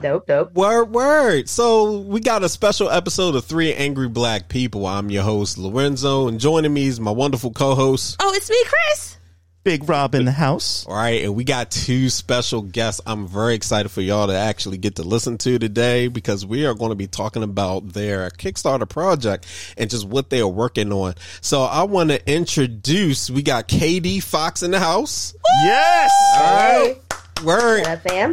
[0.00, 0.52] Dope, dope.
[0.54, 1.48] Word, word.
[1.48, 4.86] So we got a special episode of Three Angry Black People.
[4.86, 8.16] I'm your host, Lorenzo, and joining me is my wonderful co-host.
[8.20, 9.16] Oh, it's me, Chris.
[9.62, 10.84] Big Rob in the house.
[10.86, 13.00] All right, and we got two special guests.
[13.06, 16.74] I'm very excited for y'all to actually get to listen to today because we are
[16.74, 19.46] going to be talking about their Kickstarter project
[19.78, 21.14] and just what they are working on.
[21.40, 23.30] So I want to introduce.
[23.30, 25.34] We got KD Fox in the house.
[25.62, 26.12] Yes.
[26.36, 26.96] All right,
[27.42, 27.80] word.
[27.80, 28.32] What up, fam?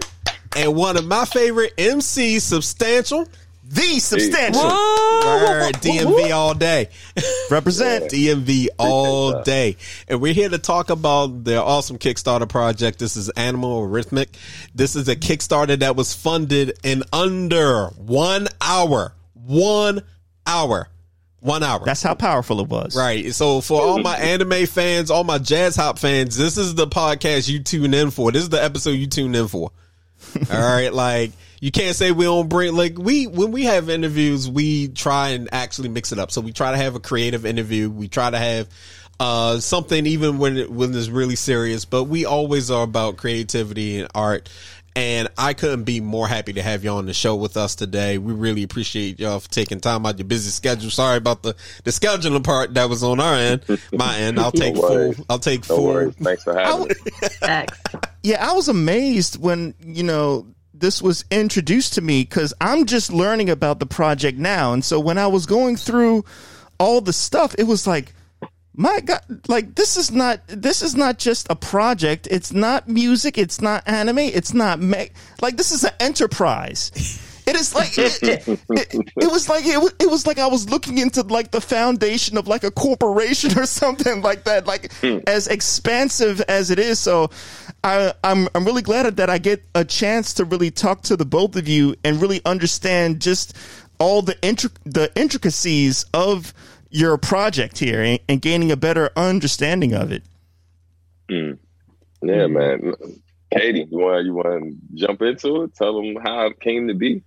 [0.55, 3.27] And one of my favorite MCs, Substantial.
[3.63, 4.63] The substantial.
[4.63, 6.89] Word, DMV all day.
[7.49, 8.11] Represent.
[8.11, 9.77] DMV all day.
[10.09, 12.99] And we're here to talk about their awesome Kickstarter project.
[12.99, 14.35] This is Animal Arithmetic.
[14.75, 19.13] This is a Kickstarter that was funded in under one hour.
[19.35, 20.01] One
[20.45, 20.89] hour.
[21.39, 21.85] One hour.
[21.85, 22.93] That's how powerful it was.
[22.93, 23.33] Right.
[23.33, 27.47] So for all my anime fans, all my jazz hop fans, this is the podcast
[27.47, 28.33] you tune in for.
[28.33, 29.71] This is the episode you tune in for.
[30.51, 30.93] all right.
[30.93, 35.29] Like you can't say we don't bring like we when we have interviews, we try
[35.29, 36.31] and actually mix it up.
[36.31, 37.89] So we try to have a creative interview.
[37.89, 38.69] We try to have
[39.19, 43.99] uh something even when it, when it's really serious, but we always are about creativity
[43.99, 44.49] and art.
[44.93, 48.17] And I couldn't be more happy to have you on the show with us today.
[48.17, 50.89] We really appreciate y'all for taking time out your busy schedule.
[50.89, 54.37] Sorry about the, the scheduling part that was on our end, my end.
[54.37, 55.25] I'll take No full.
[55.29, 55.85] I'll take No full.
[55.85, 56.15] worries.
[56.15, 56.93] Thanks for having me.
[57.39, 57.79] Facts.
[58.23, 63.13] Yeah, I was amazed when, you know, this was introduced to me because I'm just
[63.13, 64.73] learning about the project now.
[64.73, 66.25] And so when I was going through
[66.79, 68.13] all the stuff, it was like,
[68.75, 72.27] my God, like this is not this is not just a project.
[72.31, 73.37] It's not music.
[73.37, 74.19] It's not anime.
[74.19, 75.09] It's not me-
[75.41, 76.91] like this is an enterprise.
[77.45, 80.47] It is like it, it, it, it was like it was, it was like I
[80.47, 84.67] was looking into like the foundation of like a corporation or something like that.
[84.67, 85.19] Like hmm.
[85.27, 86.99] as expansive as it is.
[86.99, 87.29] So
[87.83, 91.25] I, I'm I'm really glad that I get a chance to really talk to the
[91.25, 93.57] both of you and really understand just
[93.99, 96.53] all the intric- the intricacies of
[96.91, 100.23] your project here and, and gaining a better understanding of it.
[101.29, 102.93] Yeah, man.
[103.53, 105.75] Katie, you want you want to jump into it?
[105.75, 107.23] Tell them how it came to be.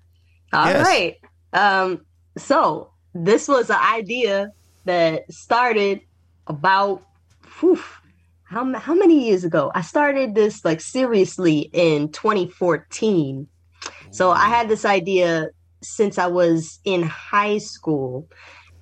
[0.52, 0.86] All Yes.
[0.86, 1.16] right.
[1.52, 2.04] Um,
[2.38, 4.52] so this was an idea
[4.84, 6.00] that started
[6.46, 7.02] about
[7.60, 7.80] whew,
[8.44, 9.72] how how many years ago?
[9.74, 13.46] I started this like seriously in 2014.
[14.10, 15.48] So I had this idea
[15.82, 18.28] since I was in high school,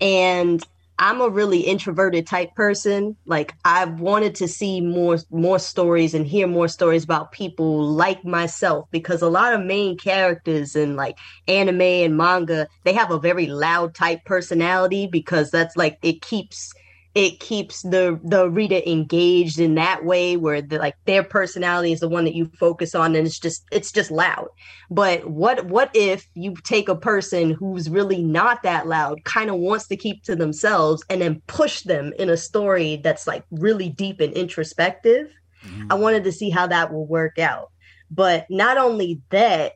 [0.00, 0.62] and
[1.02, 3.16] I'm a really introverted type person.
[3.26, 8.24] Like I've wanted to see more more stories and hear more stories about people like
[8.24, 11.18] myself because a lot of main characters in like
[11.48, 16.72] anime and manga, they have a very loud type personality because that's like it keeps
[17.14, 22.00] it keeps the the reader engaged in that way where the, like their personality is
[22.00, 24.48] the one that you focus on and it's just it's just loud.
[24.90, 29.56] But what what if you take a person who's really not that loud kind of
[29.56, 33.90] wants to keep to themselves and then push them in a story that's like really
[33.90, 35.28] deep and introspective?
[35.66, 35.92] Mm-hmm.
[35.92, 37.70] I wanted to see how that will work out.
[38.10, 39.72] But not only that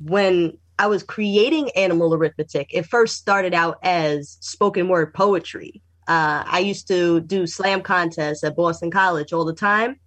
[0.00, 6.42] when i was creating animal arithmetic it first started out as spoken word poetry uh,
[6.44, 10.00] I used to do slam contests at Boston College all the time.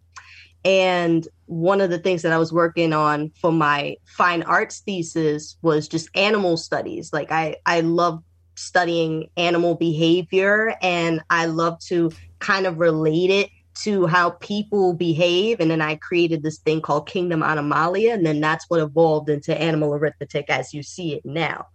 [0.66, 5.58] And one of the things that I was working on for my fine arts thesis
[5.62, 7.14] was just animal studies.
[7.14, 8.22] Like I, I love
[8.56, 13.50] studying animal behavior and I love to kind of relate it
[13.84, 15.62] to how people behave.
[15.62, 18.14] And then I created this thing called Kingdom Animalia.
[18.14, 21.68] And then that's what evolved into animal arithmetic as you see it now.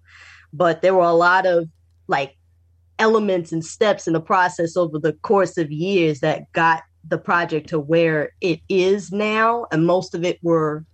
[0.52, 1.66] But there were a lot of
[2.08, 2.37] like
[2.98, 7.68] elements and steps in the process over the course of years that got the project
[7.70, 9.66] to where it is now.
[9.70, 10.84] And most of it were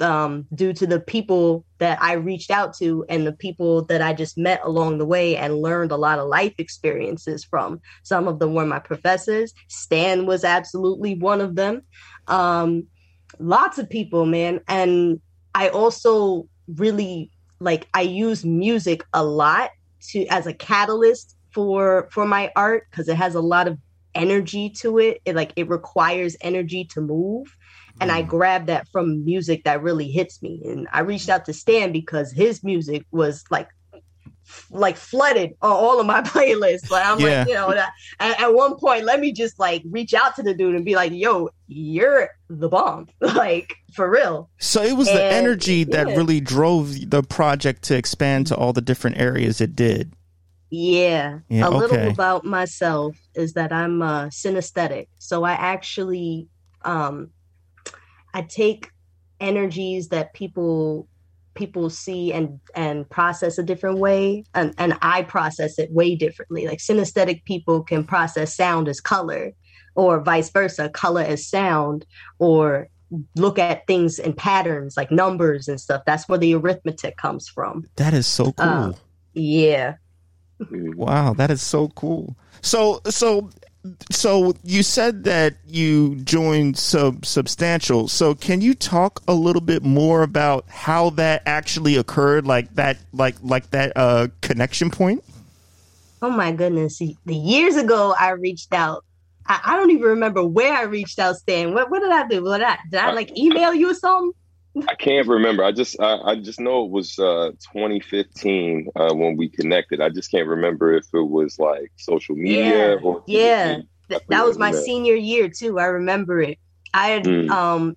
[0.00, 4.12] um, due to the people that i reached out to and the people that i
[4.12, 7.80] just met along the way and learned a lot of life experiences from.
[8.02, 9.54] Some of them were my professors.
[9.68, 11.82] Stan was absolutely one of them.
[12.26, 12.88] Um,
[13.38, 14.60] lots of people man.
[14.68, 15.20] And
[15.54, 17.30] i also really
[17.60, 19.70] like i use music a lot
[20.10, 23.78] to as a catalyst for for my art because it has a lot of
[24.14, 25.20] energy to it.
[25.24, 27.56] It like it requires energy to move.
[28.00, 28.28] And I mm.
[28.28, 30.60] grabbed that from music that really hits me.
[30.64, 33.68] And I reached out to Stan because his music was like
[34.70, 36.90] like flooded on all of my playlists.
[36.90, 37.38] Like I'm Yeah.
[37.40, 40.42] like, you know, that, at, at one point, let me just like reach out to
[40.42, 44.50] the dude and be like, "Yo, you're the bomb!" like for real.
[44.58, 46.16] So it was the energy that yeah.
[46.16, 50.12] really drove the project to expand to all the different areas it did.
[50.74, 51.38] Yeah.
[51.48, 52.10] Yeah, a little okay.
[52.10, 55.06] about myself is that I'm uh, synesthetic.
[55.18, 56.48] So I actually
[56.82, 57.30] um
[58.34, 58.90] I take
[59.40, 61.08] energies that people
[61.54, 66.66] people see and and process a different way and, and i process it way differently
[66.66, 69.52] like synesthetic people can process sound as color
[69.94, 72.04] or vice versa color as sound
[72.40, 72.88] or
[73.36, 77.84] look at things in patterns like numbers and stuff that's where the arithmetic comes from
[77.96, 78.68] That is so cool.
[78.68, 78.92] Uh,
[79.34, 79.96] yeah.
[80.70, 82.36] Wow, that is so cool.
[82.62, 83.50] So so
[84.10, 88.08] so you said that you joined sub substantial.
[88.08, 92.98] So can you talk a little bit more about how that actually occurred like that
[93.12, 95.22] like like that uh connection point?
[96.24, 99.04] oh my goodness the years ago i reached out
[99.46, 102.42] I, I don't even remember where i reached out stan what, what did i do
[102.42, 104.32] what did I, did I like email you or something
[104.88, 105.64] I can't remember.
[105.64, 110.00] I just I, I just know it was uh, 2015 uh, when we connected.
[110.00, 113.78] I just can't remember if it was like social media Yeah, or yeah.
[114.10, 114.72] Th- that was my that.
[114.72, 115.78] senior year too.
[115.78, 116.58] I remember it.
[116.92, 117.48] I had Mm.
[117.48, 117.96] um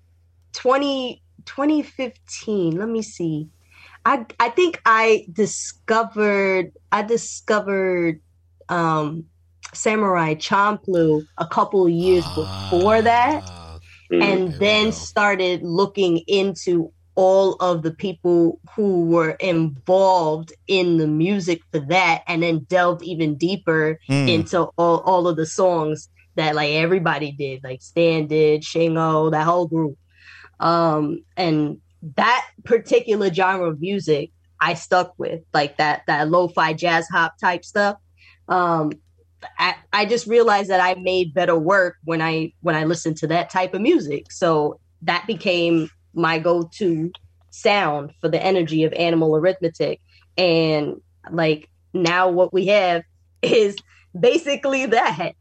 [0.54, 2.76] 20, 2015.
[2.78, 3.48] Let me see.
[4.04, 8.20] I I think I discovered I discovered
[8.68, 9.26] um
[9.74, 13.44] Samurai Champloo a couple years before that
[14.10, 14.22] Ah, Mm.
[14.22, 14.90] and then go.
[14.90, 22.22] started looking into all of the people who were involved in the music for that
[22.28, 24.28] and then delved even deeper Mm.
[24.28, 29.44] into all, all of the songs that like everybody did like stan did Shing02 that
[29.44, 29.98] whole group
[30.60, 31.78] um and
[32.14, 37.64] that particular genre of music i stuck with like that that lo-fi jazz hop type
[37.64, 37.96] stuff
[38.48, 38.92] um
[39.58, 43.26] I, I just realized that I made better work when I when I listened to
[43.28, 44.32] that type of music.
[44.32, 47.12] So that became my go-to
[47.50, 50.00] sound for the energy of animal arithmetic.
[50.36, 51.00] And
[51.30, 53.02] like now what we have
[53.42, 53.76] is
[54.18, 55.32] basically that.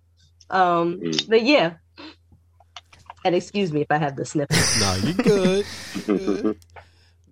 [0.50, 1.30] Um Mm.
[1.30, 1.74] but yeah.
[3.26, 4.80] And excuse me if I have the sniffles.
[4.80, 5.66] No, you good.
[5.96, 6.58] You good.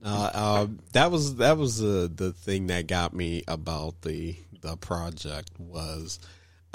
[0.03, 0.29] Uh,
[0.63, 5.49] um, that was that was uh, the thing that got me about the the project
[5.57, 6.19] was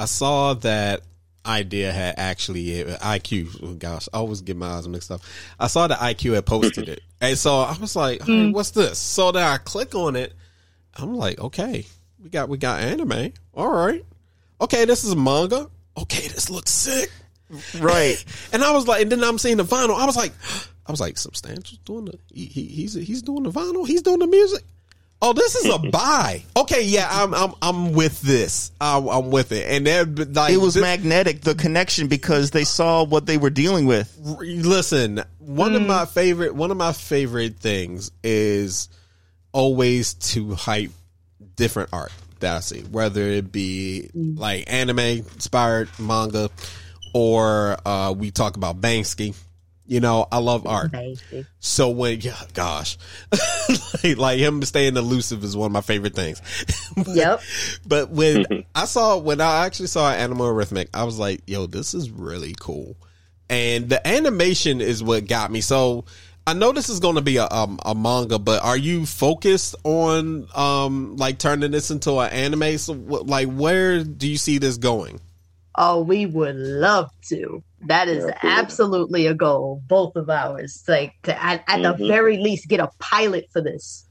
[0.01, 1.03] I saw that
[1.45, 3.61] idea had actually uh, IQ.
[3.63, 5.21] Oh gosh, I always get my eyes mixed up.
[5.59, 8.53] I saw that IQ had posted it, and so I was like, hey, hmm.
[8.53, 10.33] "What's this?" So then I click on it.
[10.97, 11.85] I'm like, "Okay,
[12.23, 13.35] we got we got anime.
[13.53, 14.03] All right,
[14.63, 15.69] okay, this is a manga.
[15.99, 17.11] Okay, this looks sick."
[17.79, 18.25] Right.
[18.53, 19.99] And I was like, and then I'm seeing the vinyl.
[19.99, 20.33] I was like,
[20.87, 23.87] I was like, substantial doing the he, he, he's he's doing the vinyl.
[23.87, 24.65] He's doing the music.
[25.23, 26.43] Oh, this is a buy.
[26.57, 28.73] Okay, yeah, I'm I'm I'm with this.
[28.81, 29.67] I'm, I'm with it.
[29.69, 33.85] And like It was this- magnetic the connection because they saw what they were dealing
[33.87, 34.17] with.
[34.19, 35.23] listen.
[35.39, 38.89] One of my favorite one of my favorite things is
[39.53, 40.91] always to hype
[41.57, 46.49] different art that I see, whether it be like anime inspired manga
[47.13, 49.35] or uh, we talk about Banksy.
[49.91, 50.93] You know, I love art.
[50.93, 51.47] Basic.
[51.59, 52.97] So when, yeah, gosh,
[54.05, 56.41] like, like him staying elusive is one of my favorite things.
[57.09, 57.41] Yep.
[57.87, 61.95] But when I saw, when I actually saw Animal Arithmetic, I was like, yo, this
[61.95, 62.97] is really cool.
[63.49, 65.61] And the animation is what got me.
[65.61, 66.05] So
[66.47, 69.75] I know this is going to be a, um, a manga, but are you focused
[69.83, 72.79] on, um, like turning this into an anime?
[72.79, 75.21] So like, where do you see this going?
[75.75, 77.63] Oh, we would love to.
[77.87, 80.83] That is Yeah, absolutely a goal, both of ours.
[80.87, 82.09] Like to at, at the Mhm.
[82.09, 84.07] very least get a pilot for this.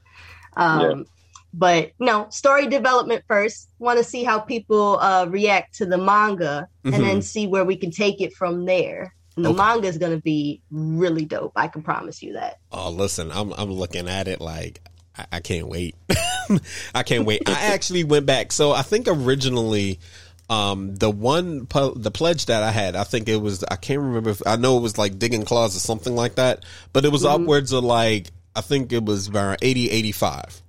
[0.56, 0.94] Um Yeah.
[1.52, 3.68] but no, story development first.
[3.78, 6.94] Want to see how people uh react to the manga Mhm.
[6.94, 9.14] and then see where we can take it from there.
[9.36, 9.56] And the Okay.
[9.58, 11.52] manga is going to be really dope.
[11.54, 12.56] I can promise you that.
[12.72, 14.80] Oh, listen, I'm I'm looking at it like
[15.16, 15.94] I, I can't wait.
[16.94, 17.42] I can't wait.
[17.46, 18.50] I actually went back.
[18.52, 19.98] So I think originally,
[20.50, 24.30] um, the one the pledge that I had, I think it was I can't remember.
[24.30, 27.24] If, I know it was like digging claws or something like that, but it was
[27.24, 30.60] upwards of like I think it was around 80, 85.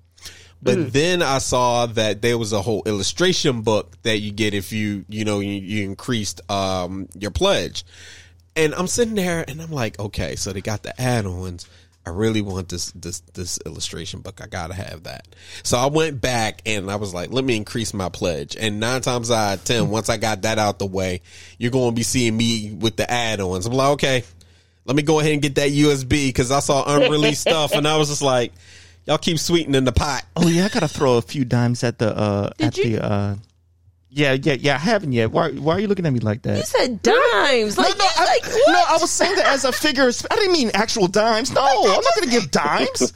[0.64, 4.72] But then I saw that there was a whole illustration book that you get if
[4.72, 7.84] you you know you, you increased um your pledge.
[8.56, 11.68] And I'm sitting there and I'm like, okay, so they got the add-ons.
[12.06, 14.42] I really want this this this illustration book.
[14.42, 15.28] I gotta have that.
[15.64, 18.56] So I went back and I was like, let me increase my pledge.
[18.60, 21.22] And nine times out of ten, once I got that out the way,
[21.60, 23.68] you're gonna be seeing me with the add-ons.
[23.68, 24.24] I'm like, okay,
[24.86, 27.98] let me go ahead and get that USB because I saw unreleased stuff and I
[27.98, 28.52] was just like,
[29.06, 30.26] y'all keep sweetening the pot.
[30.36, 32.98] Oh yeah, I gotta throw a few dimes at the uh at you?
[32.98, 33.36] the uh
[34.14, 35.32] yeah, yeah, yeah, I haven't yet.
[35.32, 36.58] Why why are you looking at me like that?
[36.58, 37.78] You said dimes.
[37.78, 40.08] Like, no, I, like no, I was saying that as a figure.
[40.10, 41.52] of sp- I didn't mean actual dimes.
[41.52, 43.14] No, I'm not going to give dimes.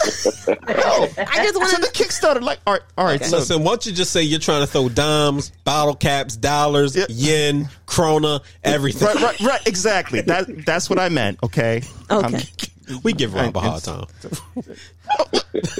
[0.47, 0.53] No.
[0.57, 1.91] I just So want the.
[1.93, 3.23] Kickstarter, like, all right, all right.
[3.23, 6.95] So, Listen, why don't you just say you're trying to throw dimes, bottle caps, dollars,
[6.95, 7.05] Yeah.
[7.09, 9.07] yen, krona, everything.
[9.07, 9.67] right, right, right.
[9.67, 10.21] Exactly.
[10.21, 11.39] That that's what I meant.
[11.43, 11.81] Okay.
[12.09, 12.37] Okay.
[12.37, 14.05] Um, We give Rob a hard time.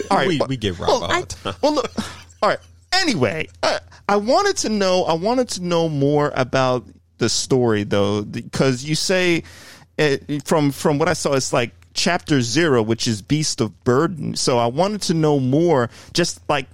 [0.09, 1.55] All right, we, well- we get Rob well, all the time.
[1.61, 1.91] well, look.
[2.41, 2.59] All right.
[2.93, 5.03] Anyway, uh, I wanted to know.
[5.03, 6.85] I wanted to know more about
[7.17, 9.43] the story, though, because you say
[9.97, 14.35] uh from from what I saw, it's like chapter zero, which is Beast of Burden.
[14.35, 16.67] So I wanted to know more, just like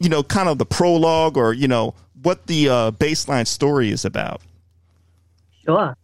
[0.00, 4.04] you know, kind of the prologue, or you know, what the uh, baseline story is
[4.04, 4.42] about.
[5.64, 5.96] Sure.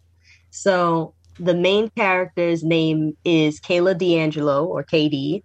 [0.50, 5.42] So the main character's name is Kayla D'Angelo or KD.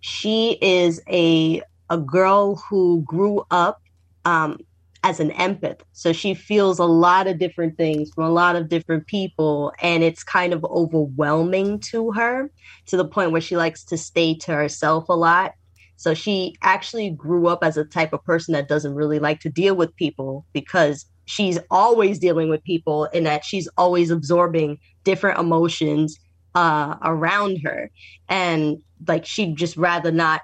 [0.00, 3.82] She is a a girl who grew up
[4.24, 4.58] um,
[5.04, 5.80] as an empath.
[5.92, 10.02] So she feels a lot of different things from a lot of different people, and
[10.02, 12.50] it's kind of overwhelming to her
[12.86, 15.52] to the point where she likes to stay to herself a lot.
[15.96, 19.50] So she actually grew up as a type of person that doesn't really like to
[19.50, 25.38] deal with people because she's always dealing with people and that she's always absorbing different
[25.38, 26.18] emotions
[26.54, 27.90] uh, around her.
[28.30, 30.40] And like she'd just rather not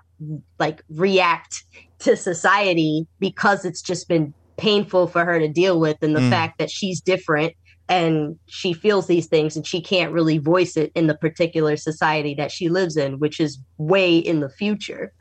[0.58, 1.64] like react
[2.00, 6.30] to society because it's just been painful for her to deal with and the Mm.
[6.30, 7.52] fact that she's different
[7.88, 12.34] and she feels these things and she can't really voice it in the particular society
[12.34, 15.12] that she lives in which is way in the future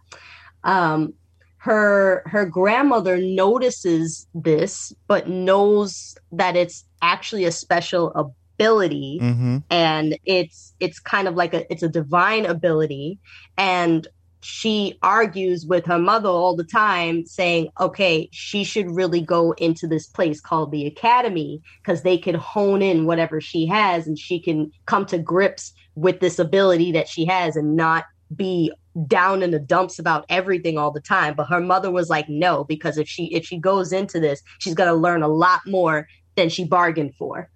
[0.64, 1.14] um
[1.58, 8.12] her her grandmother notices this but knows that it's actually a special
[8.60, 9.58] ability Mm-hmm.
[9.70, 13.20] and it's it's kind of like a it's a divine ability
[13.56, 14.08] and
[14.42, 19.88] she argues with her mother all the time saying okay she should really go into
[19.88, 24.40] this place called the academy because they could hone in whatever she has and she
[24.40, 28.72] can come to grips with this ability that she has and not be
[29.08, 32.64] down in the dumps about everything all the time but her mother was like no
[32.64, 36.08] because if she if she goes into this she's going to learn a lot more
[36.36, 37.50] than she bargained for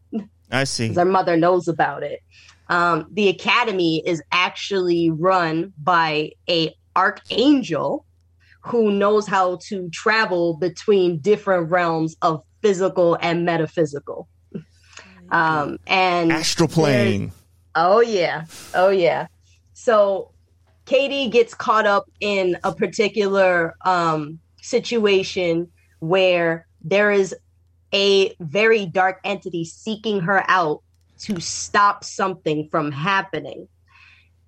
[0.52, 0.84] I see.
[0.90, 2.22] because her mother knows about it.
[2.72, 8.06] Um, the academy is actually run by a archangel
[8.62, 14.30] who knows how to travel between different realms of physical and metaphysical.
[15.32, 17.34] Um, and Astral plane.
[17.76, 18.46] Oh yeah.
[18.74, 19.28] Oh yeah.
[19.74, 20.32] So
[20.86, 27.36] Katie gets caught up in a particular um situation where there is
[27.94, 30.82] a very dark entity seeking her out
[31.22, 33.68] to stop something from happening.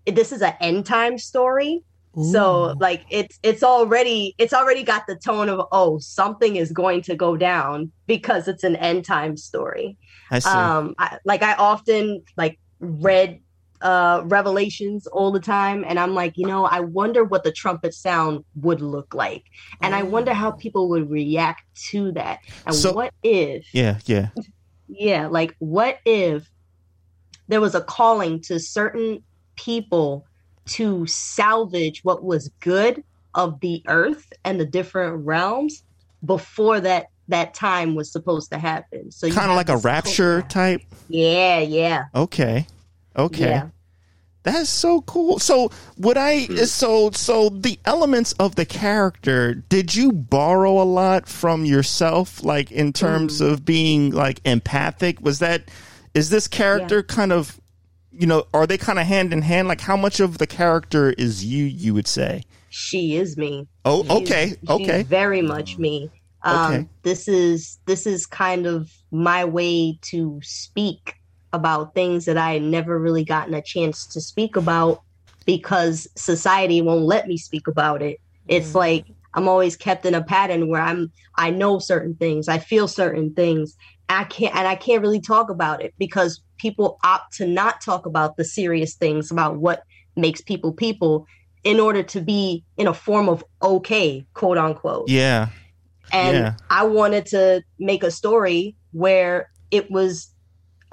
[0.06, 1.84] This is an end time story.
[2.32, 7.02] So like it's it's already it's already got the tone of oh something is going
[7.04, 9.98] to go down because it's an end time story
[10.30, 10.48] I see.
[10.48, 13.40] um I, like i often like read
[13.82, 17.96] uh revelations all the time and i'm like you know i wonder what the trumpet
[17.96, 19.46] sound would look like
[19.82, 24.30] and i wonder how people would react to that and So- what if yeah, yeah.
[24.88, 26.48] yeah like what if
[27.48, 29.24] there was a calling to certain
[29.56, 30.26] people
[30.66, 33.04] to salvage what was good
[33.36, 35.84] of the earth and the different realms
[36.26, 40.50] before that that time was supposed to happen so Kind of like a rapture cult-
[40.50, 40.82] type.
[41.08, 42.68] yeah yeah Okay.
[43.16, 43.50] Okay.
[43.50, 43.68] yeah
[44.44, 45.40] That's so cool.
[45.40, 46.56] So would I Hmm.
[46.66, 52.70] so so the elements of the character, did you borrow a lot from yourself like
[52.72, 53.46] in terms Hmm.
[53.46, 55.22] of being like empathic?
[55.22, 55.64] Was that
[56.14, 57.60] is this character kind of
[58.16, 59.68] you know, are they kind of hand in hand?
[59.68, 62.44] Like how much of the character is you you would say?
[62.76, 64.48] she is me Oh, She's- okay.
[64.50, 65.04] she's Okay.
[65.04, 66.10] very much me
[66.44, 66.88] um Okay.
[67.04, 71.14] this is this is kind of my way to speak
[71.54, 75.02] about things that i had never really gotten a chance to speak about
[75.46, 79.06] because society won't let me speak about it it's like
[79.36, 83.34] i'm always kept in a pattern where i'm i know certain things i feel certain
[83.36, 83.78] things
[84.10, 88.06] i can't and i can't really talk about it because people opt to not talk
[88.06, 89.84] about the serious things about what
[90.16, 91.26] makes people people
[91.64, 95.50] in order to be in a form of okay quote unquote Yeah.
[96.12, 96.54] and Yeah.
[96.70, 100.34] I wanted to make a story where it was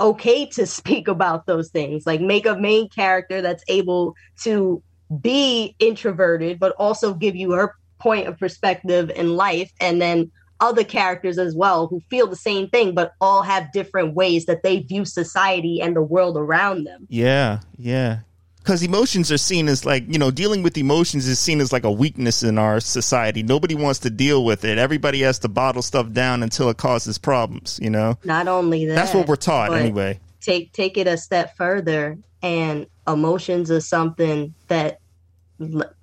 [0.00, 4.82] okay to speak about those things, like make a main character that's able to
[5.20, 9.70] be introverted, but also give you her point of perspective in life.
[9.80, 14.14] And then other characters as well who feel the same thing, but all have different
[14.14, 17.06] ways that they view society and the world around them.
[17.08, 18.20] Yeah, yeah.
[18.58, 21.84] Because emotions are seen as like, you know, dealing with emotions is seen as like
[21.84, 23.42] a weakness in our society.
[23.42, 24.76] Nobody wants to deal with it.
[24.76, 28.18] Everybody has to bottle stuff down until it causes problems, you know?
[28.22, 30.20] Not only that, That's what we're taught anyway.
[30.42, 35.00] take take it a step further and emotions are something that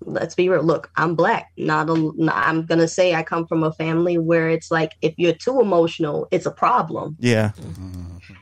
[0.01, 0.63] let's be real.
[0.63, 1.51] Look i'm black.
[1.57, 5.33] Not a, i'm gonna say i come from a family where it's like if you're
[5.33, 7.17] too emotional it's a problem.
[7.19, 7.51] Yeah.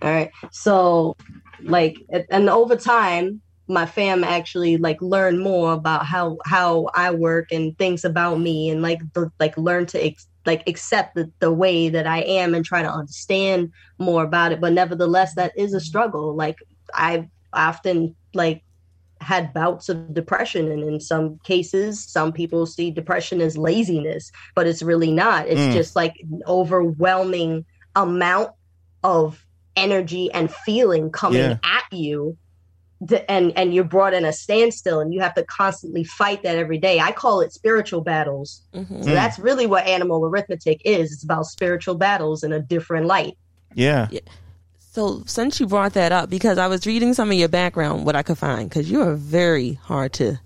[0.01, 0.31] all right.
[0.51, 1.15] So
[1.63, 1.97] like
[2.29, 7.75] and- over time my fam actually like learn more about how how I work and
[7.79, 11.89] things about me and like the, like learn to ex- like accept the, the way
[11.89, 14.61] that I am and try to understand more about it.
[14.61, 16.35] But nevertheless that is a struggle.
[16.35, 16.57] Like
[16.93, 18.63] I've often like
[19.25, 24.67] had bouts of depression and in some cases some people see depression as laziness but
[24.67, 25.73] it's really not it's Mm.
[25.73, 27.65] just like an overwhelming
[27.95, 28.51] amount
[29.03, 29.43] of
[29.75, 31.57] energy and feeling coming Yeah.
[31.63, 32.37] at you
[33.09, 36.55] th- and and you're brought in a standstill and you have to constantly fight that
[36.57, 39.03] every day i call it spiritual battles Mhm.
[39.03, 43.35] so that's really what animal arithmetic is it's about spiritual battles in a different light
[43.73, 44.07] Yeah.
[44.95, 48.15] So since you brought that up, because I was reading some of your background, what
[48.15, 50.39] I could find, because you are very hard to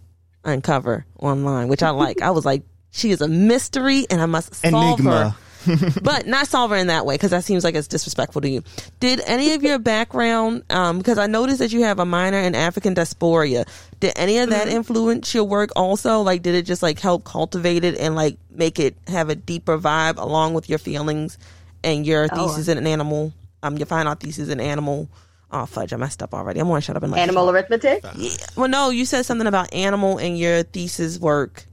[0.43, 2.23] uncover online, which I like.
[2.23, 5.35] I was like, she is a mystery, and I must solve Enigma.
[5.67, 8.49] her, but not solve her in that way, because that seems like it's disrespectful to
[8.49, 8.63] you.
[8.99, 12.55] Did any of your background, um, because I noticed that you have a minor in
[12.55, 13.65] African diaspora,
[13.99, 14.77] did any of that Mm-hmm.
[14.77, 16.21] influence your work also?
[16.21, 19.77] Like, did it just like help cultivate it and like make it have a deeper
[19.77, 21.37] vibe along with your feelings
[21.83, 22.47] and your Oh.
[22.47, 23.31] thesis in an animal?
[23.63, 25.09] Um, your final thesis in animal.
[25.51, 25.93] Oh fudge!
[25.93, 26.59] I messed up already.
[26.59, 28.29] I'm gonna shut up and let you animal arithmetic Yeah.
[28.55, 31.65] Well, no, you said something about animal in your thesis work.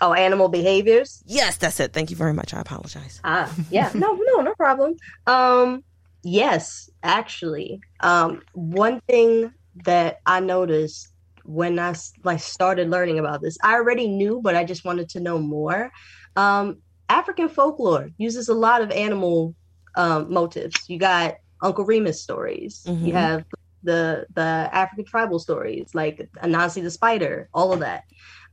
[0.00, 1.92] oh animal behaviors Yes, that's it.
[1.92, 2.54] Thank you very much.
[2.54, 3.20] I apologize.
[3.24, 4.94] Ah, yeah, no, no, no problem.
[5.26, 5.82] Um,
[6.22, 9.52] yes, actually, um, one thing
[9.84, 11.08] that I noticed
[11.44, 15.08] when I s- like started learning about this, I already knew, but I just wanted
[15.10, 15.90] to know more.
[16.36, 19.54] Um, African folklore uses a lot of animal
[19.98, 20.88] um, motifs.
[20.88, 22.84] You got Uncle Remus stories.
[22.86, 23.06] Mhm.
[23.06, 23.44] You have
[23.82, 24.42] the the
[24.82, 28.04] African tribal stories, like Anansi the spider, all of that.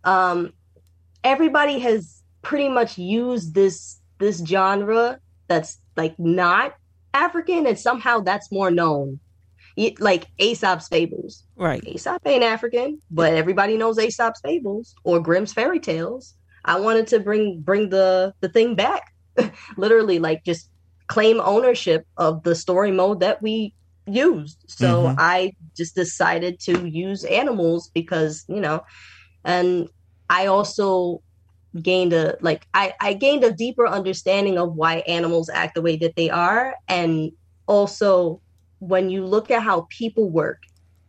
[0.03, 0.51] Um,
[1.23, 6.73] everybody has pretty much used this this genre that's like not
[7.13, 9.19] African, and somehow that's more known.
[9.77, 11.43] It- like Aesop's fables.
[11.57, 11.83] Right.
[11.85, 16.33] Aesop ain't African, but everybody knows Aesop's fables or Grimm's fairy tales.
[16.63, 19.13] I wanted to bring bring the the thing back,
[19.77, 20.69] literally, like just
[21.07, 23.73] claim ownership of the story mode that we
[24.07, 24.57] used.
[24.67, 25.15] So Mhm.
[25.17, 28.81] I just decided to use animals because you know,
[29.43, 29.89] and
[30.29, 31.21] I also
[31.81, 35.97] gained a like I I gained a deeper understanding of why animals act the way
[35.97, 37.31] that they are, and
[37.67, 38.41] also
[38.79, 40.59] when you look at how people work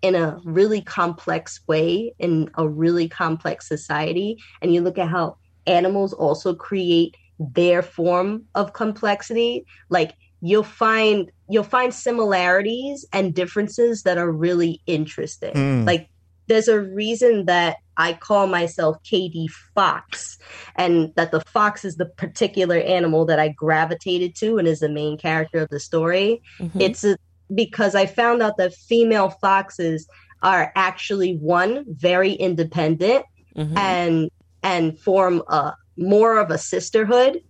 [0.03, 5.37] in a really complex way in a really complex society and you look at how
[5.67, 14.03] animals also create their form of complexity like you'll find you'll find similarities and differences
[14.03, 15.87] that are really interesting Mm.
[15.87, 16.09] like
[16.49, 20.39] there's a reason that I call myself KD Fox,
[20.77, 24.89] and that the fox is the particular animal that I gravitated to and is the
[24.89, 26.81] main character of the story Mhm.
[26.81, 27.17] it's a,
[27.53, 30.07] because I found out that female foxes
[30.43, 33.25] are actually one very independent
[33.57, 33.77] Mhm.
[33.77, 34.31] and
[34.63, 37.41] and form a more of a sisterhood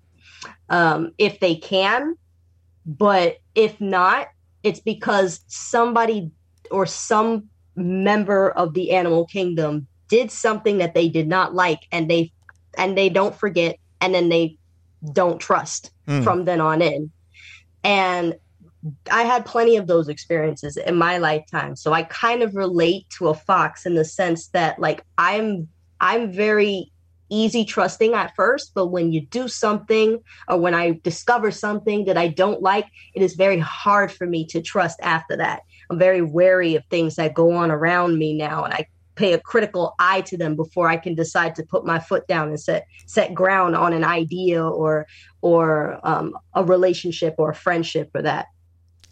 [0.68, 2.16] um, if they can,
[2.84, 4.28] but if not,
[4.62, 6.30] it's because somebody
[6.70, 12.10] or some member of the animal kingdom did something that they did not like, and
[12.10, 12.32] they
[12.76, 14.58] and they don't forget, and then they
[15.12, 16.22] don't trust Mm.
[16.22, 17.10] from then on in,
[17.82, 18.36] and
[19.10, 21.74] I had plenty of those experiences in my lifetime.
[21.74, 25.68] So I kind of relate to a fox in the sense that like I'm
[26.00, 26.92] I'm very
[27.28, 32.16] easy trusting at first, but when you do something or when I discover something that
[32.16, 35.62] I don't like, it is very hard for me to trust after that.
[35.90, 39.40] I'm very wary of things that go on around me now and I pay a
[39.40, 42.86] critical eye to them before I can decide to put my foot down and set
[43.06, 45.06] set ground on an idea or
[45.40, 48.46] or um, a relationship or a friendship or that.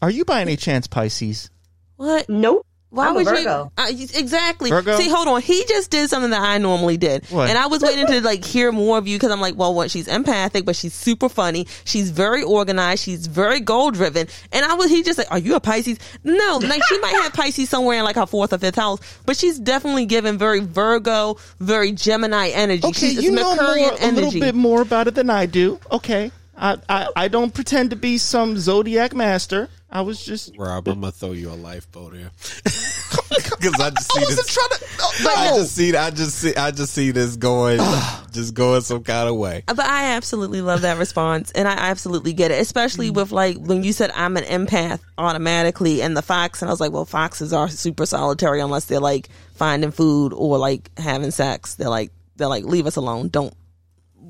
[0.03, 1.51] Are you by any chance Pisces?
[1.97, 2.29] what?
[2.29, 2.67] Nope.
[2.95, 3.73] Why I'm a would Virgo.
[3.77, 3.83] you?
[3.85, 4.71] Uh, exactly.
[4.71, 4.97] Virgo?
[4.97, 5.41] See, hold on.
[5.43, 7.49] He just did something that I normally did, What?
[7.49, 9.91] and I was waiting to like hear more of you because I'm like, well, what?
[9.91, 11.67] She's empathic, but she's super funny.
[11.85, 13.03] She's very organized.
[13.03, 14.29] She's very goal driven.
[14.53, 14.91] And I was.
[14.91, 15.99] He just like, are you a Pisces?
[16.23, 19.37] No, like she might have Pisces somewhere in like her fourth or fifth house, but
[19.37, 22.87] she's definitely given very Virgo, very Gemini energy.
[22.87, 25.81] Okay, she's, you know more, Mercurian a little bit more about it than I do.
[25.91, 29.69] Okay, I, I I don't pretend to be some zodiac master.
[29.91, 30.57] I was just.
[30.59, 32.31] Rob, I'm gonna throw you a lifeboat here
[32.65, 34.55] because I just see I wasn't this.
[34.55, 34.85] trying to.
[35.01, 35.97] Oh, I just see.
[35.97, 36.55] I just see.
[36.57, 37.79] I just see this going,
[38.33, 39.63] just going some kind of way.
[39.67, 43.15] But I absolutely love that response, and I absolutely get it, especially Mm.
[43.15, 46.81] with like when you said I'm an empath automatically, and the fox, and I was
[46.81, 51.75] like, well, foxes are super solitary unless they're like finding food or like having sex.
[51.77, 53.29] They're like they're like leave us alone.
[53.29, 53.55] Don't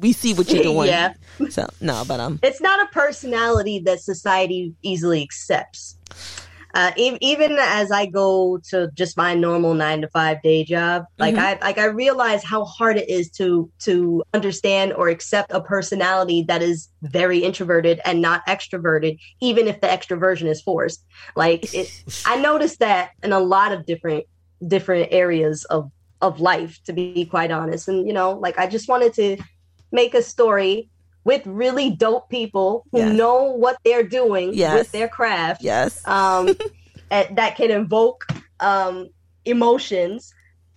[0.05, 0.89] we see what you're doing?
[0.89, 1.15] Yeah.
[1.51, 5.97] So no, but um, It's not a personality that society easily accepts.
[6.81, 11.05] uh, e- even as I go to just my normal nine to five day job,
[11.25, 11.39] like Mhm.
[11.47, 16.45] I like I realize how hard it is to to understand or accept a personality
[16.51, 19.13] that is very introverted and not extroverted,
[19.49, 21.01] even if the extroversion is forced.
[21.37, 21.89] Like it,
[22.33, 24.25] I noticed that in a lot of different
[24.75, 25.83] different areas of
[26.27, 27.87] of life, to be quite honest.
[27.89, 29.29] And you know, like I just wanted to
[29.93, 30.89] make a story
[31.25, 33.17] with really dope people who Yes.
[33.17, 34.75] know what they're doing Yes.
[34.79, 36.07] with their craft Yes.
[36.07, 36.55] um,
[37.11, 38.27] that can invoke
[38.61, 39.09] um,
[39.45, 40.33] emotions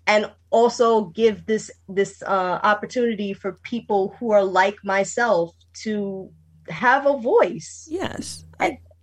[0.06, 6.30] and also give this this uh, opportunity for people who are like myself to
[6.70, 8.46] have a voice yes.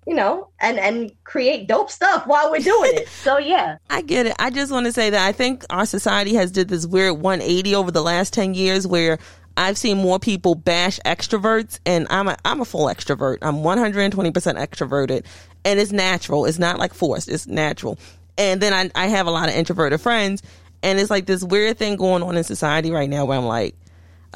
[0.07, 4.27] you know and and create dope stuff while we're doing it so yeah I get
[4.27, 4.35] it.
[4.39, 7.75] I just want to say that I think our society has did this weird 180
[7.75, 9.19] over the last 10 years where
[9.57, 13.39] I've seen more people bash extroverts and I'm a I'm a full extrovert.
[13.43, 15.25] I'm 120% extroverted
[15.65, 16.47] and it's natural.
[16.47, 17.29] It's not like forced.
[17.29, 17.99] It's natural.
[18.37, 20.43] And then I I have a lot of introverted friends
[20.83, 23.77] and it's like this weird thing going on in society right now where I'm like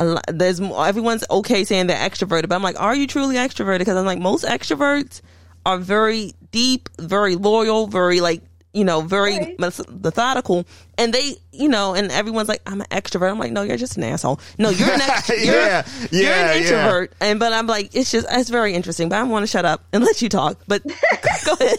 [0.04, 3.81] lot, there's everyone's okay saying they're extroverted, but I'm like, are you truly extroverted?
[3.81, 5.20] Because I'm like, most extroverts
[5.66, 8.42] are very deep, very loyal, very like,
[8.74, 9.59] you know, very Right.
[9.59, 10.66] methodical,
[10.98, 13.31] and they, you know, and everyone's like, I'm an extrovert.
[13.31, 14.40] I'm like, no, you're just an asshole.
[14.59, 16.68] No, you're an ex- you're, Yeah, you're yeah, an yeah.
[16.68, 17.12] introvert.
[17.20, 19.09] And but I'm like, it's just it's very interesting.
[19.09, 20.59] But I want to shut up and let you talk.
[20.68, 20.83] But
[21.44, 21.78] go ahead.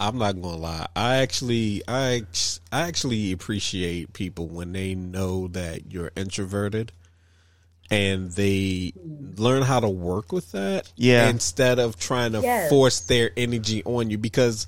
[0.00, 0.86] I'm not gonna lie.
[0.96, 2.22] I actually, I,
[2.72, 6.90] I actually appreciate people when they know that you're introverted,
[7.90, 8.94] and they
[9.36, 10.90] learn how to work with that.
[10.96, 11.28] Yeah.
[11.28, 12.68] Instead of trying to Yes.
[12.70, 14.66] force their energy on you, because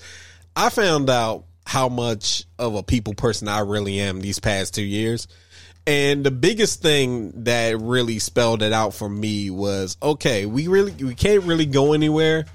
[0.57, 4.83] I found out how much of a people person I really am these past two
[4.85, 5.27] years.
[5.87, 10.93] And the biggest thing that really spelled it out for me was okay, we really
[10.93, 12.47] we can't really go anywhere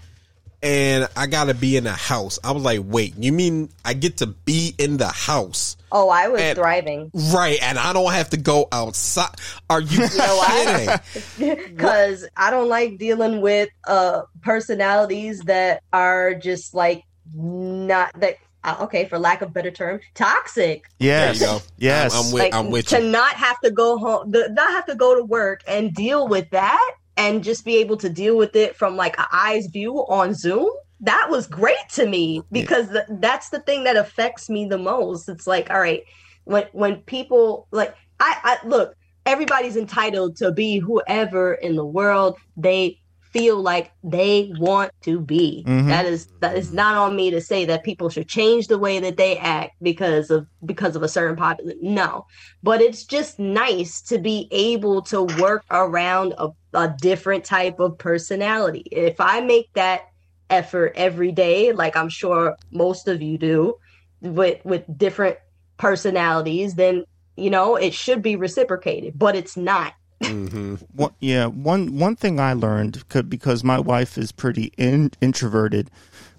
[0.61, 2.37] and I gotta be in the house.
[2.43, 5.75] I was like, wait, you mean I get to be in the house?
[5.91, 9.29] oh i was And- thriving Right, and I don't have to go outside.
[9.71, 11.65] Are you kidding?
[11.75, 17.03] because i don't like dealing with uh personalities that are just like
[17.33, 21.39] not that uh, okay for lack of better term toxic Yes.
[21.39, 21.65] There you go.
[21.77, 22.13] Yes.
[22.13, 23.09] I'm, I'm with, like I'm with to you.
[23.09, 26.49] not have to go home, the, not have to go to work and deal with
[26.51, 30.33] that, and just be able to deal with it from like an eyes view on
[30.33, 30.69] Zoom.
[31.01, 35.29] That was great to me because th- that's the thing that affects me the most.
[35.29, 36.03] It's like, all right,
[36.43, 42.37] when when people like, I, I look, everybody's entitled to be whoever in the world
[42.57, 42.99] they
[43.31, 45.63] feel like they want to be.
[45.67, 45.87] Mhm.
[45.87, 48.99] That is that is not on me to say that people should change the way
[48.99, 51.79] that they act because of because of a certain population.
[51.81, 52.25] No,
[52.63, 57.97] but it's just nice to be able to work around a, a different type of
[57.97, 58.83] personality.
[58.91, 60.01] If I make that
[60.49, 63.75] effort every day, like I'm sure most of you do,
[64.21, 65.37] with with different
[65.77, 67.03] personalities, then
[67.35, 69.93] you know it should be reciprocated, but it's not.
[70.23, 75.89] Hmm One, yeah, one one thing I learned because my wife is pretty in, introverted.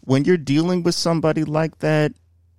[0.02, 2.12] When you're dealing with somebody like that,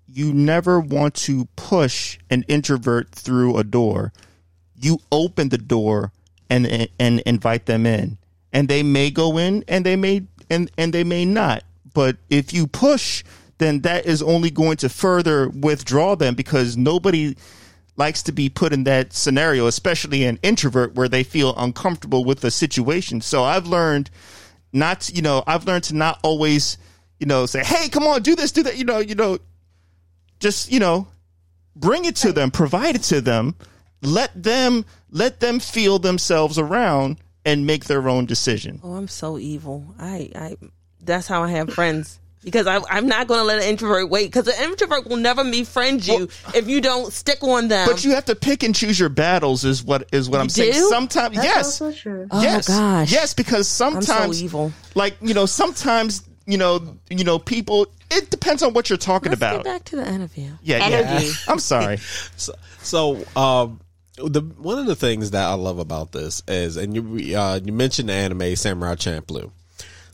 [0.07, 4.13] you never want to push an introvert through a door.
[4.75, 6.12] You open the door
[6.49, 8.17] and and, and invite them in,
[8.51, 11.63] and they may go in, and they may and and they may not.
[11.93, 13.23] But if you push,
[13.57, 17.36] then that is only going to further withdraw them because nobody
[17.97, 22.39] likes to be put in that scenario, especially an introvert where they feel uncomfortable with
[22.39, 23.21] the situation.
[23.21, 24.10] So I've learned
[24.73, 26.77] not, you know, I've learned to not always,
[27.19, 29.38] you know, say, "Hey, come on, do this, do that," you know, you know,
[30.39, 31.08] just, you know,
[31.75, 33.56] bring it to them, provide it to them,
[34.01, 38.80] let them let them feel themselves around and make their own decision.
[38.84, 39.93] Oh, I'm so evil.
[39.99, 40.58] I, I,
[41.01, 42.19] that's how I have friends.
[42.43, 44.25] Because I, I'm not going to let an introvert wait.
[44.32, 47.88] Because an introvert will never befriend you if you don't stick on them.
[47.88, 50.73] But you have to pick and choose your battles is what is what I'm saying.
[50.73, 50.89] do?
[50.89, 51.65] Sometimes That's yes.
[51.82, 52.27] also true.
[52.32, 52.67] Oh, yes.
[52.67, 53.12] gosh.
[53.12, 54.73] Yes, because I'm sometimes so evil.
[54.95, 59.30] like you know sometimes you know you know people it depends on what you're talking
[59.30, 60.49] Let's about get back to the interview.
[60.63, 61.27] yeah Energy.
[61.27, 61.97] yeah i'm sorry
[62.36, 63.80] So, so um,
[64.17, 67.71] the one of the things that I love about this is, and you uh, you
[67.71, 69.51] mentioned the anime Samurai Champloo,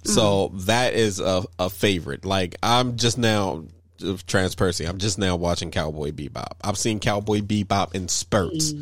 [0.03, 2.25] so that is a, a favorite.
[2.25, 3.63] Like I'm just now
[4.27, 4.85] transparency.
[4.85, 6.53] I'm just now watching Cowboy Bebop.
[6.61, 8.73] I've seen Cowboy Bebop in spurts.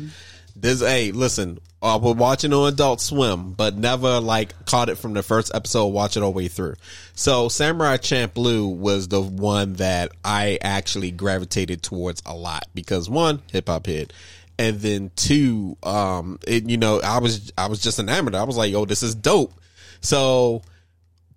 [0.54, 5.12] This, hey, listen, I was watching on Adult Swim, but never like caught it from
[5.12, 6.74] the first episode, watch it all the way through.
[7.14, 13.42] So Samurai Champloo was the one that I actually gravitated towards a lot because one,
[13.52, 14.12] hip hop hit,
[14.58, 18.34] and then two, um, it, you know, I was I was just enamored.
[18.34, 19.52] I was like, oh, this is dope.
[20.00, 20.62] So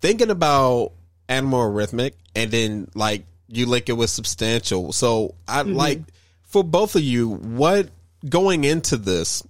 [0.00, 0.92] thinking about
[1.28, 4.92] animal arithmetic, and then like you link it with substantial.
[4.92, 5.74] So I mm-hmm.
[5.74, 6.00] like
[6.42, 7.88] for both of you, what
[8.28, 9.42] going into this,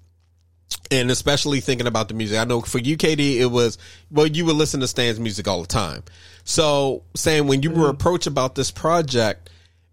[0.90, 2.38] and especially thinking about the music.
[2.38, 3.78] I know for you, Katie, it was
[4.10, 6.02] well, you would listen to Stan's music all the time.
[6.44, 7.90] So saying when you were mm-hmm.
[7.90, 9.50] approached about this project,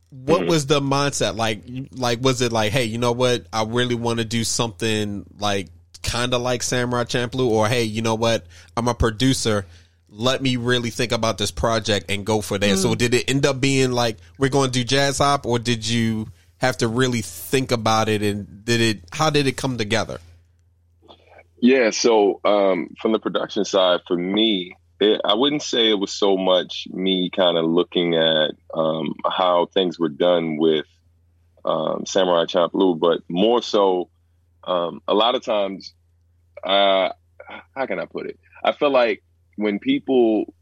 [0.09, 0.49] what mm-hmm.
[0.49, 1.63] was the mindset like?
[1.91, 3.45] Like, was it like, hey, you know what?
[3.51, 5.67] I really want to do something like
[6.03, 8.45] kind of like Samurai Champloo, or hey, you know what?
[8.75, 9.65] I'm a producer.
[10.09, 12.77] Let me really think about this project and go for that.
[12.77, 15.87] So, did it end up being like we're going to do jazz hop, or did
[15.87, 18.21] you have to really think about it?
[18.21, 19.01] And did it?
[19.11, 20.19] How did it come together?
[21.59, 26.11] Yeah, so um, from the production side, for me, it, I wouldn't say it was
[26.11, 30.85] so much me kind of looking at um, how things were done with
[31.65, 34.09] um, Samurai Champloo, but more so,
[34.63, 35.93] um, a lot of times,
[36.63, 37.09] uh,
[37.75, 38.39] how can I put it?
[38.63, 39.23] I feel like
[39.57, 40.53] when people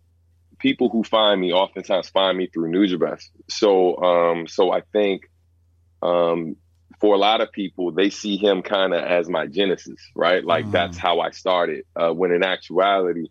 [0.60, 3.26] people who find me oftentimes find me through Nujabes.
[3.50, 5.22] So um, so I think
[6.02, 6.56] um,
[7.00, 10.44] for a lot of people, they see him kind of as my genesis, right?
[10.44, 10.72] Like Mm.
[10.72, 11.84] that's how I started.
[11.96, 13.28] Uh, when in actuality,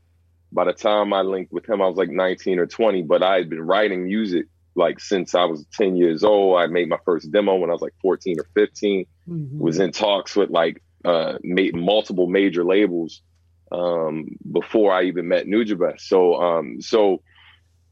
[0.52, 3.36] by the time I linked with him, I was like 19 or 20, but I
[3.36, 4.46] had been writing music
[4.76, 6.58] like since I was 10 years old.
[6.58, 9.06] I made my first demo when I was like 14 or 15.
[9.58, 13.22] Was in talks with like uh, made multiple major labels
[13.74, 16.00] um, before I even met Nujabes.
[16.00, 17.22] So, um, so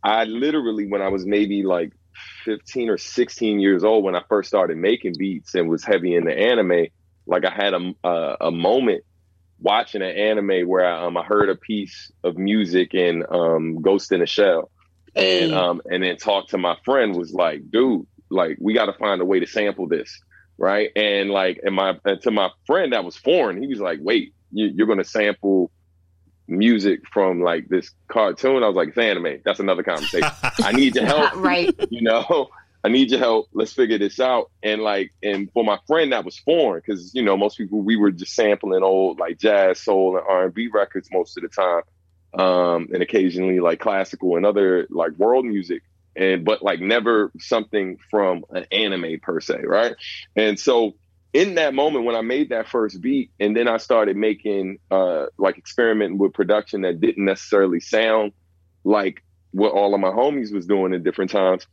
[0.03, 1.92] I literally, when I was maybe like
[2.45, 6.33] 15 or 16 years old, when I first started making beats and was heavy into
[6.33, 6.87] anime,
[7.27, 9.05] like I had a, a, a moment
[9.61, 14.12] watching an anime where I, um, I heard a piece of music in um, Ghost
[14.12, 14.71] in a Shell
[15.14, 18.95] and um, and then talked to my friend was like, dude, like we got to
[18.95, 20.21] find a way to sample this,
[20.57, 20.90] right?
[20.97, 24.35] And like, and my and to my friend that was foreign, he was like, wait,
[24.53, 25.71] you, you're gonna sample
[26.49, 28.62] music from like this cartoon?
[28.62, 29.41] I was like, it's anime.
[29.45, 30.31] That's another conversation.
[30.62, 31.75] I need your help, right.
[31.91, 32.51] you know.
[32.85, 33.49] I need your help.
[33.53, 34.51] Let's figure this out.
[34.61, 37.95] And like, and for my friend that was foreign, because you know most people we
[37.95, 41.49] were just sampling old like jazz, soul, and R and B records most of the
[41.49, 41.83] time
[42.35, 45.83] um, and occasionally like classical and other like world music,
[46.17, 49.95] and but like never something from an anime per se, right?
[50.35, 50.95] And so
[51.33, 55.27] in that moment when I made that first beat, and then I started making uh,
[55.38, 58.33] like experimenting with production that didn't necessarily sound
[58.85, 61.66] like what all of my homies was doing at different times.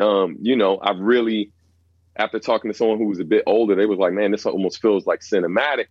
[0.00, 1.52] Um, you know, I've really
[2.16, 4.80] after talking to someone who was a bit older, they was like, "Man, this almost
[4.80, 5.86] feels like cinematic."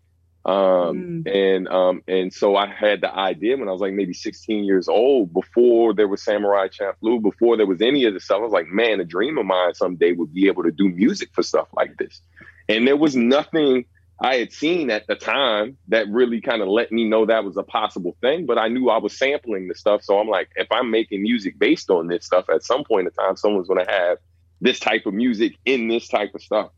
[0.45, 4.65] Um, and um, and so I had the idea when I was like maybe 16
[4.65, 8.39] years old, before there was Samurai Champloo, before there was any of this stuff.
[8.39, 11.29] I was like, man, a dream of mine someday would be able to do music
[11.33, 12.21] for stuff like this.
[12.69, 13.85] And there was nothing
[14.21, 17.57] I had seen at the time that really kind of let me know that was
[17.57, 18.45] a possible thing.
[18.45, 21.59] But I knew I was sampling the stuff, so I'm like, if I'm making music
[21.59, 24.17] based on this stuff, at some point in time, someone's going to have
[24.61, 26.71] this type of music in this type of stuff.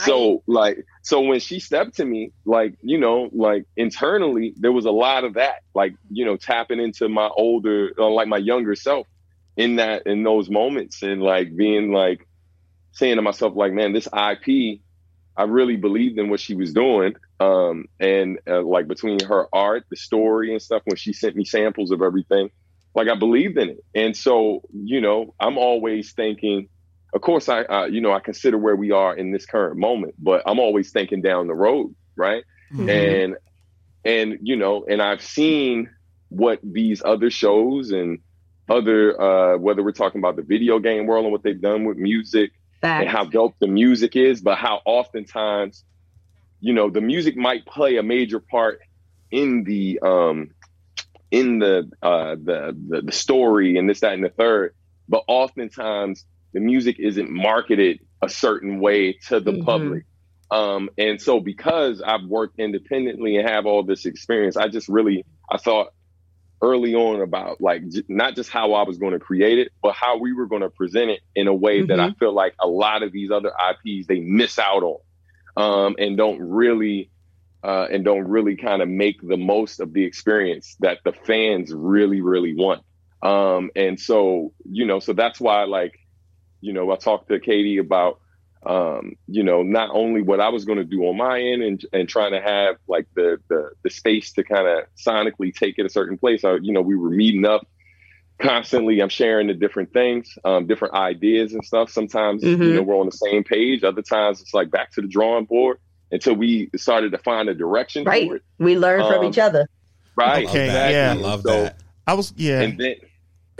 [0.00, 4.84] So like so when she stepped to me, like, you know, like internally there was
[4.84, 8.74] a lot of that, like, you know, tapping into my older uh, like my younger
[8.74, 9.06] self
[9.56, 12.26] in that in those moments and like being like
[12.92, 14.80] saying to myself like, man, this IP
[15.40, 17.14] I really believed in what she was doing.
[17.40, 21.44] Um and uh, like between her art, the story and stuff when she sent me
[21.44, 22.50] samples of everything,
[22.94, 23.84] like I believed in it.
[23.94, 26.68] And so, you know, I'm always thinking
[27.12, 30.14] of course I, uh, you know, I consider where we are in this current moment,
[30.18, 32.44] but I'm always thinking down the road, right?
[32.88, 33.36] And
[34.04, 35.90] and you know, and I've seen
[36.28, 38.20] what these other shows and
[38.68, 41.96] other uh, whether we're talking about the video game world and what they've done with
[41.96, 45.84] music and how dope the music is, but how oftentimes,
[46.60, 48.80] you know, the music might play a major part
[49.30, 50.50] in the um
[51.30, 54.74] in the uh the the, the story and this that and the third,
[55.08, 59.64] but oftentimes the music isn't marketed a certain way to the Mhm.
[59.64, 60.04] public.
[60.50, 65.24] Um, and so because I've worked independently and have all this experience, I just really
[65.50, 65.88] I thought
[66.62, 69.94] early on about like j- not just how I was going to create it, but
[69.94, 72.68] how we were going to present it in a way that I feel like a
[72.68, 75.00] lot of these other IPs they miss out on,
[75.56, 77.10] um, and don't really
[77.62, 81.72] uh, and don't really kind of make the most of the experience that the fans
[81.72, 82.82] really really want.
[83.22, 85.98] Um, and so you know, so that's why like
[86.60, 88.19] you know I talked to Katie about
[88.64, 91.84] um, you know, not only what I was going to do on my end and
[91.92, 95.86] and trying to have like the the, the space to kind of sonically take it
[95.86, 96.44] a certain place.
[96.44, 97.66] I, you know, we were meeting up
[98.38, 99.00] constantly.
[99.00, 101.90] I'm sharing the different things, um, different ideas and stuff.
[101.90, 102.74] Sometimes you Mhm.
[102.74, 103.84] know we're on the same page.
[103.84, 105.78] Other times it's like back to the drawing board
[106.12, 108.28] until we started to find a direction Right.
[108.28, 108.42] for it.
[108.58, 109.68] We learn from Um, each other.
[110.16, 110.46] Right.
[110.46, 110.90] Okay, that.
[110.90, 111.12] yeah.
[111.12, 111.76] I love So- that.
[112.06, 112.62] I was yeah.
[112.62, 113.06] And then Go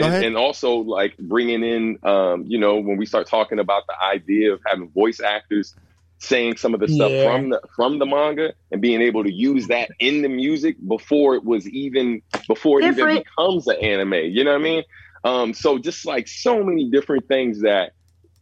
[0.07, 3.95] and, and also like bringing in, um, you know, when we start talking about the
[4.05, 5.75] idea of having voice actors
[6.19, 7.25] saying some of the stuff Yeah.
[7.25, 11.35] from the from the manga and being able to use that in the music before
[11.35, 14.15] it was even before it even becomes an anime.
[14.15, 14.85] You know what I mean?
[15.25, 17.93] Um, so just like so many different things that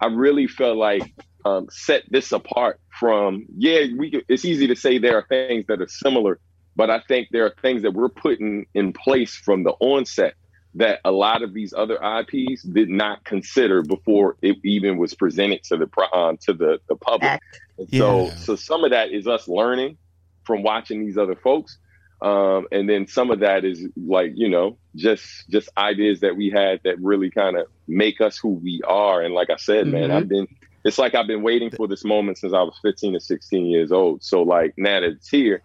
[0.01, 3.47] I really felt like um, set this apart from.
[3.57, 4.23] Yeah, we.
[4.29, 6.41] It's easy to say there are things that are similar,
[6.77, 10.35] but I think there are things that we're putting in place from the onset
[10.75, 15.63] that a lot of these other IPs did not consider before it even was presented
[15.65, 17.33] to the um, to the the public.
[17.33, 17.61] Act.
[17.79, 18.35] And So Yeah.
[18.37, 19.99] so some of that is us learning
[20.45, 21.79] from watching these other folks.
[22.21, 26.51] Um, and then some of that is like, you know, just just ideas that we
[26.51, 29.23] had that really kind of make us who we are.
[29.23, 30.17] And like I said, man, Mhm.
[30.17, 30.47] I've been
[30.85, 33.93] it's like I've been waiting for this moment since I was 15 or 16 years
[33.93, 34.23] old.
[34.23, 35.63] So like now that it's here,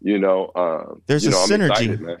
[0.00, 1.70] you know, um, There's you a know, I'm synergy.
[1.70, 2.18] excited, man.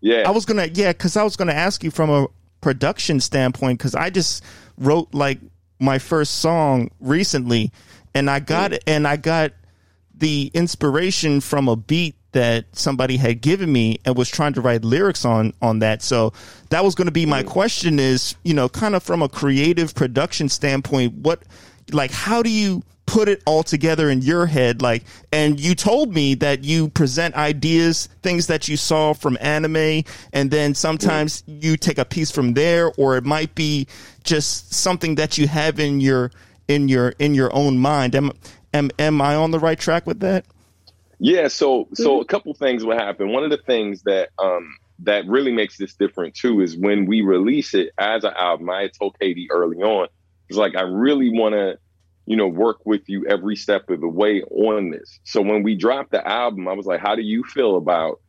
[0.00, 0.22] Yeah.
[0.26, 2.26] I was gonna, yeah, because I was gonna ask you from a
[2.60, 4.44] production standpoint, because I just
[4.78, 5.38] wrote like
[5.78, 7.72] my first song recently,
[8.14, 8.78] and I got mm.
[8.86, 9.52] and I got
[10.14, 14.84] the inspiration from a beat that somebody had given me and was trying to write
[14.84, 16.02] lyrics on on that.
[16.02, 16.32] So
[16.68, 17.46] that was going to be my mm.
[17.46, 21.42] question is, you know, kind of from a creative production standpoint, what
[21.92, 26.14] like how do you put it all together in your head like and you told
[26.14, 31.76] me that you present ideas things that you saw from anime and then sometimes you
[31.76, 33.84] take a piece from there or it might be
[34.22, 36.30] just something that you have in your
[36.68, 38.30] in your in your own mind am
[38.72, 40.44] am, am i on the right track with that
[41.20, 43.30] Yeah, so so a couple things will happen.
[43.30, 47.20] One of the things that um that really makes this different too is when we
[47.20, 48.70] release it as an album.
[48.70, 50.08] I told Katie early on,
[50.48, 51.78] it's like I really want to,
[52.30, 55.18] you know, work with you every step of the way on this.
[55.24, 58.20] So when we dropped the album, I was like, how do you feel about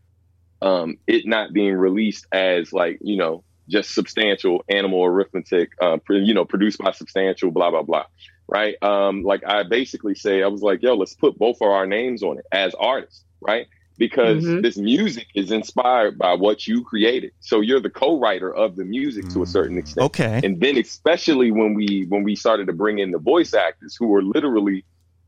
[0.63, 6.33] um it not being released as like you know just substantial animal arithmetic, uh, you
[6.33, 8.05] know, produced by substantial, blah blah blah
[8.47, 8.75] right?
[8.83, 12.23] Um, like I basically say, I was like, yo, let's put both of our names
[12.23, 13.67] on it as artists, right?
[14.05, 14.63] Because Mhm.
[14.63, 17.31] this music is inspired by what you created.
[17.39, 20.05] So you're the co-writer of the music to a certain extent.
[20.09, 23.95] okay And then especially when we when we started to bring in the voice actors
[23.99, 24.79] who were literally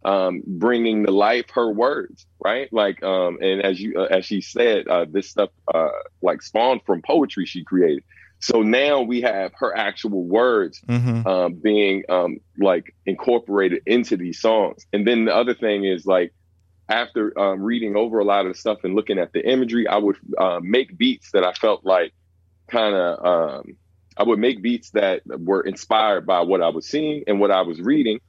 [0.05, 2.67] um, bringing to life her words, right?
[2.73, 6.81] Like, um, and as you uh, as she said, uh, this stuff uh, like spawned
[6.87, 8.03] from poetry she created.
[8.39, 11.25] So now we have her actual words mm-hmm.
[11.25, 14.85] um, being um, like incorporated into these songs.
[14.91, 16.33] And then the other thing is like
[16.93, 19.97] after um, reading over a lot of the stuff and looking at the imagery, I
[19.97, 22.13] would uh, make beats that I felt like
[22.69, 23.77] kind of um,
[24.15, 27.61] I would make beats that were inspired by what I was seeing and what I
[27.61, 28.19] was reading.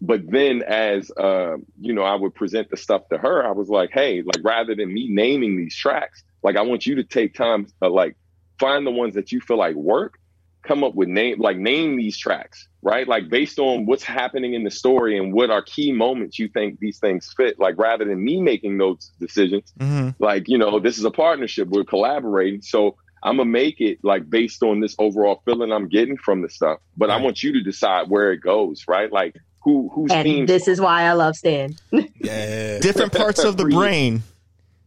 [0.00, 3.46] But then, as um, you know, I would present the stuff to her.
[3.46, 6.96] I was like, "Hey, like rather than me naming these tracks, like I want you
[6.96, 8.16] to take time, uh, like
[8.58, 10.18] find the ones that you feel like work,
[10.66, 13.08] come up with name like name these tracks right?
[13.08, 16.78] Like based on what's happening in the story and what are key moments you think
[16.78, 20.10] these things fit like rather than me making those decisions Mm-hmm.
[20.22, 21.66] like you know this is a partnership.
[21.68, 22.62] We're collaborating.
[22.62, 26.48] So i'm gonna make it like based on this overall feeling i'm getting from the
[26.48, 26.78] stuff.
[26.96, 29.10] But i want you to decide where it goes right?
[29.10, 31.74] Like who whose team And this is why I love Stan.
[32.20, 32.78] Yeah.
[32.78, 34.22] different parts of the brain.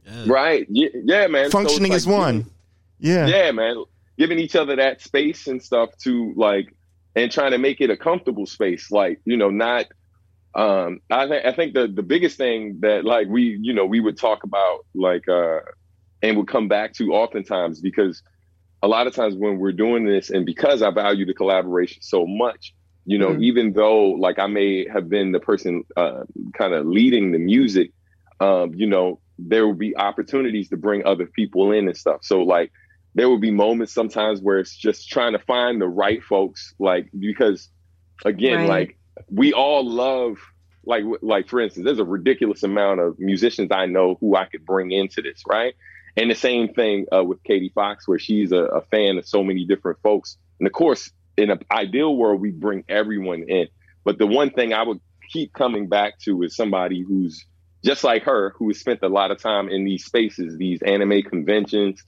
[0.05, 0.23] Yeah.
[0.27, 0.65] right.
[0.69, 1.45] Yeah, yeah man.
[1.51, 2.45] So functioning like as one.
[2.99, 3.27] yeah.
[3.27, 3.83] Yeah, man,
[4.19, 6.67] giving each other that space and stuff to like,
[7.15, 8.91] and trying to make it a comfortable space.
[8.91, 9.88] Like, you know, not.
[10.55, 13.99] Um, I think I think the the biggest thing that like we you know we
[14.01, 15.60] would talk about like uh,
[16.21, 18.21] and would come back to oftentimes because
[18.84, 22.25] a lot of times when we're doing this and because I value the collaboration so
[22.27, 22.73] much,
[23.05, 23.43] you know, Mhm.
[23.43, 26.23] even though like I may have been the person uh,
[26.58, 27.91] kind of leading the music,
[28.39, 32.19] um, you know, there will be opportunities to bring other people in and stuff.
[32.23, 32.71] So like
[33.19, 37.10] there will be moments sometimes where it's just trying to find the right folks, like
[37.19, 37.67] because
[38.23, 38.69] again, Right.
[38.69, 38.97] like
[39.29, 40.38] we all love
[40.86, 44.65] like like for instance, there's a ridiculous amount of musicians I know who I could
[44.65, 45.73] bring into this, right?
[46.15, 49.43] And the same thing uh, with Katie Fox, where she's a, a fan of so
[49.43, 50.38] many different folks.
[50.62, 53.67] And of course, in an ideal world, we bring everyone in.
[54.05, 57.46] But the one thing I would keep coming back to is somebody who's
[57.83, 61.21] just like her, who has spent a lot of time in these spaces, these anime
[61.23, 62.02] conventions,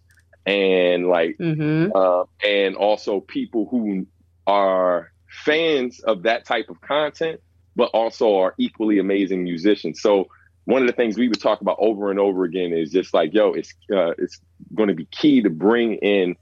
[0.45, 1.91] and like Mm-hmm.
[1.95, 4.07] uh, and also people who
[4.47, 5.11] are
[5.45, 7.39] fans of that type of content,
[7.75, 10.01] but also are equally amazing musicians.
[10.01, 10.27] So
[10.65, 13.33] one of the things we would talk about over and over again is just like,
[13.33, 14.39] yo, it's uh, it's
[14.75, 16.35] going to be key to bring in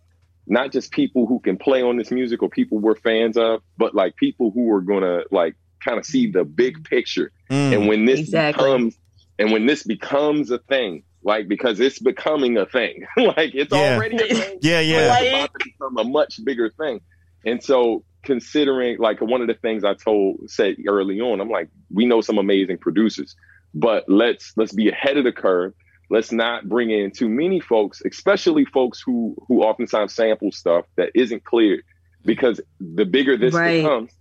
[0.48, 3.94] not just people who can play on this music or people we're fans of, but
[3.94, 7.32] like people who are going to like kind of see the big picture.
[7.50, 7.74] Mm.
[7.76, 8.64] And when this Exactly.
[8.64, 8.98] becomes
[9.38, 13.06] and when this becomes a thing, like because it's becoming a thing.
[13.18, 13.96] like it's Yeah.
[13.96, 14.60] already a thing.
[14.62, 15.20] Yeah, but yeah.
[15.22, 17.02] It's about to become a much bigger thing.
[17.46, 21.70] And so considering like one of the things I told said early on, I'm like,
[21.92, 23.36] we know some amazing producers,
[23.74, 25.74] but let's let's be ahead of the curve.
[26.12, 31.12] Let's not bring in too many folks, especially folks who who oftentimes sample stuff that
[31.16, 31.84] isn't cleared.
[32.26, 33.82] Because the bigger this Right.
[33.82, 34.12] becomes,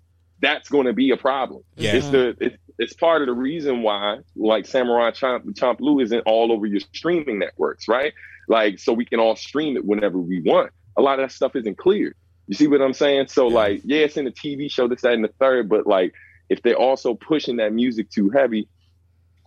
[0.41, 1.63] that's going to be a problem.
[1.77, 1.97] Yeah.
[1.97, 6.21] It's the it's, it's part of the reason why like Samurai Chomp Chomp Blue isn't
[6.27, 8.13] all over your streaming networks, right?
[8.49, 10.71] Like so we can all stream it whenever we want.
[10.97, 12.15] A lot of that stuff isn't cleared.
[12.47, 13.29] You see what I'm saying?
[13.29, 13.55] So Yeah.
[13.55, 16.13] like, yeah, it's in the TV show, this, that, and the third, but like
[16.49, 18.69] if they're also pushing that music too heavy,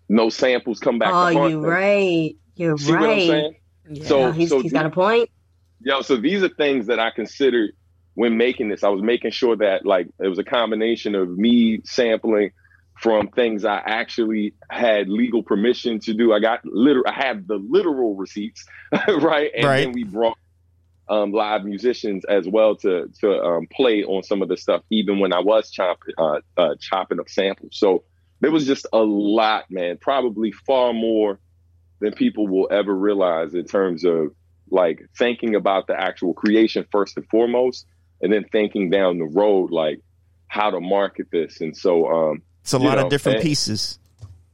[0.09, 1.09] no samples come back.
[1.13, 1.69] Oh, to haunt you them.
[1.69, 2.35] right.
[2.55, 3.27] You're You see what I'm right.
[3.27, 3.55] saying?
[3.89, 4.05] Yeah.
[4.05, 5.29] So- he's, so he's got a point.
[5.83, 7.71] Yo, so these are things that I considered
[8.13, 8.83] when making this.
[8.83, 12.51] I was making sure that like it was a combination of me sampling
[13.01, 16.33] from things I actually had legal permission to do.
[16.33, 18.65] I got literal I have the literal receipts,
[19.09, 19.51] right?
[19.55, 19.77] And Right.
[19.77, 20.37] then we brought
[21.09, 25.19] um, live musicians as well to to um, play on some of the stuff, even
[25.19, 27.71] when I was chopping uh, uh, chopping up samples.
[27.77, 28.05] So
[28.41, 29.97] there was just a lot, man.
[30.01, 31.39] Probably far more
[32.01, 34.29] than people will ever realize in terms of
[34.71, 37.87] like thinking about the actual creation first and foremost,
[38.21, 39.99] and then thinking down the road like
[40.47, 41.61] how to market this.
[41.61, 43.99] And so, um, It's a lot know, of different and- pieces.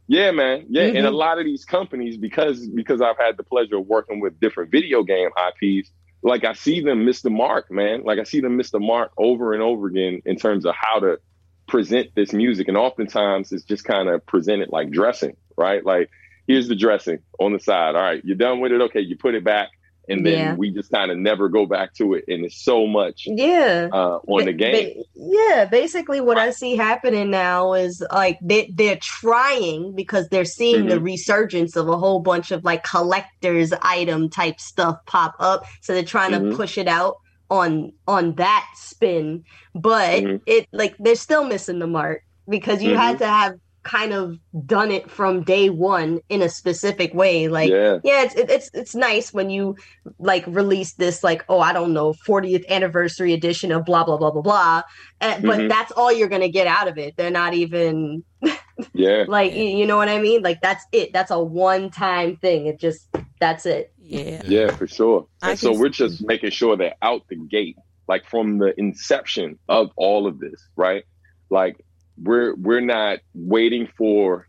[0.08, 1.14] yeah, man, yeah, and a Mhm.
[1.14, 5.04] lot of these companies because because I've had the pleasure of working with different video
[5.04, 5.92] game IPs.
[6.24, 8.04] Like I see them miss the mark, man.
[8.04, 11.00] Like I see them miss the mark over and over again in terms of how
[11.00, 11.20] to
[11.68, 15.86] present this music, and oftentimes it's just kind of presented like dressing, right?
[15.86, 16.10] Like
[16.48, 17.96] here's the dressing on the side.
[17.96, 18.82] All right, you're done with it.
[18.82, 19.70] Okay, you put it back,
[20.10, 20.54] and then Yeah.
[20.56, 23.90] we just kind of never go back to it, and it's so much Yeah.
[23.92, 24.74] uh, on the game.
[24.96, 30.46] ba- yeah, basically what I see happening now is like they they're trying because they're
[30.46, 30.90] seeing Mm-hmm.
[30.90, 35.66] the resurgence of a whole bunch of like collectors item type stuff pop up.
[35.82, 36.52] So they're trying Mhm.
[36.52, 37.16] to push it out
[37.50, 39.44] on on that spin.
[39.76, 40.42] But Mhm.
[40.46, 43.00] it like they're still missing the mark because you Mm-hmm.
[43.02, 43.54] had to have
[43.88, 47.48] kind of done it from day one in a specific way.
[47.48, 49.76] Like yeah, yeah, it's it, it's it's nice when you
[50.20, 54.32] like release this like oh I don't know 40th anniversary edition of blah blah blah
[54.32, 54.82] blah blah,
[55.22, 55.70] Uh, but Mhm.
[55.70, 57.16] that's all you're gonna get out of it.
[57.16, 58.24] They're not even
[58.94, 59.24] yeah.
[59.28, 60.42] like you, you know what I mean.
[60.44, 61.14] Like that's it.
[61.14, 62.68] That's a one time thing.
[62.68, 63.08] It just
[63.40, 63.94] that's it.
[64.00, 64.42] Yeah.
[64.46, 65.28] Yeah, for sure.
[65.42, 67.78] I And so we're just making sure that out the gate,
[68.08, 71.04] like from the inception of all of this, right?
[71.50, 71.84] Like
[72.22, 74.48] we're we're not waiting for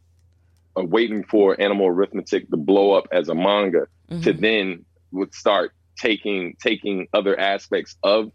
[0.79, 4.23] uh, waiting for animal arithmetic to blow up as a manga Mhm.
[4.23, 8.31] to then would start taking taking other aspects of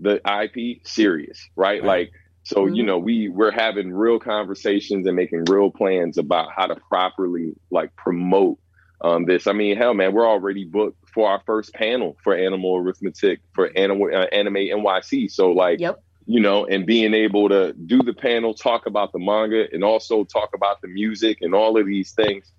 [0.00, 1.82] the IP serious, right?
[1.82, 1.86] Right.
[1.86, 2.12] Like
[2.42, 2.86] so you Mhm.
[2.86, 7.94] know we we're having real conversations and making real plans about how to properly like
[7.96, 8.58] promote
[9.00, 9.46] um, this.
[9.46, 13.70] I mean, hell, man, we're already booked for our first panel for Animal Arithmetic for
[13.76, 15.30] Animal uh, Anime NYC.
[15.30, 16.02] So like, Yep.
[16.26, 20.24] You know, and being able to do the panel, talk about the manga, and also
[20.24, 22.50] talk about the music and all of these things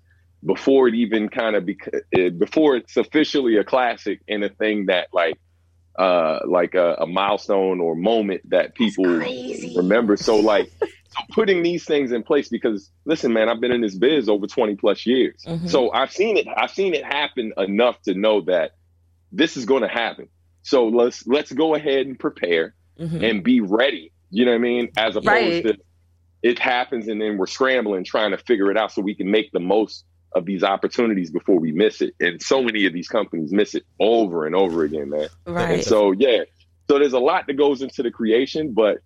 [0.44, 4.86] before it even kind of bec- uh, before it's officially a classic and a thing
[4.86, 5.36] that like
[5.98, 9.04] uh like a, a milestone or moment that people
[9.74, 10.16] remember.
[10.16, 13.94] So like so putting these things in place because listen man i've been in this
[13.96, 15.42] biz over 20 plus years.
[15.46, 15.68] Mhm.
[15.70, 18.72] so i've seen it i've seen it happen enough to know that
[19.32, 20.28] this is going to happen.
[20.62, 23.22] So let's let's go ahead and prepare Mhm.
[23.22, 24.12] and be ready.
[24.30, 24.88] You know what I mean?
[24.96, 25.64] As opposed Right.
[25.64, 25.76] to
[26.42, 29.50] it happens and then we're scrambling trying to figure it out so we can make
[29.52, 32.14] the most of these opportunities before we miss it.
[32.20, 35.28] And so many of these companies miss it over and over again, man.
[35.46, 35.84] And Right.
[35.84, 36.44] so yeah,
[36.88, 38.98] so there's a lot that goes into the creation, but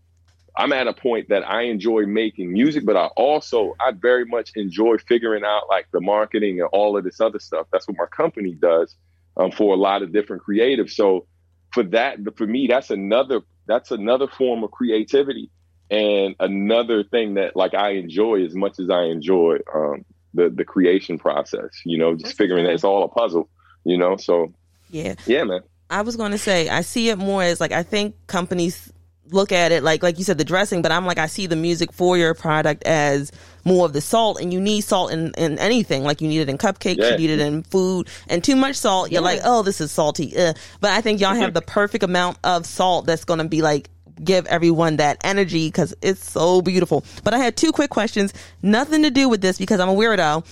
[0.59, 4.51] I'm at a point that I enjoy making music, but I also I very much
[4.57, 7.68] enjoy figuring out like the marketing and all of this other stuff.
[7.72, 8.97] That's what my company does
[9.36, 10.91] um, for a lot of different creatives.
[10.91, 11.26] So
[11.72, 13.41] for that, for me, that's another
[13.71, 15.51] that's another form of creativity
[15.91, 20.05] and another thing that like I enjoy as much as I enjoy um,
[20.35, 21.71] the the creation process.
[21.85, 23.49] You know, just That's figuring that it's all a puzzle.
[23.85, 24.53] You know, so
[24.91, 25.14] yeah.
[25.27, 25.61] yeah, man.
[25.89, 28.93] I was going to say I see it more as like I think companies
[29.31, 31.57] look at it like like you said the dressing, but I'm like I see the
[31.57, 33.31] music for your product as
[33.64, 36.03] more of the salt, and you need salt in, in anything.
[36.03, 37.11] Like you need it in cupcakes, Yeah.
[37.12, 39.27] you need it in food, and too much salt, you're Yeah.
[39.27, 40.37] like, oh, this is salty.
[40.37, 40.55] Uh.
[40.81, 43.89] But I think y'all have the perfect amount of salt that's going to be like
[44.23, 47.03] give everyone that energy because it's so beautiful.
[47.25, 50.45] But I had two quick questions, nothing to do with this because I'm a weirdo.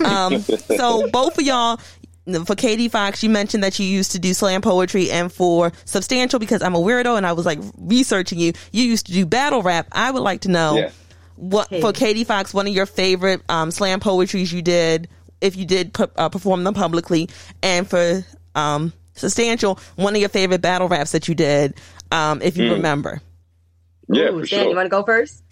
[0.06, 1.80] Um, so both of y'all,
[2.46, 6.38] for Katie Fox, you mentioned that you used to do slam poetry, and for Substantial,
[6.38, 9.62] because I'm a weirdo and I was like researching you, you used to do battle
[9.62, 9.86] rap.
[9.92, 10.90] I would like to know Yeah.
[11.36, 11.80] what Katie.
[11.82, 15.08] for Katie Fox, one of your favorite um, slam poetries you did.
[15.42, 17.28] if you did pu- uh, perform them publicly,
[17.62, 18.24] and for
[18.54, 21.74] um, substantial, one of your favorite battle raps that you did,
[22.10, 22.72] um, if you Mm.
[22.72, 23.20] remember.
[24.08, 24.70] Yeah, Ooh, for Stan, sure.
[24.70, 25.42] you want to go first?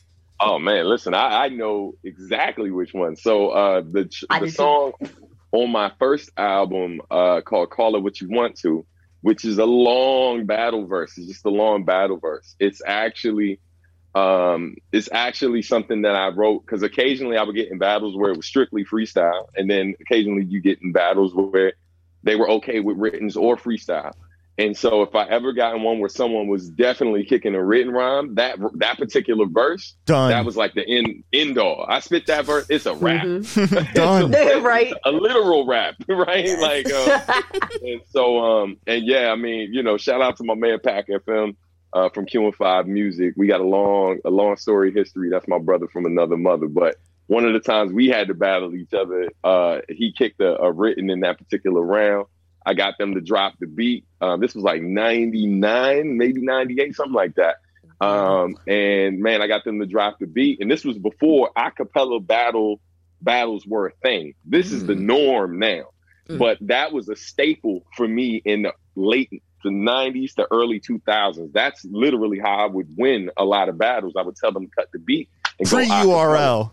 [0.40, 3.14] Oh man, listen, I, I know exactly which one.
[3.16, 4.08] So uh the
[4.40, 4.92] the song
[5.54, 8.84] on my first album uh called Call It What You Want To,
[9.22, 11.16] which is a long battle verse.
[11.16, 12.56] It's just a long battle verse.
[12.58, 13.60] It's actually
[14.14, 18.30] um it's actually something that I wrote because occasionally I would get in battles where
[18.30, 21.74] it was strictly freestyle, and then occasionally you get in battles where
[22.24, 24.12] they were okay with writtens or freestyle.
[24.56, 27.92] And so if I ever got in one where someone was definitely kicking a written
[27.92, 30.30] rhyme, that that particular verse Done.
[30.30, 31.84] that was like the end end all.
[31.88, 32.66] I spit that verse.
[32.68, 33.24] It's a rap.
[33.26, 33.94] Mhm.
[33.94, 34.30] Done.
[34.62, 34.94] right.
[35.04, 36.56] A literal rap, right?
[36.58, 37.42] Like, uh,
[37.82, 41.56] and so, um, and yeah, I mean, you know, shout out to my man PackFM
[41.92, 43.34] uh, from QN5 Music.
[43.36, 45.30] We got a long, a long story history.
[45.30, 46.68] That's my brother from another mother.
[46.68, 46.96] But
[47.26, 50.70] one of the times we had to battle each other, uh, he kicked a, a
[50.70, 52.26] written in that particular round.
[52.66, 54.04] I got them to drop the beat.
[54.20, 57.56] Um, this was like '99, maybe '98, something like that.
[58.00, 60.60] Um, and man, I got them to drop the beat.
[60.60, 62.80] And this was before acapella battle
[63.20, 64.34] battles were a thing.
[64.44, 65.84] This is the norm now.
[66.28, 66.38] Mm.
[66.38, 71.52] But that was a staple for me in the late the 90s to early 2000s.
[71.52, 74.12] That's literally how I would win a lot of battles.
[74.16, 76.70] I would tell them to cut the beat and go Pre-URL.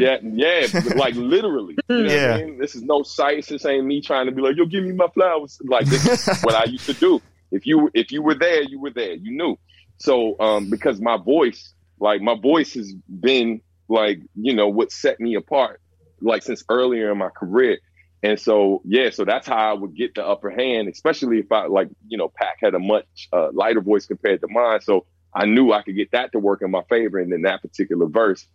[0.00, 1.76] Yeah, yeah, like literally.
[1.88, 2.34] You know what Yeah.
[2.34, 2.58] I mean?
[2.58, 3.48] This is no sites.
[3.48, 5.58] This ain't me trying to be like, yo, give me my flowers.
[5.64, 7.20] Like this is what I used to do.
[7.50, 9.12] If you if you were there, you were there.
[9.14, 9.58] You knew.
[9.98, 15.20] So um because my voice, like my voice has been like, you know, what set
[15.20, 15.80] me apart,
[16.20, 17.78] like since earlier in my career.
[18.22, 21.66] And so, yeah, so that's how I would get the upper hand, especially if I
[21.66, 24.80] like, you know, Pac had a much uh, lighter voice compared to mine.
[24.80, 25.04] So
[25.34, 27.18] I knew I could get that to work in my favor.
[27.18, 28.46] And then that particular verse,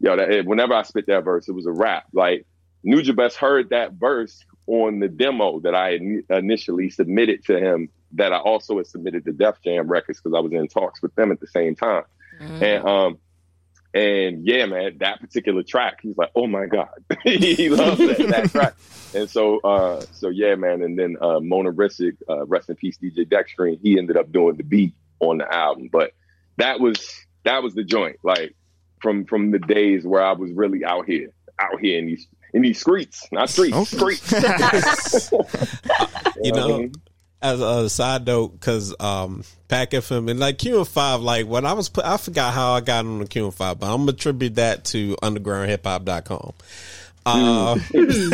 [0.00, 2.06] yo, that, whenever I spit that verse, it was a rap.
[2.12, 2.46] Like
[2.84, 5.98] Nujabes heard that verse on the demo that I
[6.30, 7.88] initially submitted to him.
[8.12, 11.14] That I also had submitted to Def Jam Records because I was in talks with
[11.16, 12.04] them at the same time.
[12.40, 13.18] And um,
[13.94, 16.88] and yeah, man, that particular track, he's like, oh my god,
[17.22, 18.74] he loves that, that track.
[19.14, 20.82] And so, uh, so yeah, man.
[20.82, 24.64] And then uh, Monorisick, uh, rest in peace, DJ Deckstream, he ended up doing the
[24.64, 25.88] beat on the album.
[25.92, 26.12] But
[26.56, 27.08] that was
[27.44, 28.54] that was the joint, like
[29.00, 31.30] from from the days where I was really out here,
[31.60, 33.96] out here in these in these streets, not streets, Okay.
[34.16, 35.30] streets.
[36.42, 36.92] You know, mean?
[37.40, 42.04] as a side note, because um, PackFM and like QN5, like when I was, put,
[42.04, 46.52] I forgot how I got on the QN5, but I'm gonna attribute that to UndergroundHipHop.com,
[47.26, 47.78] uh,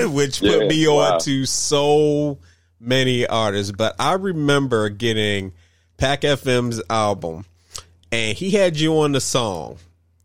[0.08, 1.14] which put Yeah, me wow.
[1.14, 2.38] on to so
[2.80, 3.72] many artists.
[3.72, 5.52] But I remember getting
[5.96, 7.44] Pack FM's album,
[8.12, 9.78] and he had you on the song,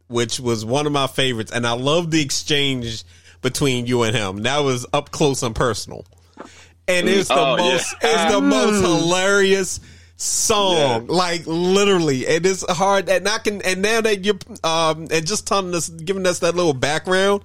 [0.07, 3.03] which was one of my favorites, and I love the exchange
[3.41, 4.37] between you and him.
[4.43, 6.05] That was up close and personal
[6.87, 7.63] and it's the Oh, yeah.
[7.71, 9.79] most it's the most hilarious
[10.17, 11.01] song Yeah.
[11.07, 15.47] like literally and it's hard and i can and now that you're um and just
[15.47, 17.41] telling us giving us that little background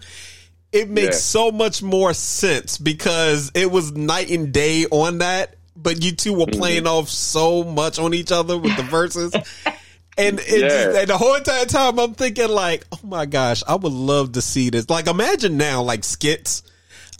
[0.73, 1.21] it makes Yeah.
[1.21, 6.35] so much more sense because it was night and day on that but you two
[6.35, 6.59] were Mm-hmm.
[6.61, 9.33] playing off so much on each other with the verses
[10.19, 10.61] and it
[10.95, 11.01] Yeah.
[11.01, 14.43] and the whole entire time I'm thinking like, oh my gosh, I would love to
[14.43, 14.89] see this.
[14.91, 16.63] Like imagine now like skits.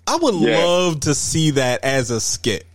[0.07, 0.65] I would Yeah.
[0.65, 2.67] love to see that as a skit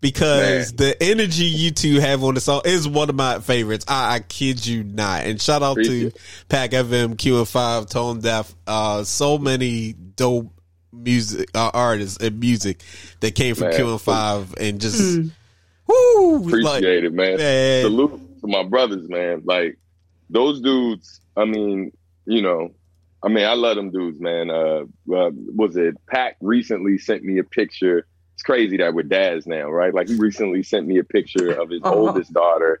[0.00, 0.76] because Man.
[0.76, 3.84] the energy you two have on the song is one of my favorites.
[3.88, 5.24] I, I kid you not.
[5.24, 8.52] And shout out Appreciate to Pack FM, QN5, Tone Deaf.
[8.66, 10.50] Uh, so many dope
[10.92, 12.82] music uh, artists and music
[13.20, 13.80] that came from Man.
[13.80, 15.30] QN5 and just
[15.86, 17.36] woo, Appreciate like, it, man.
[17.36, 17.82] man.
[17.82, 19.42] Salute to my brothers, man.
[19.44, 19.78] Like
[20.30, 21.20] those dudes.
[21.36, 21.92] I mean,
[22.26, 22.70] you know,
[23.24, 24.50] I mean, I love them dudes, man.
[24.50, 24.82] Uh,
[25.14, 28.06] uh was it Pac recently sent me a picture?
[28.34, 29.94] It's crazy that we're dads now, right?
[29.94, 31.94] Like he recently sent me a picture of his Uh-huh.
[31.94, 32.80] oldest daughter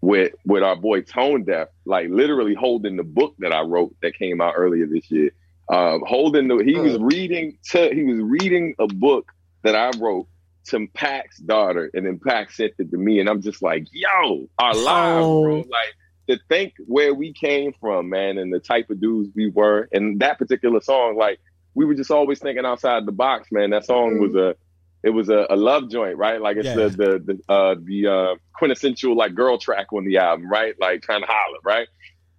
[0.00, 4.40] with with our boy Tonedeff, like literally holding the book that I wrote that came
[4.40, 5.30] out earlier this year.
[5.68, 9.32] Uh, holding the he was reading to he was reading a book
[9.62, 10.26] that I wrote
[10.66, 14.48] to Pac's daughter, and then Pac sent it to me, and I'm just like, yo,
[14.58, 15.56] our lives, bro.
[15.56, 15.64] Oh.
[15.68, 15.94] Like
[16.28, 20.20] to think where we came from, man, and the type of dudes we were, and
[20.20, 21.40] that particular song, like
[21.74, 23.70] we were just always thinking outside the box, man.
[23.70, 24.54] That song was a
[25.02, 26.40] it was a, a love joint, right?
[26.40, 26.74] Like it's Yeah.
[26.76, 30.74] the the the uh the uh quintessential like girl track on the album, right?
[30.78, 31.88] Like kind of holler, right?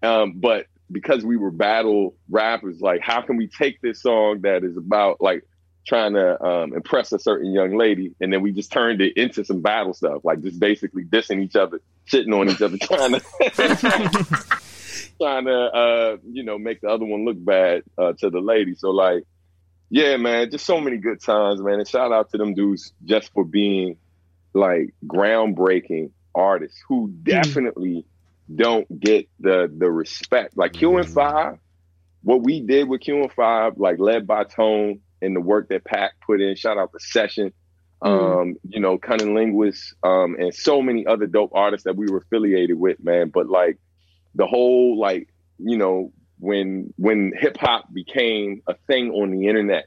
[0.01, 4.63] Um, but because we were battle rappers, like how can we take this song that
[4.63, 5.43] is about like
[5.85, 9.43] trying to um, impress a certain young lady, and then we just turned it into
[9.43, 14.59] some battle stuff, like just basically dissing each other, shitting on each other, trying to
[15.19, 18.75] trying to uh, you know make the other one look bad uh, to the lady.
[18.75, 19.23] So like,
[19.89, 21.79] yeah, man, just so many good times, man.
[21.79, 23.97] And shout out to them dudes just for being
[24.53, 28.05] like groundbreaking artists who definitely
[28.53, 30.57] don't get the the respect.
[30.57, 31.59] Like QN5,
[32.23, 36.41] what we did with QN5, like led by Tone and the work that Pat put
[36.41, 36.55] in.
[36.55, 37.53] Shout out to Session,
[38.01, 42.17] um, you know, Cunning Linguist, um, and so many other dope artists that we were
[42.17, 43.29] affiliated with, man.
[43.29, 43.77] But like
[44.35, 49.85] the whole like, you know, when when hip hop became a thing on the internet,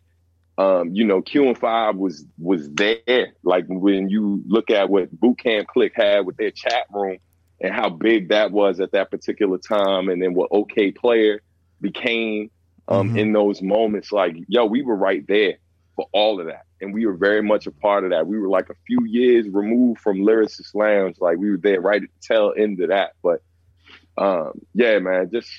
[0.59, 3.33] um, you know, QN5 was was there.
[3.43, 7.19] Like when you look at what Boot Camp Clik had with their chat room
[7.61, 11.41] and how big that was at that particular time, and then what Okayplayer
[11.81, 12.51] became
[12.89, 13.19] um, Mhm.
[13.19, 14.13] in those moments.
[14.13, 15.55] Like, yo, we were right there
[15.97, 18.27] for all of that, and we were very much a part of that.
[18.27, 21.17] We were like a few years removed from Lyricist Lounge.
[21.21, 23.13] Like we were there right at the tail end of that.
[23.23, 23.43] But
[24.19, 25.51] um, yeah, man, just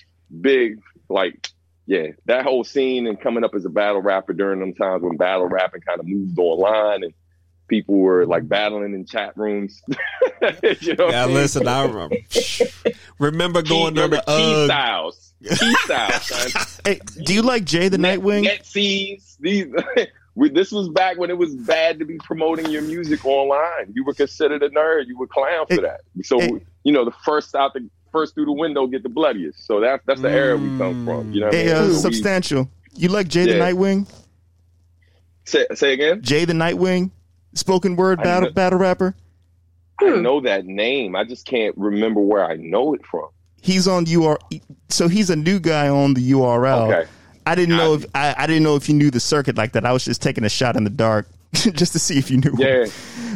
[0.41, 1.49] big like
[1.89, 5.15] yeah, that whole scene and coming up as a battle rapper during them times when
[5.15, 7.13] battle rapping kind of moved online and
[7.69, 9.81] people were like battling in chat rooms.
[10.81, 11.35] you know Yeah, I mean?
[11.35, 12.15] listen, I remember,
[13.19, 15.26] remember going to Remember the Key uh, Styles.
[15.85, 16.65] Son.
[16.83, 18.45] Hey, do you like Jay the Nightwing?
[18.47, 19.37] Netseas.
[19.39, 19.67] These,
[20.35, 23.91] we, this was back when it was bad to be promoting your music online.
[23.93, 25.07] You were considered a nerd.
[25.07, 26.01] You were clown for Hey, that.
[26.23, 26.51] So hey.
[26.83, 29.65] you know the first out the first through the window get the bloodiest.
[29.67, 31.31] So that's that's the era we come from.
[31.31, 31.69] You know what I mean?
[31.69, 32.69] uh, So we- substantial.
[32.95, 34.09] You like Jay the Nightwing?
[35.45, 36.21] say, say again.
[36.23, 37.11] Jay the Nightwing,
[37.53, 39.15] spoken word battle know- battle rapper.
[40.01, 41.15] I know that name.
[41.15, 43.29] I just can't remember where I know it from.
[43.61, 44.37] He's on UR.
[44.89, 46.93] So he's a new guy on the URL.
[46.93, 47.09] Okay.
[47.45, 49.85] I didn't know if I, I didn't know if you knew the circuit like that.
[49.85, 52.51] I was just taking a shot in the dark just to see if you knew.
[52.51, 52.59] him.
[52.59, 52.85] Yeah,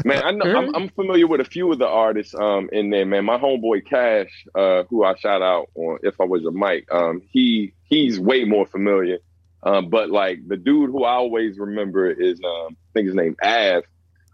[0.03, 3.05] man, I know I'm, I'm familiar with a few of the artists um, in there.
[3.05, 6.91] Man, my homeboy Cash, uh, who I shout out on if I was a mic,
[6.91, 9.19] um, he he's way more familiar.
[9.63, 13.37] Um, but like the dude who I always remember is um, I think his name
[13.41, 13.83] Av.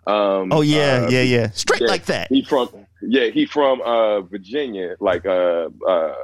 [0.08, 1.52] Um, Oh yeah, uh, yeah, yeah.
[1.52, 1.88] Straight yeah.
[1.88, 2.30] like that.
[2.30, 4.96] He from yeah, he from uh, Virginia.
[5.00, 6.16] Like uh, uh,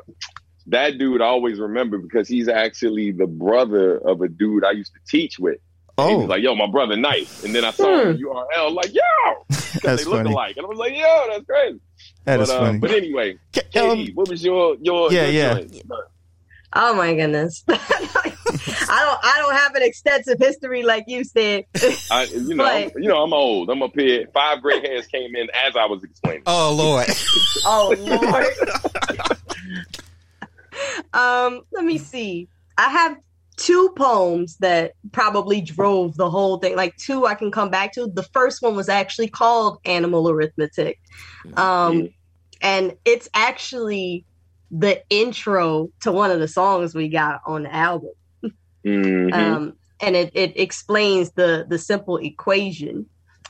[0.68, 4.94] that dude I always remember because he's actually the brother of a dude I used
[4.94, 5.56] to teach with.
[5.56, 5.60] He
[6.00, 8.94] Oh, was like, "Yo, my brother, nice." And then I saw him on URL, like,
[8.96, 9.02] "Yo,"
[9.50, 10.32] That's they look funny.
[10.32, 11.80] alike, and I was like, "Yo, that's crazy."
[12.26, 12.80] that but, is uh, funny.
[12.80, 15.86] But anyway, JD, um, what was your your Yeah, your yeah.
[16.74, 16.86] Joint?
[16.86, 17.64] Oh my goodness.
[17.70, 21.66] I don't I don't have an extensive history like you said.
[22.12, 23.70] I, you know, But- I'm, you know, I'm old.
[23.70, 24.28] I'm up here.
[24.34, 26.44] Five gray hairs came in as I was explaining.
[26.46, 27.08] Oh Lord,
[27.66, 28.46] oh Lord.
[31.14, 32.48] um, let me see.
[32.78, 33.18] I have
[33.56, 36.76] two poems that probably drove the whole thing.
[36.76, 38.08] Like two I can come back to.
[38.08, 41.00] The first one was actually called Animal Arithmetic.
[41.56, 42.10] Um
[42.62, 44.26] and it's actually
[44.76, 48.10] the intro to one of the songs we got on the album.
[48.84, 49.34] Mhm.
[49.34, 53.06] um, and it, it explains the the simple equation.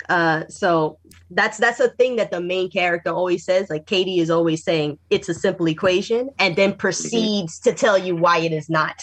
[0.09, 0.99] Uh, so
[1.31, 3.69] that's that's a thing that the main character always says.
[3.69, 8.15] Like Katie is always saying, "It's a simple equation," and then proceeds to tell you
[8.15, 9.01] why it is not.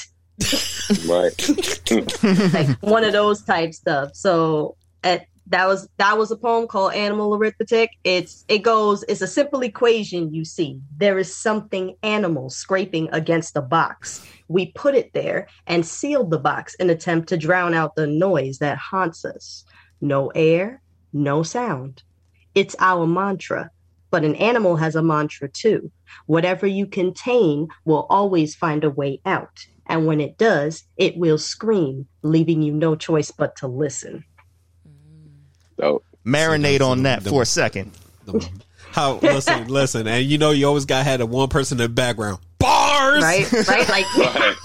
[1.06, 1.50] right.
[2.54, 4.10] Like one of those type stuff.
[4.14, 5.18] So uh,
[5.50, 7.90] that was that was a poem called Animal Arithmetic.
[8.04, 9.04] It's it goes.
[9.08, 10.32] It's a simple equation.
[10.32, 14.24] You see, there is something animal scraping against a box.
[14.48, 18.58] We put it there and sealed the box in attempt to drown out the noise
[18.58, 19.64] that haunts us.
[20.00, 20.82] No air,
[21.12, 22.02] no sound.
[22.54, 23.70] It's our mantra.
[24.10, 25.90] But an animal has a mantra too.
[26.26, 29.66] Whatever you contain will always find a way out.
[29.86, 34.24] And when it does, it will scream, leaving you no choice but to listen.
[35.80, 37.92] So Marinate on that The- for a second.
[38.92, 41.88] how listen, listen, and you know you always got had a one person in the
[41.88, 42.38] background.
[42.58, 43.50] Bars, Right?
[43.52, 43.88] Right?
[43.88, 44.56] Like Right.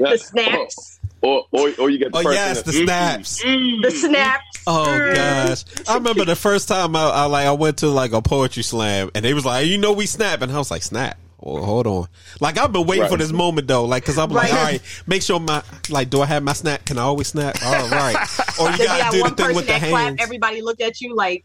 [0.00, 0.98] the snaps.
[1.22, 3.42] or, or or you get the Oh person yes, that- the snaps.
[3.42, 4.42] The snaps.
[4.66, 8.22] Oh gosh, I remember the first time I, I like I went to like a
[8.22, 11.18] poetry slam and they was like, you know, we snap, and I was like, snap.
[11.44, 12.06] Well, hold on.
[12.40, 14.58] Like I've been waiting for this moment though, like because I'm like, Right.
[14.58, 16.86] all right, make sure my like, do I have my snap?
[16.86, 17.56] Can I always snap?
[17.62, 18.16] All right.
[18.60, 20.80] Or you gotta got do the one thing with the that clapped, hands, everybody looked
[20.80, 21.44] at you like,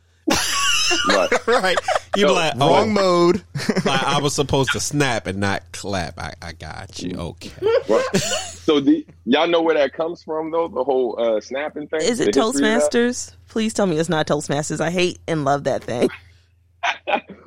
[1.09, 1.29] right.
[1.47, 1.77] right?
[2.15, 3.43] You be No, like, Wrong oh, mode.
[3.85, 6.19] I, I was supposed to snap and not clap.
[6.19, 7.15] I, I got you.
[7.17, 7.51] Okay.
[7.89, 8.15] Right.
[8.15, 12.01] So the, y'all know where that comes from though, the whole uh, snapping thing.
[12.01, 12.91] Is it The history of that?
[12.91, 13.33] Toastmasters?
[13.47, 14.79] Please tell me it's not Toastmasters.
[14.79, 16.09] I hate and love that thing.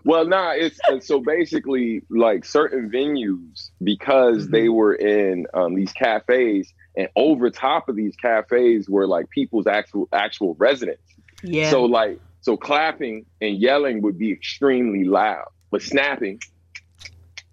[0.04, 5.92] Well, nah, it's uh, so basically like certain venues because they were in um, these
[5.92, 11.02] cafes, and over top of these cafes were like people's actual actual residents.
[11.42, 11.70] yeah.
[11.70, 16.40] So like so clapping and yelling would be extremely loud, but snapping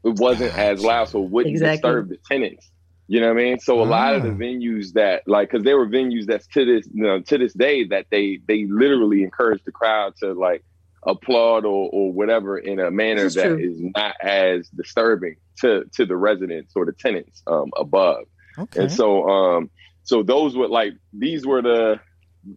[0.03, 1.75] it wasn't as loud, so it wouldn't Exactly.
[1.77, 2.69] disturb the tenants.
[3.07, 3.59] You know what I mean?
[3.59, 4.33] So a lot of the Ah.
[4.33, 7.85] venues that like, because there were venues that's to this you know, to this day
[7.85, 10.63] that they they literally encourage the crowd to like
[11.03, 13.57] applaud or or whatever in a manner This is that true.
[13.57, 18.23] is not as disturbing to to the residents or the tenants um, above.
[18.57, 18.81] Okay.
[18.83, 19.71] And so um
[20.03, 21.99] so those were like these were the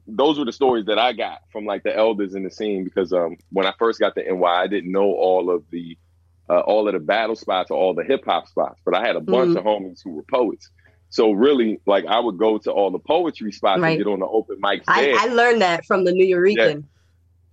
[0.06, 3.12] those were the stories that I got from like the elders in the scene because
[3.12, 5.96] um when I first got to NY I didn't know all of the
[6.50, 9.14] uh, all of the battle spots or all the hip hop spots, but I had
[9.16, 9.58] a bunch Mhm.
[9.58, 10.68] of homies who were poets.
[11.08, 13.90] So really, like I would go to all the poetry spots Right.
[13.90, 15.14] and get on the open mics I.
[15.18, 16.84] I learned that from the New Eurekan.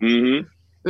[0.01, 0.47] hmm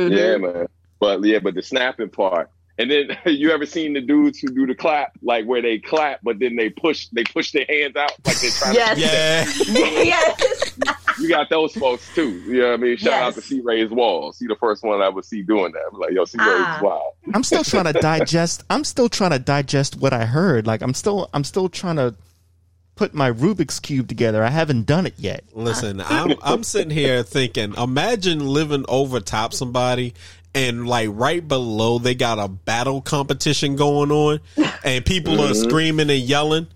[0.08, 0.16] Mhm.
[0.16, 0.66] Yeah, man.
[0.98, 2.50] But yeah, but the snapping part.
[2.78, 6.20] And then you ever seen the dudes who do the clap, like where they clap,
[6.22, 9.58] but then they push they push their hands out like they're trying Yes.
[9.66, 10.02] to Yeah.
[10.04, 11.18] yes.
[11.20, 12.30] you got those folks too.
[12.46, 12.96] You know what I mean?
[12.96, 14.32] Shout out to C Ray's Wall.
[14.32, 15.82] See the first one I would see doing that.
[15.92, 16.80] I'm like, yo, C Ray's Ah.
[16.82, 17.12] wild.
[17.34, 18.64] I'm still trying to digest.
[18.70, 20.66] I'm still trying to digest what I heard.
[20.66, 21.28] Like I'm still.
[21.34, 22.14] I'm still trying to
[23.00, 24.44] put my Rubik's cube together.
[24.44, 25.42] I haven't done it yet.
[25.54, 30.12] Listen, I'm I'm sitting here thinking, imagine living over top somebody
[30.54, 34.40] and like right below they got a battle competition going on
[34.84, 35.68] and people are mm-hmm.
[35.68, 36.66] screaming and yelling.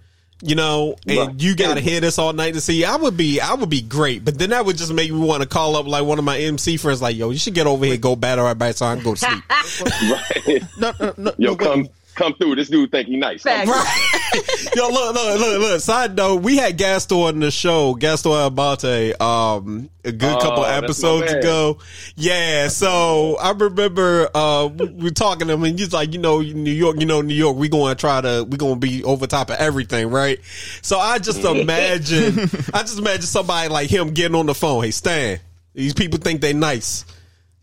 [0.41, 1.41] You know, and Right.
[1.43, 2.85] you gotta hear this all night to see.
[2.87, 5.43] I would be, I would be great, but then that would just make me want
[5.43, 7.85] to call up like one of my MC friends, like, "Yo, you should get over
[7.85, 9.45] here, go battle right by so I can go to sleep."
[10.11, 10.63] Right.
[10.79, 11.33] No, no, no.
[11.39, 11.91] Yo, no, wait.
[12.15, 12.57] Come come through.
[12.57, 13.43] This dude think he nice.
[13.43, 13.69] Facts.
[14.77, 15.81] Yo, look, look, look, look.
[15.81, 20.63] Side note, we had Gaston on the show, Gaston Abate, um, a good Oh, couple
[20.63, 21.79] that's episodes ago.
[22.17, 26.19] Yeah, so I remember uh we we were talking to him and he's like, you
[26.19, 29.27] know, New York, you know, New York, we gonna try to we gonna be over
[29.27, 30.41] top of everything, right?
[30.83, 32.39] So I just imagine
[32.75, 35.41] I just imagine somebody like him getting on the phone, hey Stan,
[35.75, 37.05] these people think they nice.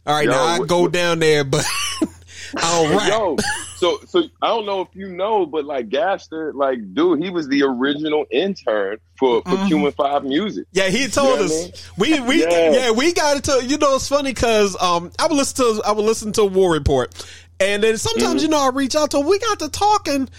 [0.05, 1.63] All right, Yo, now I go down there, but
[2.57, 3.09] I don't rap.
[3.09, 3.37] Yo,
[3.81, 7.47] so so I don't know if you know, but like Gaster, like dude, he was
[7.47, 10.67] the original intern for for QN5 Music.
[10.71, 12.71] Yeah, he told You know us we we Yeah.
[12.71, 12.91] yeah.
[12.91, 15.91] we got it to you know it's funny because um I would listen to I
[15.93, 17.11] would listen to War Report
[17.59, 18.43] and then sometimes Mm-hmm.
[18.43, 19.25] you know I reach out to him.
[19.27, 20.29] we got to talking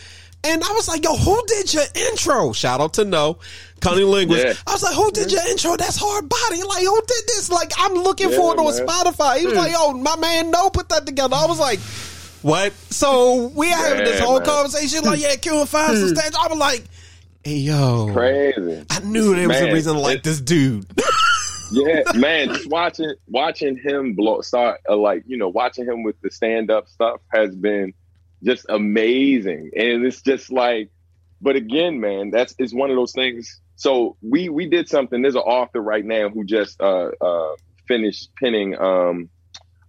[0.45, 3.38] and I was like yo who did your intro shout out to Kno
[3.80, 4.55] Connie Linguist Yeah.
[4.66, 7.72] I was like who did your intro that's hard body like who did this like
[7.76, 8.74] I'm looking Yeah, for it on man.
[8.76, 8.88] Hmm.
[8.88, 11.80] Spotify he was like yo my man Kno put that together I was like.
[12.43, 12.72] What?
[12.90, 14.47] So we having this whole man.
[14.47, 16.32] conversation like, yeah, QN5 some stage.
[16.38, 16.84] I was like,
[17.45, 18.84] hey yo, Crazy.
[18.90, 20.86] I knew there was a reason to like this dude.
[21.72, 26.20] Yeah, man, just watching watching him blow start uh, like you know watching him with
[26.20, 27.95] the stand up stuff has been
[28.45, 30.90] just amazing, and it's just like,
[31.40, 33.59] but again, man, that's it's one of those things.
[33.76, 35.22] So we we did something.
[35.22, 37.57] There's an author right now who just uh uh
[37.88, 39.30] finished penning um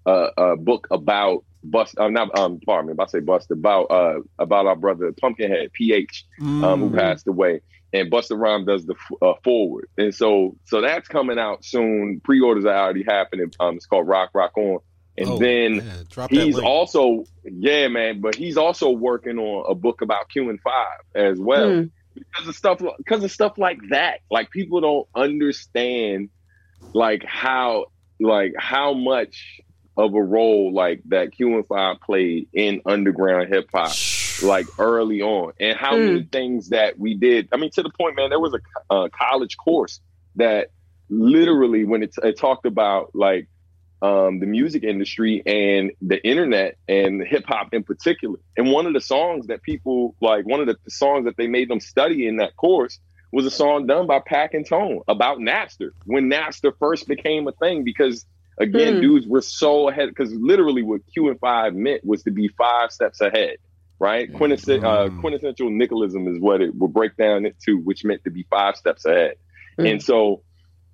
[0.06, 1.96] a, a book about bust.
[1.98, 5.72] Uh, not um pardon me, if I say bust about uh about our brother Pumpkinhead
[5.74, 7.62] PH um, who passed away.
[7.96, 12.22] And Busta Rhyme does the uh, forward, and so so that's coming out soon.
[12.24, 13.52] Pre-orders are already happening.
[13.60, 14.80] Um, it's called Rock Rock On,
[15.16, 16.66] and Oh, then yeah, drop that he's link.
[16.68, 18.20] also yeah, man.
[18.20, 20.58] But he's also working on a book about QN5
[21.14, 21.84] as well Hmm.
[22.16, 24.22] because of stuff because of stuff like that.
[24.32, 26.30] Like people don't understand
[26.96, 27.86] like how
[28.20, 29.62] like how much
[29.98, 33.92] of a role like that QN5 played in underground hip hop
[34.42, 36.06] like early on and how Mm.
[36.06, 37.48] many things that we did.
[37.54, 40.00] I mean, to the point, man, there was a uh, college course
[40.36, 40.70] that
[41.10, 43.48] literally when it, it talked about like
[44.02, 48.38] um, the music industry and the internet and hip hop in particular.
[48.58, 51.48] And one of the songs that people like, one of the, the songs that they
[51.48, 53.00] made them study in that course
[53.32, 57.52] was a song done by Pack and Tone about Napster when Napster first became a
[57.54, 58.26] thing because
[58.58, 59.02] again, Hmm.
[59.02, 63.58] dudes were so ahead because literally what QN5 meant was to be five steps ahead.
[64.00, 65.22] Right, Quintess- uh, Mm.
[65.22, 69.06] quintessential nihilism is what it will break down into, which meant to be five steps
[69.06, 69.36] ahead.
[69.80, 69.92] Mm.
[69.92, 70.42] And so,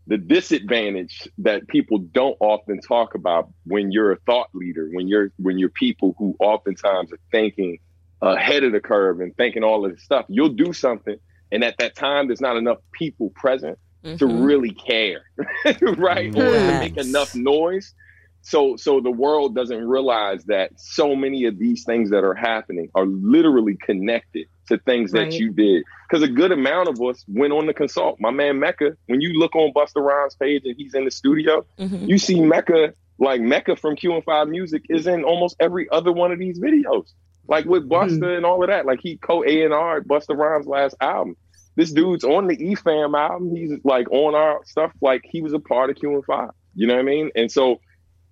[0.05, 5.31] the disadvantage that people don't often talk about when you're a thought leader, when you're
[5.37, 7.79] when you're people who oftentimes are thinking
[8.21, 11.15] ahead of the curve and thinking all of this stuff, you'll do something,
[11.51, 14.45] and at that time, there's not enough people present to Mhm.
[14.45, 15.21] really care,
[15.97, 16.29] right?
[16.29, 17.93] Or to make enough noise.
[18.41, 22.89] So so the world doesn't realize that so many of these things that are happening
[22.95, 25.83] are literally connected to things that you did.
[26.07, 28.17] Because a good amount of us went on to consult.
[28.19, 31.65] My man Mecca, when you look on Busta Rhymes page and he's in the studio,
[31.77, 32.07] Mhm.
[32.07, 36.39] you see Mecca, like Mecca from QN5 Music is in almost every other one of
[36.39, 37.11] these videos.
[37.47, 38.85] Like with Busta and all of that.
[38.85, 41.35] Like he co A and R Busta Rhymes last album.
[41.79, 43.55] This dude's on the E Fam album.
[43.55, 44.91] He's like on our stuff.
[44.99, 46.51] Like he was a part of QN5.
[46.75, 47.31] You know what I mean?
[47.37, 47.79] And so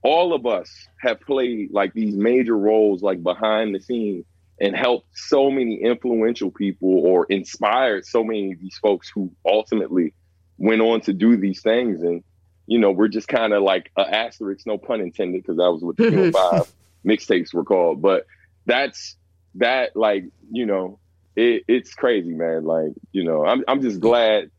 [0.04, 0.70] all of us
[1.00, 4.26] have played like these major roles like behind the scenes
[4.60, 10.14] and helped so many influential people or inspired so many of these folks who ultimately
[10.58, 12.02] went on to do these things.
[12.02, 12.26] And,
[12.66, 15.82] you know, we're just kind of like a asterisk, no pun intended, because that was
[15.82, 16.70] what the QN5
[17.06, 18.02] mixtapes were called.
[18.02, 18.26] But
[18.66, 19.16] that's
[19.56, 21.00] that, like, you know,
[21.38, 22.66] it, it's crazy, man.
[22.66, 24.50] Like, you know, I'm I'm just glad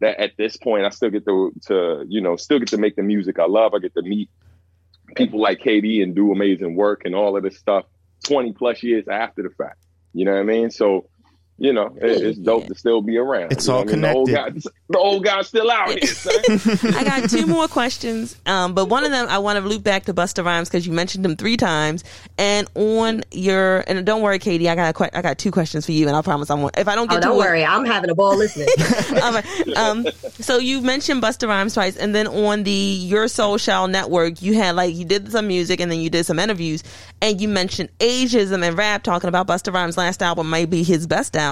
[0.00, 2.94] that at this point I still get to to you know still get to make
[2.94, 3.72] the music I love.
[3.74, 4.28] I get to meet
[5.16, 7.86] people like KD and do amazing work and all of this stuff
[8.24, 9.78] 20 plus years after the fact.
[10.12, 10.70] You know what I mean?
[10.70, 11.08] So,
[11.58, 13.50] you know, it, it's dope to still be around.
[13.52, 14.02] It's You know all what I mean?
[14.02, 14.72] The old, guy, connected.
[14.90, 16.00] the old guy's still out here.
[16.96, 20.04] I got two more questions, um, but one of them I want to loop back
[20.04, 22.04] to Busta Rhymes because you mentioned him three times.
[22.36, 25.86] And on your and don't worry, Katie, I got a que- I got two questions
[25.86, 26.76] for you, and I promise I won't.
[26.78, 27.64] If I don't Oh, get to don't it- worry.
[27.64, 28.68] I'm having a ball listening.
[29.22, 29.76] All right.
[29.78, 34.42] Um, so you mentioned Busta Rhymes twice, and then on the Your Soul Shall Network,
[34.42, 36.82] you had like you did some music, and then you did some interviews,
[37.22, 41.06] and you mentioned ageism and rap, talking about Busta Rhymes' last album might be his
[41.06, 41.45] best album.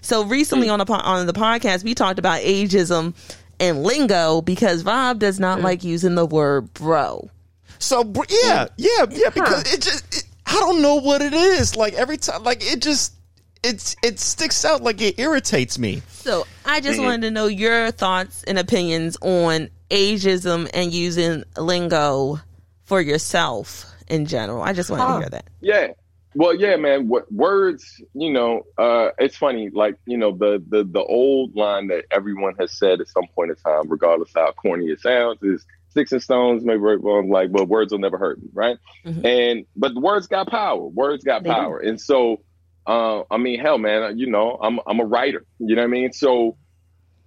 [0.00, 0.72] So recently mm.
[0.72, 3.14] on the on the podcast, we talked about ageism
[3.58, 5.62] and lingo because Rob does not mm.
[5.62, 7.30] like using the word bro.
[7.78, 8.24] So mm.
[8.42, 9.30] yeah, yeah, yeah.
[9.30, 11.76] Because it just, it, I don't know what it is.
[11.76, 13.14] Like every time, like it just,
[13.62, 14.82] it's it sticks out.
[14.82, 16.02] Like it irritates me.
[16.08, 17.06] So I just mm-hmm.
[17.06, 22.40] wanted to know your thoughts and opinions on ageism and using lingo
[22.84, 24.62] for yourself in general.
[24.62, 25.46] I just wanted to hear that.
[25.60, 25.92] Yeah.
[26.38, 27.08] Well, yeah, man.
[27.08, 27.82] What words?
[28.12, 29.70] You know, uh, it's funny.
[29.72, 33.50] Like you know, the the the old line that everyone has said at some point
[33.50, 37.30] in time, regardless how corny it sounds, is sticks and stones may break bones.
[37.30, 38.76] Like, but words will never hurt me, right?
[39.06, 39.24] Mhm.
[39.24, 40.86] And but the words got power.
[40.86, 41.54] Words got They do.
[41.54, 41.78] power.
[41.78, 42.42] And so,
[42.86, 44.18] uh, I mean, hell, man.
[44.18, 45.42] You know, I'm I'm a writer.
[45.58, 46.12] You know what I mean?
[46.12, 46.58] So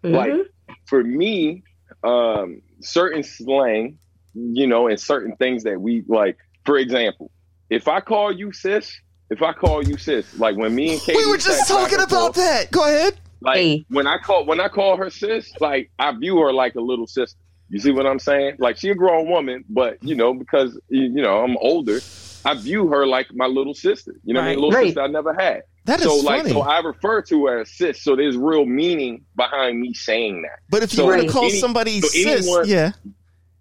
[0.03, 0.45] like Mhm.
[0.85, 1.63] for me,
[2.03, 3.97] um, certain slang,
[4.35, 6.37] you know, and certain things that we like.
[6.65, 7.31] For example,
[7.69, 8.97] if I call you sis,
[9.29, 12.09] if I call you sis, like when me and Katie we were just talking about
[12.09, 12.71] forth, that.
[12.71, 13.19] Go ahead.
[13.41, 13.85] Like Hey.
[13.89, 17.07] when I call when I call her sis, like I view her like a little
[17.07, 17.37] sister.
[17.69, 18.55] You see what I'm saying?
[18.59, 21.99] Like she a grown woman, but you know because you you know I'm older,
[22.43, 24.15] I view her like my little sister.
[24.25, 24.55] You know what I mean?
[24.59, 24.87] Little Right.
[24.87, 25.61] sister I never had.
[25.85, 26.53] That is so like funny.
[26.53, 28.01] so I refer to her as sis.
[28.01, 30.59] So there's real meaning behind me saying that.
[30.69, 32.91] but if you so were to call any- somebody so sis, anyone- yeah,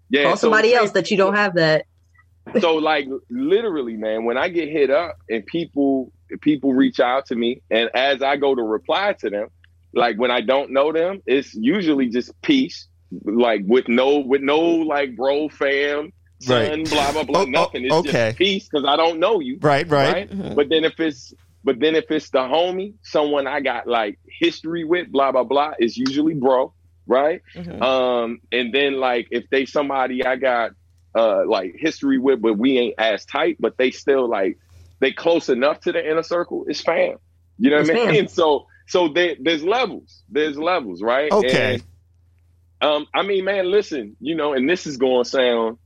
[0.09, 0.23] Yeah.
[0.23, 1.85] Call somebody say- else that you don't have that.
[2.59, 7.35] So like literally man when i get hit up and people people reach out to
[7.35, 9.47] me and as i go to reply to them
[9.93, 12.87] like when i don't know them it's usually just peace
[13.23, 16.89] like with no with no like bro fam son Right.
[16.89, 18.11] blah blah blah Oh, oh, nothing it's okay.
[18.29, 20.13] just peace because i don't know you right, right.
[20.13, 20.55] right Mhm.
[20.55, 21.33] but then if it's
[21.63, 25.71] but then if it's the homie someone i got like history with blah blah blah
[25.79, 26.73] is usually bro
[27.07, 27.81] right Mhm.
[27.81, 30.71] um, and then like if they somebody I got
[31.15, 34.57] uh like history with, but we ain't as tight, but they still like
[34.99, 37.17] they close enough to the inner circle, it's fam.
[37.57, 38.07] You know what I mean?
[38.15, 38.27] fam.
[38.29, 40.23] So so there, there's levels.
[40.29, 41.31] There's levels, right?
[41.31, 41.75] Okay.
[41.75, 41.83] And,
[42.81, 45.77] um, I mean, man, listen, you know, and this is going to sound,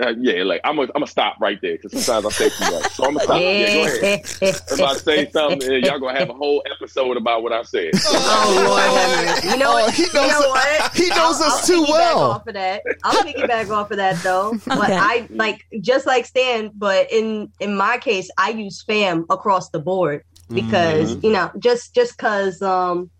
[0.00, 2.70] uh, yeah, like I'm gonna I'm gonna stop right there because sometimes I say too
[2.76, 2.92] much.
[2.92, 3.40] So I'm gonna stop.
[3.40, 4.20] Yeah, go ahead.
[4.40, 7.90] If I say something, y'all gonna have a whole episode about what I said.
[8.06, 9.94] Oh Lord, have you know Oh, what?
[9.94, 10.96] he you knows- know what?
[10.96, 12.18] he knows us too piggyback well.
[12.30, 14.52] Off of that, I'll piggyback off of that though.
[14.66, 14.96] But Okay.
[14.96, 19.80] I like just like Stan, but in in my case, I use fam across the
[19.80, 20.22] board
[20.52, 23.10] because you know just just because um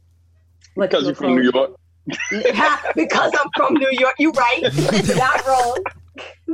[0.75, 1.73] what- Because you're from New York,
[2.95, 4.15] because I'm from New York.
[4.19, 4.63] You right,
[5.17, 5.83] not wrong.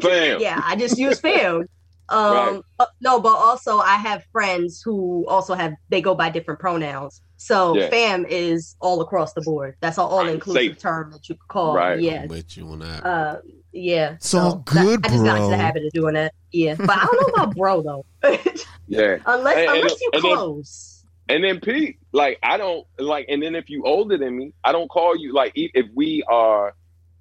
[0.02, 0.40] Fam.
[0.40, 1.66] Yeah, I just use fam.
[2.08, 2.60] Um, Right.
[2.78, 7.20] uh, no, but also I have friends who also have they go by different pronouns.
[7.36, 7.90] So Yeah.
[7.90, 9.74] fam is all across the board.
[9.80, 10.78] That's an all inclusive Safe.
[10.78, 11.74] term that you could call.
[11.74, 11.98] Right.
[12.00, 12.22] Yeah.
[12.22, 13.04] I'm with you on that.
[13.04, 13.38] Uh,
[13.72, 14.12] yeah.
[14.12, 15.50] It's all that- good, I just got into bro.
[15.50, 16.32] the habit of doing that.
[16.52, 16.76] Yeah.
[16.78, 18.06] But I don't know about bro though.
[18.86, 19.16] Yeah.
[19.26, 21.04] unless And- and- unless you and then- close.
[21.28, 24.70] And then Pete, like I don't like, and then if you older than me, I
[24.70, 26.72] don't call you like e- if we are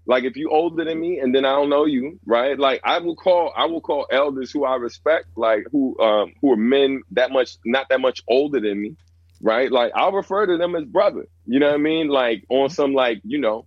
[0.08, 2.58] like if you older than me and then I don't know you, right?
[2.58, 6.54] Like I will call I will call elders who I respect, like who um who
[6.54, 8.96] are men that much not that much older than me,
[9.42, 9.72] right?
[9.72, 11.26] Like I'll refer to them as brother.
[11.46, 12.08] You know what I mean?
[12.08, 13.66] Like on some like you know.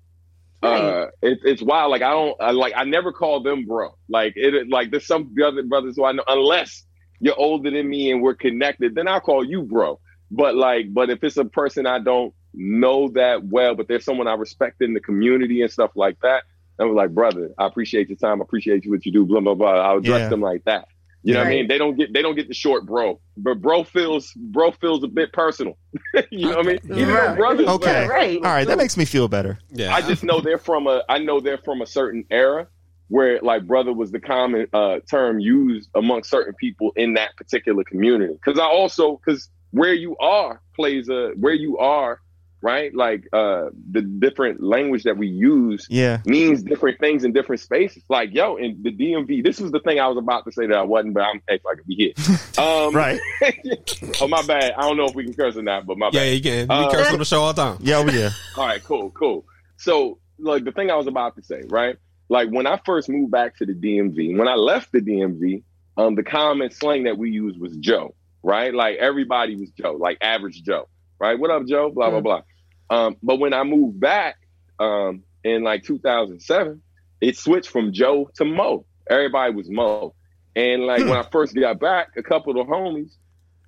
[0.61, 1.93] Uh, it, it's wild.
[1.93, 2.73] Like I don't I, like.
[2.77, 3.97] I never call them bro.
[4.09, 4.69] Like it.
[4.69, 6.25] Like there's some other brothers who I know.
[6.27, 6.85] Unless
[7.21, 10.01] you're older than me and we're connected, then I'll call you bro.
[10.33, 14.27] But like, but if it's a person I don't know that well, but there's someone
[14.29, 16.43] I respect in the community and stuff like that,
[16.79, 18.41] And I'm like, brother, I appreciate your time.
[18.41, 19.25] I appreciate you what you do.
[19.25, 19.73] Blah blah blah.
[19.81, 20.29] I'll address Yeah.
[20.29, 20.89] them like that.
[21.25, 21.69] You know what I mean?
[21.69, 25.09] They don't get they don't get the short bro, but bro feels bro feels a
[25.09, 25.77] bit personal.
[26.31, 26.79] you know what I mean?
[26.85, 27.37] Even though Right.
[27.37, 28.01] brothers, Okay.
[28.03, 28.37] like, Right.
[28.39, 29.59] All right, that makes me feel better.
[29.71, 32.69] Yeah, I just know they're from a I know they're from a certain era.
[33.09, 37.83] where like brother was the common uh, term used among certain people in that particular
[37.85, 38.35] community.
[38.35, 42.21] Because I also because where you are plays a where you are
[42.61, 46.19] right like uh the different language that we use Yeah.
[46.25, 50.01] means different things in different spaces like yo in the dmv this was the thing
[50.01, 52.13] i was about to say that i wasn't but i'm if i could be here
[52.65, 53.21] um Right.
[54.21, 56.21] oh my bad i don't know if we can curse or not but my Yeah,
[56.21, 56.69] bad you can.
[56.69, 57.79] We Uh, curse on the show all the time.
[57.81, 58.05] Yeah.
[58.11, 58.31] Yeah.
[58.57, 59.45] all right, cool, cool.
[59.77, 61.97] So, like the thing I was about to say, right?
[62.29, 65.63] Like when I first moved back to the DMV, when I left the DMV,
[65.97, 68.75] um, the common slang that we used was Joe, right?
[68.75, 70.89] Like everybody was Joe, like average Joe,
[71.19, 71.39] right?
[71.39, 71.91] What up, Joe?
[71.91, 72.43] Blah blah blah.
[72.91, 74.37] Um, but when I moved back,
[74.79, 76.83] um, in like 2007,
[77.21, 78.85] it switched from Joe to Mo.
[79.11, 80.15] Everybody was Mo,
[80.57, 83.13] and like when I first got back, a couple of the homies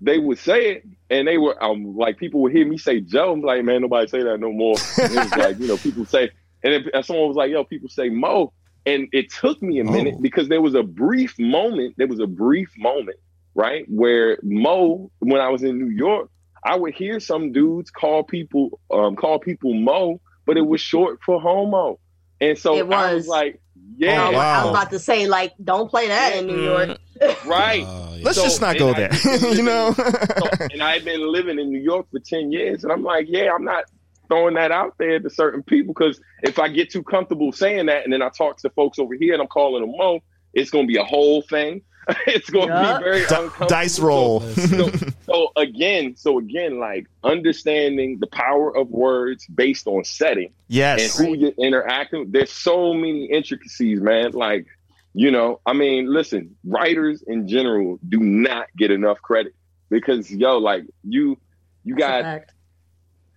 [0.03, 3.33] they would say it, and they were um like people would hear me say Joe.
[3.33, 4.75] I'm like, man, nobody say that no more.
[4.99, 6.31] And it was like you know people say,
[6.65, 8.53] and then and someone was like, yo, people say Mo,
[8.87, 10.21] and it took me a minute Oh.
[10.23, 11.97] because there was a brief moment.
[11.99, 13.19] There was a brief moment,
[13.55, 16.31] right, where Mo, when I was in New York,
[16.65, 21.21] I would hear some dudes call people um call people Mo, but it was short
[21.25, 21.99] for homo,
[22.41, 23.29] and so It I was was.
[23.29, 23.61] like,
[23.97, 24.63] yeah, I wow.
[24.65, 26.99] was about to say, like, don't play that in New York.
[27.47, 27.85] right.
[27.85, 28.25] Uh, yeah.
[28.25, 29.11] Let's So, just not go I- there.
[29.55, 29.93] you know.
[29.93, 32.83] So- and I had been living in New York for 10 years.
[32.85, 33.85] And I'm like, yeah, I'm not
[34.29, 38.05] throwing that out there to certain people because if I get too comfortable saying that
[38.05, 40.21] and then I talk to folks over here and I'm calling them Mo,
[40.55, 41.83] it's going to be a whole thing.
[42.27, 42.99] it's going to Yeah.
[42.99, 43.69] be very Di- uncomfortable.
[43.69, 44.41] dice roll.
[44.41, 44.91] So,
[45.27, 51.19] so again, so again, like understanding the power of words based on setting yes.
[51.19, 52.21] and who you're interacting.
[52.21, 52.33] with.
[52.33, 54.33] There's so many intricacies, man.
[54.33, 54.67] Like,
[55.13, 59.55] you know, I mean, listen, writers in general do not get enough credit
[59.89, 61.39] because yo, like you,
[61.85, 62.55] you That's a got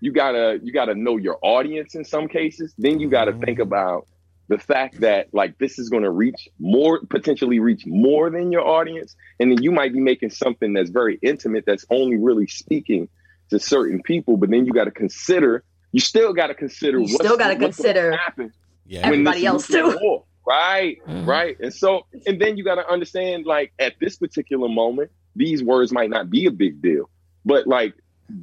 [0.04, 2.74] you gotta you gotta know your audience in some cases.
[2.78, 3.44] Then you gotta mm-hmm.
[3.44, 4.06] think about
[4.50, 8.68] the fact that like this is going to reach more potentially reach more than your
[8.68, 13.08] audience and then you might be making something that's very intimate that's only really speaking
[13.50, 17.08] to certain people but then you got to consider you still got to consider You
[17.08, 18.54] still gotta what's consider gonna happen
[18.86, 19.02] yeah.
[19.10, 19.98] when everybody else too.
[20.02, 20.24] war.
[20.46, 21.26] right Mhm.
[21.26, 25.64] right and so and then you got to understand like at this particular moment these
[25.64, 27.10] words might not be a big deal
[27.46, 27.94] but like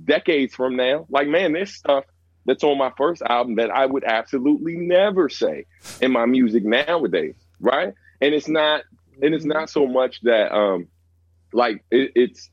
[0.04, 2.04] decades from now like man this stuff
[2.46, 5.66] that's on my first album that i would absolutely never say
[6.00, 7.94] in my music nowadays right?
[8.20, 8.82] And it's not
[9.22, 10.88] and it's not so much that um
[11.52, 12.50] like it, it's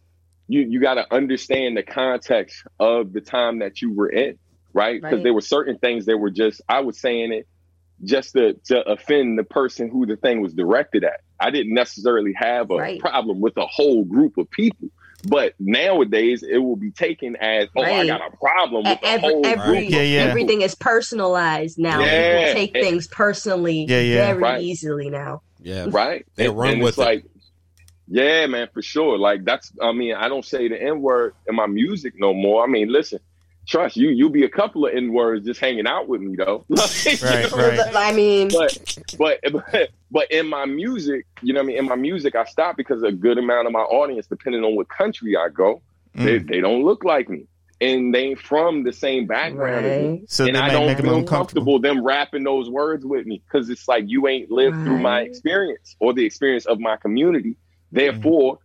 [0.48, 4.38] you you got to understand the context of the time that you were in
[4.74, 5.02] right?
[5.02, 5.24] Because Right.
[5.24, 7.48] there were certain things that were just i was saying it
[8.04, 11.20] just to, to offend the person who the thing was directed at.
[11.40, 13.00] I didn't necessarily have a Right.
[13.00, 14.90] problem with a whole group of people
[15.26, 19.34] but nowadays it will be taken as oh i got a problem with the Every,
[19.34, 20.20] whole every, group Yeah, yeah.
[20.22, 22.00] everything is personalized now.
[22.02, 22.38] Yeah.
[22.40, 24.26] People take And- things personally Yeah, yeah.
[24.28, 24.62] very Right.
[24.62, 25.42] easily now.
[25.62, 25.88] yeah.
[25.90, 26.26] right?
[26.36, 27.02] They run and with it's it.
[27.02, 27.26] like,
[28.08, 29.18] yeah, man, for sure.
[29.18, 32.64] Like that's, I mean, I don't say the N word in my music no more.
[32.64, 33.20] I mean, listen,
[33.68, 36.66] trust you, you'll be a couple of N words just hanging out with me though.
[36.70, 37.58] Like, you Right, know?
[37.58, 37.96] right.
[37.96, 39.40] I mean, But, but,
[39.72, 41.78] but, but in my music, you know what I mean?
[41.78, 44.88] In my music, I stop because a good amount of my audience, depending on what
[44.90, 45.82] country I go,
[46.16, 46.50] they, Mm.
[46.50, 47.46] they don't look like me.
[47.80, 50.22] And they ain't from the same background as me right.
[50.32, 51.74] So and they I might don't make them feel uncomfortable.
[51.74, 55.22] comfortable them rapping those words with me because it's like you ain't lived through my
[55.22, 57.56] experience or the experience of my community.
[57.92, 58.58] Therefore,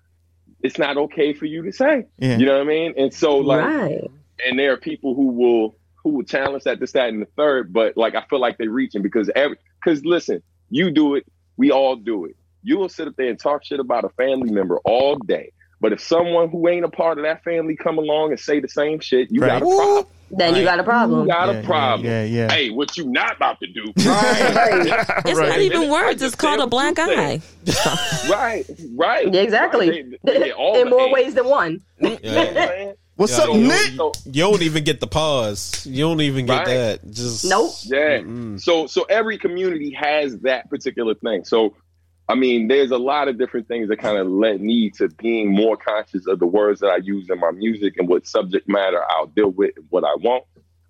[0.63, 2.07] it's not okay for you to say.
[2.19, 2.39] Yeah.
[2.39, 2.95] You know what I mean?
[2.97, 4.11] And so, like, right.
[4.49, 7.73] And there are people who will who will challenge that, this, that, and the third.
[7.73, 11.25] But like, I feel like they're reaching because every because listen, you do it,
[11.57, 12.37] we all do it.
[12.65, 15.53] You will sit up there and talk shit about a family member all day.
[15.81, 18.69] But if someone who ain't a part of that family come along and say the
[18.69, 19.61] same shit, you Right.
[19.61, 20.07] got a problem.
[20.35, 21.23] Then you got a problem.
[21.23, 22.07] You got Yeah, a problem.
[22.09, 22.51] Yeah, yeah.
[22.53, 23.93] Hey, what you not about to do?
[24.07, 24.87] Right.
[25.27, 25.49] It's Right.
[25.49, 26.23] not even words.
[26.23, 27.41] It's called a black eye.
[28.31, 28.65] right,
[28.97, 29.35] right.
[29.35, 29.91] Exactly.
[29.91, 30.05] Right.
[30.25, 31.13] They- they In more hate.
[31.13, 31.81] ways than one.
[32.01, 32.93] You know what I'm Yeah.
[33.27, 33.49] Saying?
[33.49, 33.97] What's Yeah, up, you Nick?
[33.97, 35.87] So, You don't even get the pause.
[35.87, 36.67] You don't even get Right.
[36.67, 37.11] that.
[37.11, 37.73] Just Nope.
[37.85, 38.19] yeah.
[38.19, 38.61] Mm-mm.
[38.61, 41.45] So so every community has that particular thing.
[41.45, 41.75] So
[42.29, 45.53] I mean, there's a lot of different things that kind of led me to being
[45.53, 49.03] more conscious of the words that I use in my music and what subject matter
[49.11, 50.45] I'll deal with and what I want.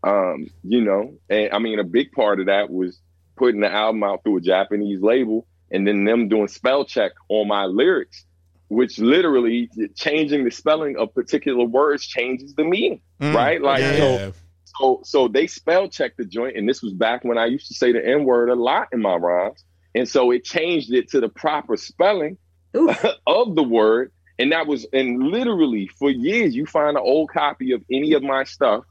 [0.05, 3.01] Um, you know, and I mean a big part of that was
[3.37, 7.49] putting the album out through a Japanese label and then them doing spell check on
[7.49, 8.25] my lyrics,
[8.73, 13.03] which literally changing the spelling of particular words changes the meaning.
[13.21, 13.35] Mm.
[13.35, 13.61] Right?
[13.61, 13.97] Like Yeah.
[13.97, 14.31] so Yeah.
[14.65, 17.75] so so they spell check the joint, and this was back when I used to
[17.75, 19.63] say the N word a lot in my rhymes.
[19.95, 22.39] And so it changed it to the proper spelling
[22.75, 23.05] Oof.
[23.27, 24.11] of the word.
[24.39, 28.23] And that was and literally for years you find an old copy of any of
[28.23, 28.85] my stuff.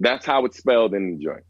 [0.00, 1.44] That's how it's spelled in the joint.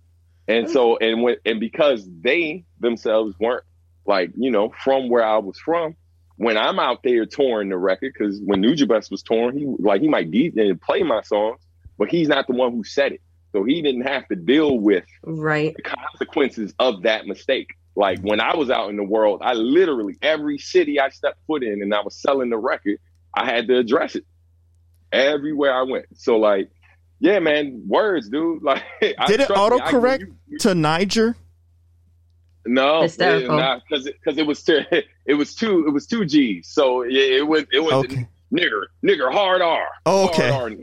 [0.46, 3.64] And so and when and because they themselves weren't
[4.06, 5.96] like you know, from where I was from.
[6.37, 10.09] When I'm out there touring the record, because when Nujabes was touring, he like he
[10.09, 11.61] might DJ and play my songs,
[11.97, 13.20] but he's not the one who said it,
[13.53, 15.74] so he didn't have to deal with Right.
[15.76, 17.68] the consequences of that mistake.
[17.97, 21.62] Like when I was out in the world, I literally every city I stepped foot
[21.62, 22.99] in and I was selling the record,
[23.32, 24.24] I had to address it
[25.12, 26.07] everywhere I went.
[26.16, 26.70] So like,
[27.20, 28.62] yeah, man, words, dude.
[28.64, 31.37] Like, I- Did it trust me, I- autocorrect you- you- to Niger?
[32.66, 33.56] No, Hysterical.
[33.88, 34.80] because because it was two,
[35.26, 36.68] it was two it was two G's.
[36.68, 38.26] So it, it was it was Okay.
[38.52, 39.86] nigger nigger hard R.
[40.06, 40.50] Oh, okay.
[40.50, 40.78] Hard R.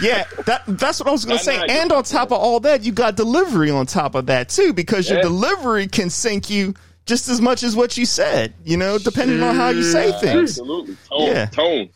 [0.00, 1.58] Yeah, that that's what I was going to Not say.
[1.58, 1.72] Niger.
[1.80, 5.08] And on top of all that, you got delivery on top of that too, because
[5.08, 5.22] your Yeah.
[5.24, 6.74] delivery can sink you
[7.06, 8.54] just as much as what you said.
[8.64, 10.58] You know, depending on how you say things.
[10.58, 11.46] Absolutely, tone, Yeah.
[11.46, 11.88] tone.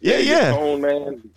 [0.00, 0.50] Yeah, your yeah.
[0.52, 1.30] tone, man.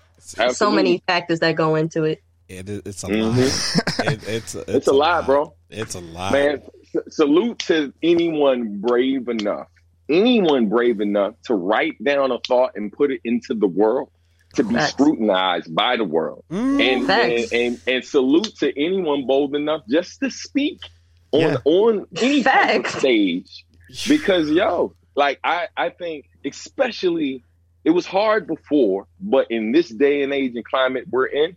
[0.53, 2.21] So many factors that go into it.
[2.47, 3.29] It, is- it's a Mhm.
[3.29, 4.07] lot.
[4.13, 5.53] It, it's, it's, It's a lot, bro.
[5.69, 6.31] It's a lot.
[6.33, 6.69] Man, s-
[7.09, 9.67] salute to anyone brave enough,
[10.09, 14.09] anyone brave enough to write down a thought and put it into the world
[14.55, 14.91] to be Facts.
[14.91, 16.43] scrutinized by the world.
[16.49, 16.81] Mm.
[16.81, 20.79] And, and and and salute to anyone bold enough just to speak
[21.31, 21.57] on Yeah.
[21.65, 23.65] on any type of stage.
[24.07, 27.43] Because yo, like I I think especially
[27.83, 31.55] it was hard before, but in this day and age and climate we're in,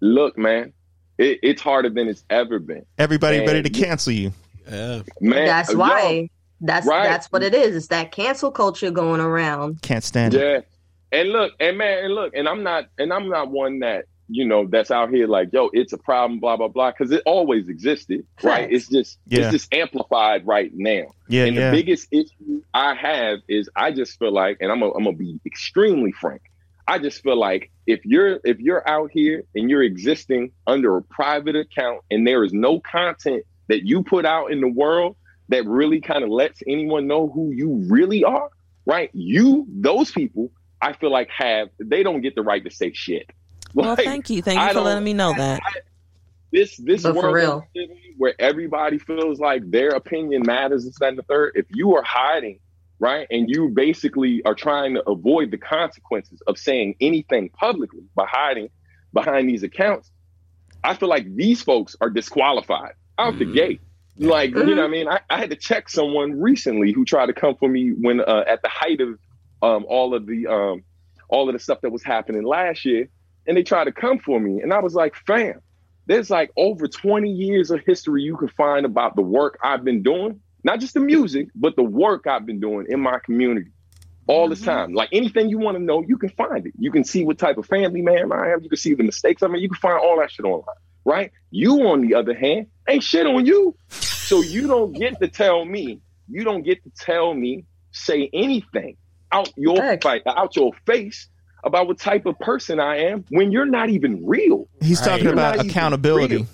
[0.00, 0.72] look, man,
[1.18, 2.84] it, it's harder than it's ever been.
[2.96, 4.32] Everybody Man, ready to cancel you.
[4.70, 5.02] Yeah.
[5.20, 6.30] Man, That's yo, why.
[6.60, 7.04] That's Right.
[7.04, 7.76] that's what it is.
[7.76, 9.80] It's that cancel culture going around.
[9.82, 10.40] Can't stand it.
[10.40, 11.18] Yeah.
[11.20, 14.44] And look, and man, and look, and I'm not, and I'm not one that you
[14.44, 17.68] know that's out here like, yo, it's a problem, blah blah blah, because it always
[17.68, 18.70] existed, right?
[18.70, 19.42] It's just, Yeah.
[19.42, 21.04] it's just amplified right now.
[21.28, 21.70] Yeah, and yeah.
[21.70, 25.16] the biggest issue I have is I just feel like, and I'm gonna, I'm gonna
[25.16, 26.42] be extremely frank.
[26.88, 31.02] I just feel like if you're if you're out here and you're existing under a
[31.02, 35.16] private account and there is no content that you put out in the world
[35.48, 38.50] that really kind of lets anyone know who you really are,
[38.86, 39.10] right?
[39.14, 40.50] You, those people,
[40.80, 43.30] I feel like have they don't get the right to say shit.
[43.74, 44.40] Well, Like, thank you.
[44.40, 45.60] Thank I you for letting me know that.
[46.50, 47.58] this this But for world real.
[47.60, 51.22] that we live in, where everybody feels like their opinion matters this that and the
[51.22, 52.60] third if you are hiding
[52.98, 58.26] right and you basically are trying to avoid the consequences of saying anything publicly by
[58.26, 58.70] hiding
[59.12, 60.10] behind these accounts
[60.82, 63.54] i feel like these folks are disqualified out the Mhm.
[63.54, 63.80] gate
[64.18, 67.26] like you know what i mean I, I had to check someone recently who tried
[67.26, 69.18] to come for me when uh, at the height of
[69.62, 70.84] um, all of the um,
[71.28, 73.08] all of the stuff that was happening last year
[73.46, 75.60] and they tried to come for me and i was like fam
[76.06, 80.02] there's like over 20 years of history you can find about the work I've been
[80.02, 83.72] doing, not just the music, but the work I've been doing in my community
[84.26, 84.94] all this time.
[84.94, 86.72] Like anything you want to know, you can find it.
[86.78, 88.62] You can see what type of family man I am.
[88.62, 89.60] You can see the mistakes I made.
[89.60, 90.64] you can find all that shit online,
[91.08, 91.32] right?
[91.50, 93.74] You, on the other hand, ain't shit on you.
[93.88, 98.96] So you don't get to tell me, you don't get to tell me, say anything
[99.32, 100.04] out your Facts.
[100.04, 101.28] like, out your face
[101.64, 104.68] about what type of person I am when you're not even real.
[104.80, 106.36] He's talking You're about accountability.
[106.36, 106.46] real.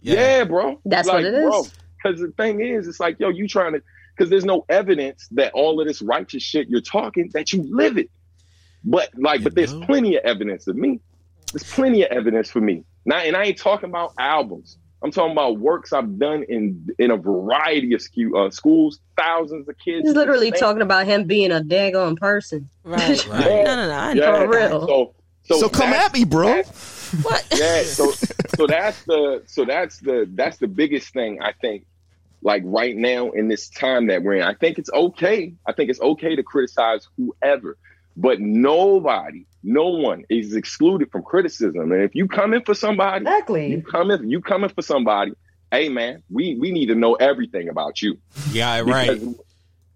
[0.00, 0.80] Yeah, bro.
[0.84, 1.72] That's what it is.
[2.02, 3.82] Because the thing is, it's like, yo, you trying to,
[4.16, 7.98] because there's no evidence that all of this righteous shit you're talking that you live
[7.98, 8.10] it.
[8.84, 11.00] But like, You but there's plenty of evidence of me.
[11.52, 12.84] There's plenty of evidence for me.
[13.04, 14.78] Now, and I ain't talking about albums.
[15.02, 19.68] I'm talking about works I've done in in a variety of scu- uh, schools, thousands
[19.68, 20.06] of kids.
[20.06, 22.68] He's literally talking about him being a daggone person.
[22.84, 23.26] Right.
[23.28, 23.64] Right.
[23.64, 23.94] No, no, no.
[23.94, 24.38] I Yeah.
[24.38, 24.86] For real.
[24.86, 26.62] So, so, So come at me, bro.
[27.20, 27.46] What?
[27.56, 28.10] yeah so
[28.56, 31.84] so that's the so that's the that's the biggest thing i think
[32.40, 35.90] like right now in this time that we're in i think it's okay i think
[35.90, 37.76] it's okay to criticize whoever
[38.16, 43.24] but nobody no one is excluded from criticism and if you come in for somebody
[43.24, 43.84] you Exactly.
[43.90, 45.32] come in you coming for somebody
[45.70, 48.18] hey man we we need to know everything about you
[48.52, 49.18] Yeah, right.
[49.20, 49.40] because,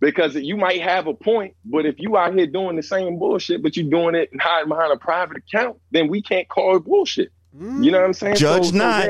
[0.00, 3.62] because you might have a point, but if you out here doing the same bullshit,
[3.62, 6.84] but you're doing it and hiding behind a private account, then we can't call it
[6.84, 7.32] bullshit.
[7.58, 8.36] You know what I'm saying?
[8.36, 9.04] Judge So- so, not.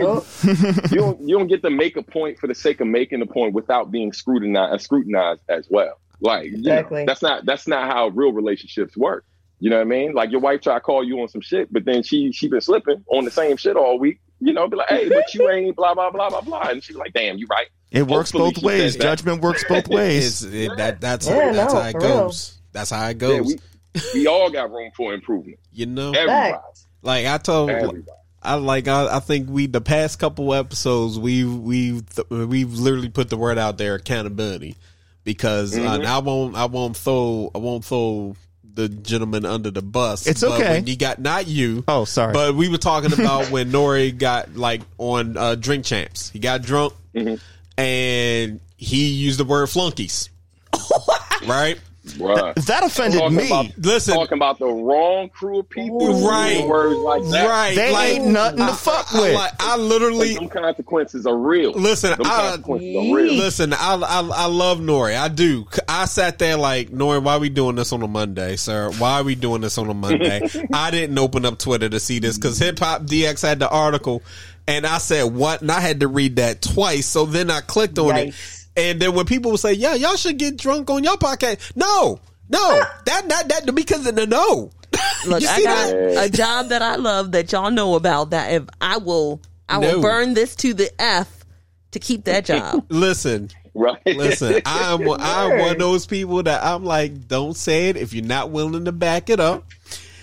[0.44, 3.20] yeah, you don't you don't get to make a point for the sake of making
[3.20, 5.98] a point without being scrutinized scrutinized as well.
[6.20, 7.04] Like you know, Exactly.
[7.04, 9.24] that's not that's not how real relationships work.
[9.58, 10.12] You know what I mean?
[10.12, 12.60] Like your wife try to call you on some shit, but then she she been
[12.60, 14.20] slipping on the same shit all week.
[14.40, 16.96] You know, be like, hey, but you ain't blah blah blah blah blah, and she's
[16.96, 17.68] like, damn, you right.
[17.90, 18.96] It works Hopefully both ways.
[18.96, 20.42] Judgment works both ways.
[20.42, 22.08] It, that, that's Yeah, that's no, how it for real.
[22.26, 22.58] goes.
[22.72, 23.46] That's how it Yeah, goes.
[23.46, 25.58] we we all got room for improvement.
[25.72, 26.58] you know, Everybody.
[27.02, 28.02] Like I told, Everybody.
[28.42, 33.08] I like I, I think we the past couple episodes we we th- we've literally
[33.08, 34.76] put the word out there accountability
[35.24, 35.94] because uh, Mhm.
[35.96, 38.36] and I won't I won't throw I won't throw
[38.76, 40.26] the gentleman under the bus.
[40.26, 40.74] It's but okay.
[40.74, 41.82] when you got not you.
[41.88, 42.32] Oh, sorry.
[42.32, 46.30] But we were talking about when Nori got like on uh, Drink Champs.
[46.30, 47.40] He got drunk Mhm.
[47.76, 50.28] and he used the word flunkies.
[51.46, 51.78] right?
[52.14, 52.54] Bruh.
[52.66, 53.46] That offended Talking me.
[53.46, 54.14] about- Listen.
[54.14, 56.66] talking about the wrong crew of people, Right.
[56.66, 57.48] words like that.
[57.48, 57.74] Right.
[57.74, 59.34] They like, ain't nothing to fuck I, with.
[59.34, 61.72] like, I literally Them consequences are real.
[61.72, 63.34] Listen, them I- consequences are real.
[63.34, 65.16] Listen, I, I I love Nori.
[65.18, 65.66] I do.
[65.88, 67.22] I sat there like Nori.
[67.22, 68.90] Why are we doing this on a Monday, sir?
[68.98, 70.40] Why are we doing this on a Monday?
[70.72, 74.22] I didn't open up Twitter to see this because Hip Hop DX had the article,
[74.68, 77.06] and I said what, and I had to read that twice.
[77.06, 78.28] So then I clicked on Yikes.
[78.28, 78.34] it,
[78.76, 82.20] and then when people would say, "Yeah, y'all should get drunk on your podcast," no,
[82.48, 84.70] no, that that that because of the no.
[85.26, 86.24] Look, You I see got that?
[86.26, 88.30] a job that I love that y'all know about.
[88.30, 91.44] That if I will, I will burn this to the f
[91.90, 92.86] to keep that job.
[92.88, 94.00] Listen, right?
[94.06, 98.24] Listen, I'm I'm one of those people that I'm like, don't say it if you're
[98.24, 99.64] not willing to back it up.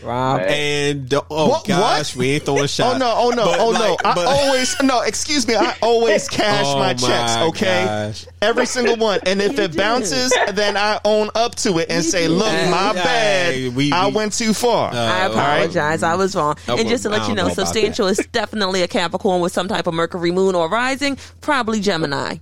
[0.03, 2.19] Rob, And don't, oh What- gosh, what?
[2.19, 2.95] we ain't throwing shots.
[2.95, 3.13] Oh no!
[3.15, 3.45] Oh no!
[3.45, 3.97] But, oh no!
[4.03, 5.01] I always no.
[5.01, 5.55] Excuse me.
[5.55, 7.35] I always cash Oh, my my checks.
[7.49, 8.25] Okay, gosh.
[8.41, 9.19] every single one.
[9.25, 12.93] And if it bounces, then I own up to it and say, "Look, Hey, my
[12.93, 13.75] hey, bad.
[13.75, 15.55] we- I went too far." Uh, I all right.
[15.57, 16.03] apologize.
[16.03, 16.55] I was wrong.
[16.67, 19.67] I and just to let you know, know substantial is definitely a Capricorn with some
[19.67, 22.37] type of Mercury moon or rising, probably Gemini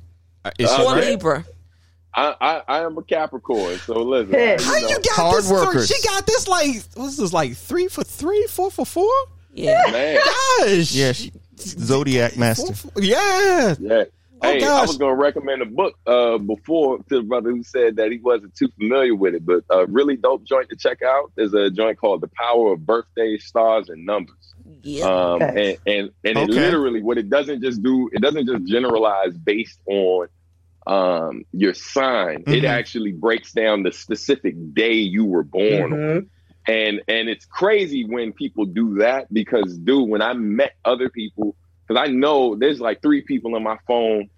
[0.57, 0.93] Is she or Okay.
[0.93, 1.03] right?
[1.11, 1.45] Libra.
[2.13, 4.33] I, I, I am a Capricorn, so listen.
[4.33, 4.57] Hey.
[4.59, 5.51] How you got Hard this?
[5.51, 5.87] Workers.
[5.87, 9.11] she got this like what's this like three for three, four for four?
[9.53, 9.81] Yeah.
[9.91, 10.19] man?
[10.59, 12.73] Gosh, yeah, she, Zodiac master.
[12.73, 13.75] Four for- yeah.
[13.79, 14.03] Yeah.
[14.43, 17.61] Oh, Hey, I was going to recommend a book uh, before to the brother who
[17.61, 21.03] said that he wasn't too familiar with it, but a really dope joint to check
[21.03, 21.31] out.
[21.35, 24.35] There's a joint called The Power of Birthdays, Stars, and Numbers.
[24.81, 25.05] Yeah.
[25.05, 25.77] Um, Okay.
[25.85, 29.79] and and, and it literally what it doesn't just do it doesn't just generalize based
[29.85, 30.27] on
[30.91, 32.67] um your sign it Mhm.
[32.77, 36.29] actually breaks down the specific day you were born on Mhm.
[36.67, 41.55] and and it's crazy when people do that because dude when i met other people
[41.87, 44.29] because i know there's like three people on my phone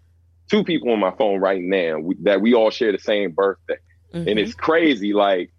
[0.52, 3.78] two people on my phone right now that we all share the same birthday
[4.14, 4.28] Mhm.
[4.30, 5.52] and it's crazy like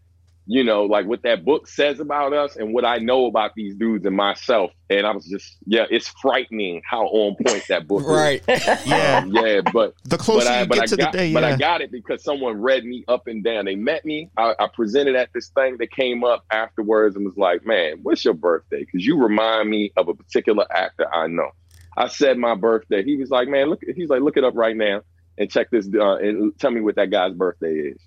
[0.46, 3.74] you know like what that book says about us and what i know about these
[3.74, 8.02] dudes and myself and i was just yeah it's frightening how on point that book
[8.02, 8.06] is.
[8.06, 8.42] Right.
[8.84, 9.32] Yeah, is.
[9.32, 11.34] yeah but the closer but I, you but get I to got, the day, yeah.
[11.34, 13.64] but I got it because someone read me up and down.
[13.64, 14.30] They met me.
[14.36, 18.24] I, I presented at this thing that came up afterwards and was like, "Man, what's
[18.24, 18.80] your birthday?
[18.80, 21.50] Because you remind me of a particular actor I know."
[21.96, 23.04] I said my birthday.
[23.04, 25.02] He was like, "Man, look." He's like, "Look it up right now
[25.38, 27.98] and check this uh, and tell me what that guy's birthday is."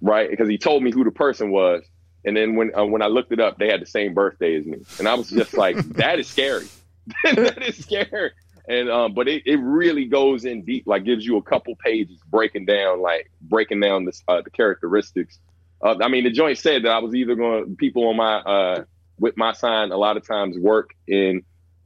[0.00, 0.30] Right?
[0.30, 1.82] Because he told me who the person was.
[2.24, 4.66] And then when uh, when I looked it up, they had the same birthday as
[4.66, 6.70] me, and I was just like, "That is scary.
[7.24, 8.32] that is scary."
[8.68, 12.20] and um, but it, it really goes in deep, like gives you a couple pages
[12.26, 15.38] breaking down, like breaking down this, uh, the characteristics.
[15.84, 18.84] Uh, I mean, the joint said that I was either going people on my uh,
[19.18, 21.42] with my sign a lot of times work in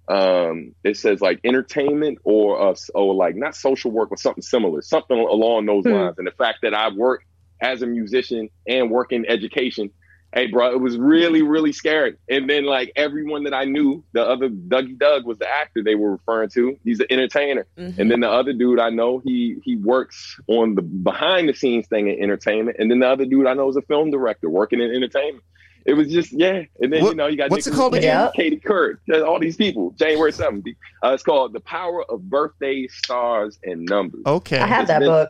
[0.08, 4.82] um, it says like entertainment or uh, or like not social work or something similar,
[4.82, 5.90] something along those Hmm.
[5.90, 6.16] lines.
[6.18, 7.22] And the fact that I work
[7.62, 9.90] as a musician and work in education
[10.34, 14.22] hey bro it was really really scary and then like everyone that i knew the
[14.22, 17.98] other dougie doug was the actor they were referring to he's an entertainer Mhm.
[17.98, 21.86] and then the other dude i know he he works on the behind the scenes
[21.86, 24.80] thing in entertainment and then the other dude i know is a film director working
[24.80, 25.44] in entertainment
[25.84, 28.30] it was just yeah and then What- you know you got what's it called again?
[28.34, 30.64] katie Couric, all these people january 7th
[31.04, 34.58] uh, it's called the power of birthdays stars and numbers Okay.
[34.58, 35.28] I have It's that been- book.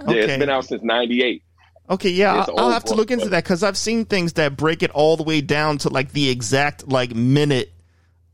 [0.00, 0.18] yeah Okay.
[0.20, 1.42] it's been out since 98
[1.88, 4.82] Okay, yeah, I'll, I'll have to look into that because I've seen things that break
[4.82, 7.72] it all the way down to like the exact like minute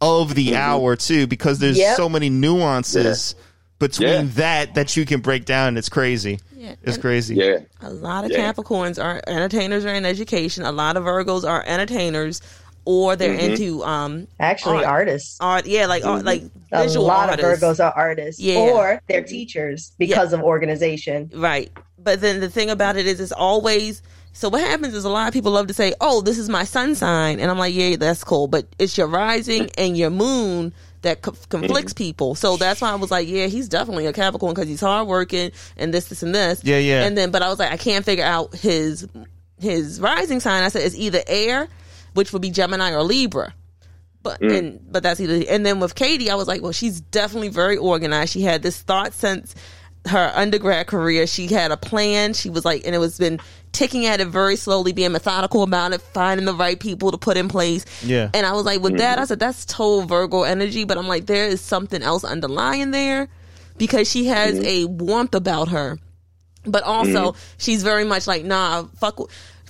[0.01, 0.57] of the Mhm.
[0.57, 1.97] hour too, because there's Yep.
[1.97, 3.35] so many nuances
[3.79, 4.23] between Yeah.
[4.37, 5.77] that that you can break down.
[5.77, 6.41] It's crazy.
[6.57, 6.75] Yeah.
[6.83, 7.35] It's And crazy.
[7.35, 8.53] yeah A lot of Yeah.
[8.53, 10.65] Capricorns are entertainers are in education.
[10.65, 12.41] A lot of Virgos are entertainers
[12.85, 13.51] or they're Mhm.
[13.51, 14.87] into um Actually, Art.
[14.87, 15.37] artists.
[15.41, 16.27] art yeah, like art, Mhm.
[16.27, 16.43] like
[16.73, 17.63] A visual lot artists.
[17.63, 18.57] of Virgos are artists, Yeah.
[18.59, 21.31] or they're teachers because of organization.
[21.35, 21.71] Right.
[21.99, 24.03] But then the thing about it is, it's always.
[24.33, 26.65] So what happens is a lot of people love to say, "Oh, this is my
[26.65, 30.73] sun sign," and I'm like, "Yeah, that's cool," but it's your rising and your moon
[31.03, 32.35] that co- conflicts people.
[32.35, 35.93] So that's why I was like, "Yeah, he's definitely a Capricorn because he's hardworking and
[35.93, 37.03] this, this, and this." Yeah, yeah.
[37.05, 39.07] And then, but I was like, I can't figure out his
[39.61, 40.65] his rising sign.
[40.65, 41.69] I said it's either air,
[42.15, 43.55] which would be Gemini or Libra.
[44.23, 44.57] But mm.
[44.57, 47.77] and but that's either and then with Katie, I was like, well, she's definitely very
[47.77, 48.33] organized.
[48.33, 49.55] She had this thought since
[50.07, 51.27] her undergrad career.
[51.27, 52.35] She had a plan.
[52.35, 53.41] She was like, and it was been
[53.73, 57.37] ticking at it very slowly, being methodical about it, finding the right people to put
[57.37, 57.85] in place.
[58.05, 58.31] Yeah.
[58.35, 59.23] And I was like, with that, mm-hmm.
[59.23, 60.85] I said that's total Virgo energy.
[60.85, 63.29] But I'm like, there is something else underlying there
[63.79, 64.67] because she has mm-hmm.
[64.67, 65.99] a warmth about her
[66.65, 67.55] but also mm-hmm.
[67.59, 69.19] she's very much like nah fuck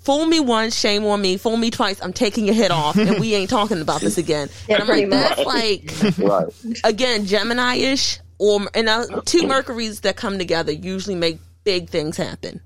[0.02, 3.18] fool me once shame on me fool me twice i'm taking your head off and
[3.20, 5.36] we ain't talking about this again Yeah, and i'm like pretty much.
[6.00, 11.38] that's like right again gemini-ish or and uh, two Mercuries that come together usually make
[11.62, 12.60] big things happen.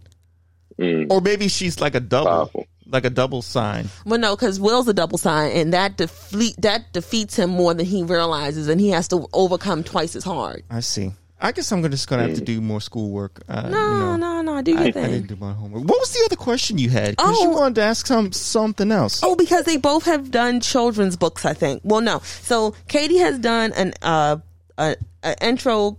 [0.78, 2.66] Mm, Or maybe she's like a double, powerful.
[2.86, 3.90] like a double sign.
[4.06, 7.84] Well, no, because Will's a double sign, and that defeat that defeats him more than
[7.84, 10.62] he realizes, and he has to overcome twice as hard.
[10.70, 11.12] I see.
[11.40, 13.42] I guess I'm just gonna have to do more schoolwork.
[13.48, 15.84] Uh, No, you know, no, no, do your I, I didn't do my homework.
[15.84, 17.10] What was the other question you had?
[17.16, 17.58] Because you Oh.
[17.58, 19.20] wanted to ask some something else.
[19.22, 21.82] Oh, because they both have done children's books, I think.
[21.84, 22.20] Well, no.
[22.20, 24.38] So Katie has done an uh
[24.78, 25.98] a, a intro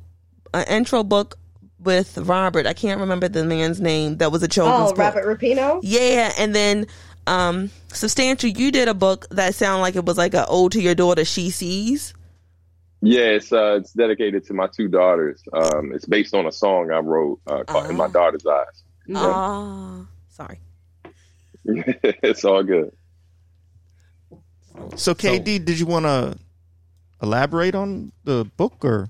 [0.56, 1.38] an intro book
[1.80, 2.66] with Robert.
[2.66, 4.18] I can't remember the man's name.
[4.18, 5.00] That was a children's book.
[5.00, 5.16] Oh, book.
[5.16, 5.80] Robert Repino.
[5.84, 6.88] Yeah, and then
[7.28, 8.50] um substantial.
[8.50, 11.26] You did a book that sounded like it was like a ode to your daughter.
[11.26, 12.16] She sees.
[13.02, 15.44] Yeah, it's uh, it's dedicated to my two daughters.
[15.54, 18.10] Um, it's based on a song I wrote uh, called "In My Ah.
[18.10, 18.84] Daughter's Eyes."
[19.16, 20.60] Ah, sorry.
[21.66, 22.92] it's all good.
[24.96, 26.38] So, KD, did you want to
[27.22, 29.10] elaborate on the book or?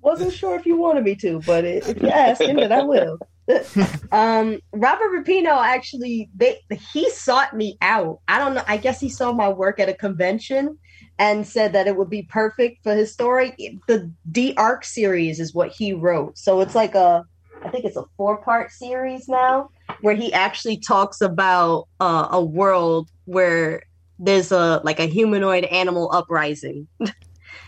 [0.00, 3.18] Wasn't sure if you wanted me to, but if you ask him, then I will.
[4.12, 6.60] um, Robert Repino actually, they
[6.92, 8.20] he sought me out.
[8.28, 8.62] I don't know.
[8.66, 10.78] I guess he saw my work at a convention
[11.18, 13.80] and said that it would be perfect for his story.
[13.88, 17.24] The D'Arc series is what he wrote, so it's like a,
[17.62, 19.70] I think it's a four part series now,
[20.00, 23.82] where he actually talks about uh, a world where
[24.18, 26.88] there's a like a humanoid animal uprising.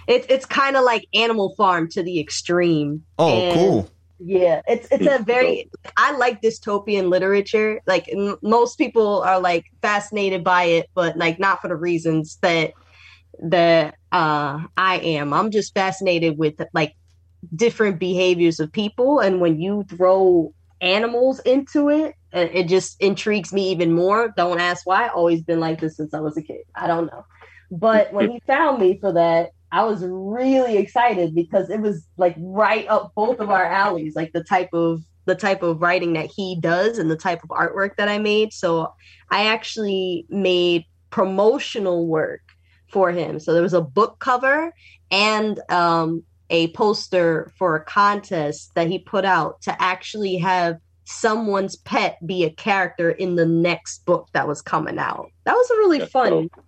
[0.07, 3.05] It's it's kind of like Animal Farm to the extreme.
[3.19, 3.91] Oh, And, cool.
[4.19, 7.81] Yeah, it's it's a very I like dystopian literature.
[7.87, 12.39] Like m- most people are like fascinated by it, but like not for the reasons
[12.43, 12.73] that
[13.39, 15.33] that uh I am.
[15.33, 16.95] I'm just fascinated with like
[17.55, 23.71] different behaviors of people and when you throw animals into it, it just intrigues me
[23.71, 24.33] even more.
[24.37, 25.07] Don't ask why.
[25.07, 26.63] i Always been like this since I was a kid.
[26.75, 27.25] I don't know.
[27.71, 32.35] But when he found me for that, I was really excited because it was like
[32.39, 36.31] right up both of our alleys, like the type of the type of writing that
[36.35, 38.53] he does and the type of artwork that I made.
[38.53, 38.93] So
[39.31, 42.41] I actually made promotional work
[42.91, 43.41] for him.
[43.41, 44.73] So there was a book cover
[45.11, 51.77] and um, a poster for a contest that he put out to actually have someone's
[51.77, 55.31] pet be a character in the next book that was coming out.
[55.45, 56.65] That was a really That's fun dope.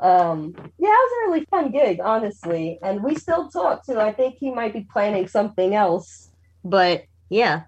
[0.00, 4.10] um yeah it was a really fun gig honestly and we still talk too i
[4.10, 6.30] think he might be planning something else
[6.64, 7.62] but yeah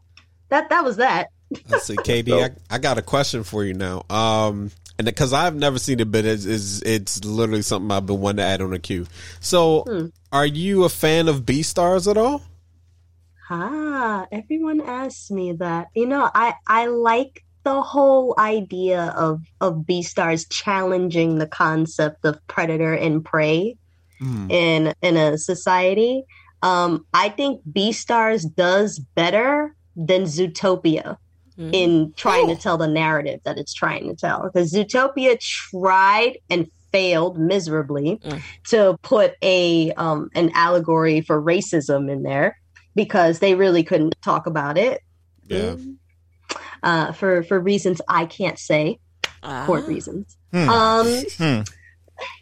[0.49, 1.29] that that was that
[1.69, 2.33] Let's see, KD.
[2.71, 4.05] I, I got a question for you now.
[4.11, 8.21] Um, and because I've never seen it, but it's, it's it's literally something I've been
[8.21, 9.07] wanting to add on the queue.
[9.41, 10.07] So, Hmm.
[10.33, 12.43] are you a fan of Beastars at all?
[13.51, 19.85] ah everyone asks me that you know i i like the whole idea of of
[19.87, 23.77] Beastars challenging the concept of predator and prey
[24.19, 24.51] Hmm.
[24.51, 26.25] in in a society
[26.63, 31.19] um i think b stars does better than zootopia
[31.59, 31.71] Mhm.
[31.73, 32.55] in trying Oh.
[32.55, 34.43] to tell the narrative that it's trying to tell.
[34.43, 38.41] Because Zootopia tried and failed miserably Mm.
[38.71, 42.57] to put a um, an allegory for racism in there
[42.95, 45.01] because they really couldn't talk about it
[45.49, 45.75] Yeah.
[46.83, 48.99] uh, for for reasons I can't say,
[49.43, 49.65] Ah.
[49.67, 50.37] court reasons.
[50.53, 50.69] Hmm.
[50.69, 51.07] Um,
[51.39, 51.61] Hmm.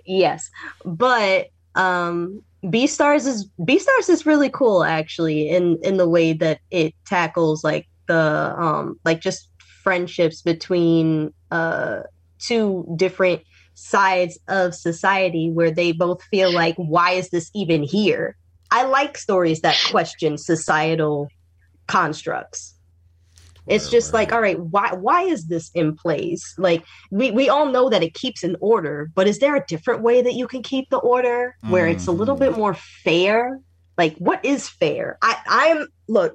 [0.05, 0.51] yes,
[0.85, 6.95] but um, Beastars is Beastars is really cool actually in in the way that it
[7.07, 9.49] tackles like the um like just
[9.85, 12.01] friendships between uh
[12.49, 12.67] two
[13.05, 13.41] different
[13.75, 18.37] sides of society where they both feel like why is this even here?
[18.71, 21.29] I like stories that question societal
[21.89, 22.75] constructs.
[23.67, 26.45] It's just like all right why why is this in place?
[26.59, 30.03] Like we we all know that it keeps an order but is there a different
[30.03, 31.41] way that you can keep the order?
[31.73, 32.45] Where it's a little Mhm.
[32.45, 32.75] bit more
[33.05, 33.59] fair?
[34.01, 35.07] Like what is fair?
[35.23, 36.33] I i'm look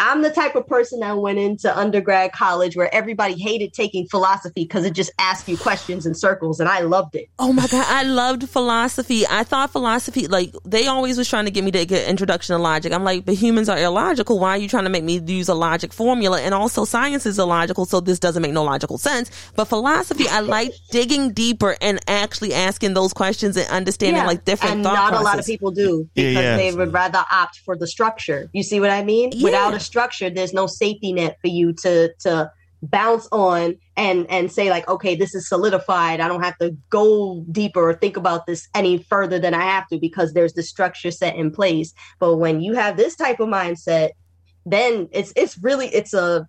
[0.00, 4.64] I'm the type of person that went into undergrad college where everybody hated taking philosophy
[4.64, 7.28] because it just asked you questions in circles, and I loved it.
[7.38, 9.26] Oh my god, I loved philosophy.
[9.28, 12.62] I thought philosophy, like they always was trying to get me to get introduction to
[12.62, 12.94] logic.
[12.94, 14.38] I'm like, but humans are illogical.
[14.38, 16.40] Why are you trying to make me use a logic formula?
[16.40, 19.30] And also, science is illogical, so this doesn't make no logical sense.
[19.54, 24.76] But philosophy, I like digging deeper and actually asking those questions and understanding like different
[24.76, 26.56] and thought not a lot of people do Yeah, because yeah.
[26.56, 28.48] they would rather opt for the structure.
[28.54, 29.32] You see what I mean?
[29.34, 29.44] Yeah.
[29.44, 32.50] Without a structure, there's no safety net for you to to
[32.82, 36.20] bounce on and and say like, okay, this is solidified.
[36.20, 39.86] I don't have to go deeper or think about this any further than I have
[39.88, 41.92] to because there's the structure set in place.
[42.18, 44.10] But when you have this type of mindset,
[44.64, 46.48] then it's it's really it's a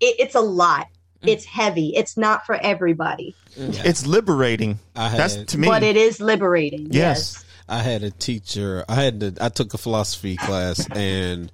[0.00, 0.88] it, it's a lot.
[1.22, 1.28] Mm.
[1.28, 1.92] It's heavy.
[1.96, 4.78] It's not for everybody, It's liberating.
[4.96, 5.68] I had That's to me.
[5.68, 6.88] but it is liberating.
[6.90, 7.44] Yes.
[7.68, 8.84] I had a teacher.
[8.88, 9.34] I had to.
[9.40, 11.50] I took a philosophy class, and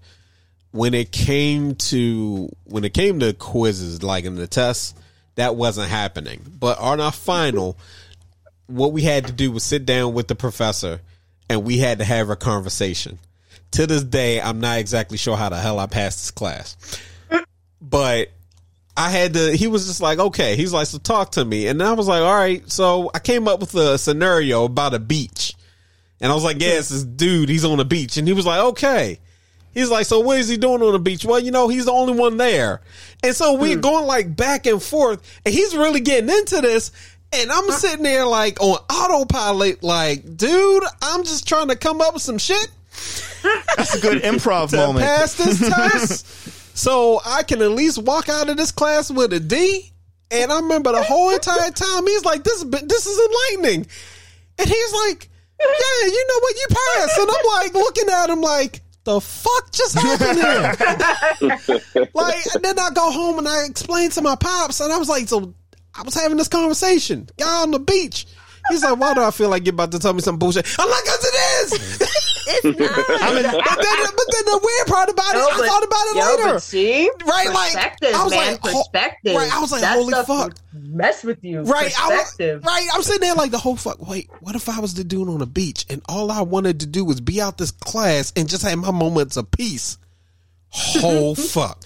[0.72, 4.94] when it came to when it came to quizzes, like in the tests,
[5.36, 6.42] that wasn't happening.
[6.58, 7.78] But on our final,
[8.66, 11.00] what we had to do was sit down with the professor,
[11.48, 13.18] and we had to have a conversation.
[13.72, 16.76] To this day, I'm not exactly sure how the hell I passed this class,
[17.80, 18.28] but
[18.96, 19.56] I had to.
[19.56, 20.56] He was just like, okay.
[20.56, 22.68] He's like, so talk to me, and I was like, all right.
[22.70, 25.54] So I came up with a scenario about a beach,
[26.20, 27.48] and I was like, yeah, this dude.
[27.48, 29.20] He's on the beach, and he was like, okay.
[29.78, 31.24] He's like, so what is he doing on the beach?
[31.24, 32.80] Well, you know, he's the only one there,
[33.22, 33.80] and so we're hmm.
[33.80, 36.90] going like back and forth, and he's really getting into this.
[37.32, 42.14] And I'm sitting there like on autopilot, like, dude, I'm just trying to come up
[42.14, 42.70] with some shit
[43.76, 45.04] That's a good improv moment.
[45.04, 46.26] pass this test
[46.76, 49.92] so I can at least walk out of this class with a D.
[50.30, 53.86] And I remember the whole entire time he's like, "This is this is enlightening,"
[54.58, 56.56] and he's like, "Yeah, you know what?
[56.56, 62.54] You passed." And I'm like looking at him like, "The fuck just happened here?" like,
[62.54, 65.28] and then I go home and I explain to my pops, and I was like,
[65.28, 65.54] "So
[65.94, 68.26] I was having this conversation, guy on the beach."
[68.68, 70.90] He's like, "Why do I feel like you're about to tell me some bullshit?" I'm
[70.90, 72.76] like, "Cause it is." It's not.
[72.76, 76.16] but, then, but then the weird part about it, No, I but- thought about it
[76.16, 76.52] yo, later.
[76.54, 79.36] but see, Right, like, perspective, I was man, like, ho- perspective.
[79.36, 80.54] right, I was like, that holy stuff fuck.
[80.72, 82.88] Mess with you, Right, I was, right?
[82.94, 84.06] I'm sitting there like the whole fuck.
[84.08, 86.86] Wait, what if I was the dude on the beach and all I wanted to
[86.86, 89.98] do was be out this class and just have my moments of peace?
[90.70, 91.82] Whole fuck.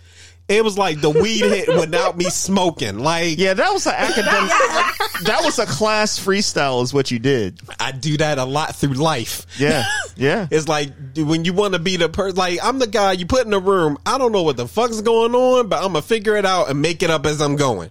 [0.53, 2.99] It was like the weed hit without me smoking.
[2.99, 4.51] Like, Yeah, that was an academic.
[5.23, 7.61] that was a class freestyle, is what you did.
[7.81, 9.47] I do that a lot through life.
[9.59, 9.85] Yeah,
[10.17, 10.47] yeah.
[10.53, 13.27] It's like dude, when you want to be the person, like I'm the guy you
[13.27, 13.99] put in the room.
[14.05, 16.83] I don't know what the fuck's going on, but I'm gonna figure it out and
[16.83, 17.91] make it up as I'm going.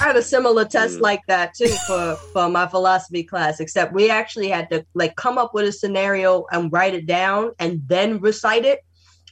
[0.00, 4.10] I had a similar test like that too for for my philosophy class, except we
[4.10, 8.20] actually had to like come up with a scenario and write it down and then
[8.20, 8.84] recite it.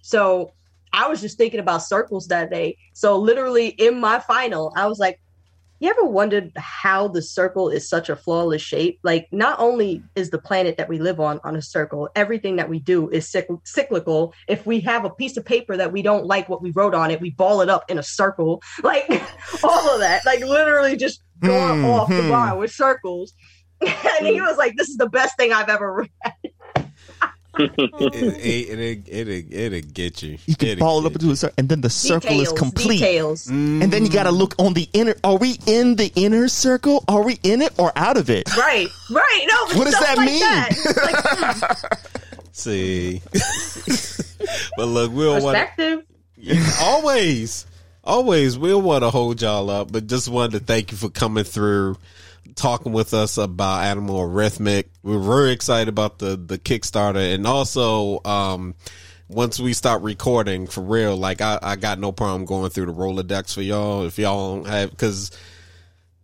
[0.02, 0.52] So
[0.94, 2.78] I was just thinking about circles that day.
[2.92, 5.20] So literally in my final, I was like,
[5.80, 9.00] you ever wondered how the circle is such a flawless shape?
[9.02, 12.68] Like, not only is the planet that we live on on a circle, everything that
[12.68, 13.28] we do is
[13.64, 14.32] cyclical.
[14.48, 17.10] If we have a piece of paper that we don't like what we wrote on
[17.10, 18.62] it, we ball it up in a circle.
[18.82, 19.10] Like,
[19.62, 20.24] all of that.
[20.24, 22.30] Like, literally just going Hmm, off the hmm.
[22.30, 23.32] bar with circles.
[23.80, 26.43] and he was like, this is the best thing I've ever read.
[27.58, 30.38] It, it, it, it, it, it'll get you.
[30.46, 32.58] You can It'll ball it up into a circle, and then the circle Details, is
[32.58, 32.98] complete.
[32.98, 33.48] Details.
[33.48, 35.14] And then you got to look on the inner.
[35.24, 37.04] Are we in the inner circle?
[37.08, 38.54] Are we in it or out of it?
[38.56, 39.44] Right, right.
[39.48, 40.40] No, What does that like mean?
[40.40, 40.70] That.
[41.66, 42.40] Like, hmm.
[42.52, 43.20] See,
[44.76, 46.04] but look, we don't want perspective.
[46.80, 47.66] always,
[48.04, 51.42] always we'll want to hold y'all up, but just wanted to thank you for coming
[51.44, 51.96] through,
[52.54, 54.90] talking with us about Animal Arithmetic.
[55.02, 58.74] We're very excited about the the Kickstarter, and also um,
[59.28, 62.92] once we start recording for real, like I, I got no problem going through the
[62.92, 65.30] Rolodex for y'all if y'all don't have because.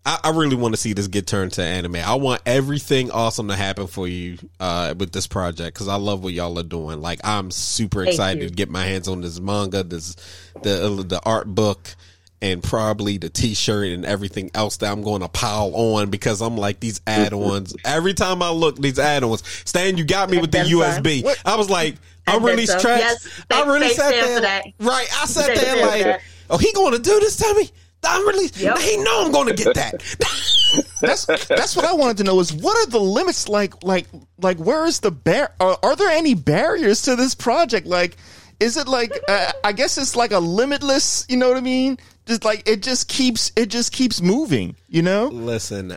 [0.03, 1.97] I, I really want to see this get turned to anime.
[1.97, 6.25] I want everything awesome to happen for you uh, with this project because I love
[6.25, 7.03] what y'all are doing.
[7.03, 8.49] Like I'm super Thank excited you.
[8.49, 10.17] to get my hands on this manga, this
[10.63, 11.95] the the art book,
[12.43, 16.57] and probably the T-shirt and everything else that I'm going to pile on because I'm
[16.57, 17.77] like these add-ons.
[17.85, 19.47] Every time I look, these add-ons.
[19.65, 21.25] Stan, you got me with the USB.
[21.45, 21.97] I was like,
[22.27, 23.27] I And really stressed.
[23.27, 24.41] Yes, I really sat there.
[24.41, 24.65] that.
[24.79, 27.71] Right, I sat there like, oh, he going to do this to me?
[28.03, 28.49] I'm really.
[28.55, 28.79] Yep.
[28.79, 30.03] He know I'm going to get that.
[31.01, 34.07] That's that's what I wanted to know is what are the limits like like
[34.39, 38.17] like where is the bar are, are there any barriers to this project like
[38.61, 41.99] is it like uh, I guess it's like a limitless you know what I mean
[42.31, 45.97] just like it just keeps it just keeps moving you know Listen,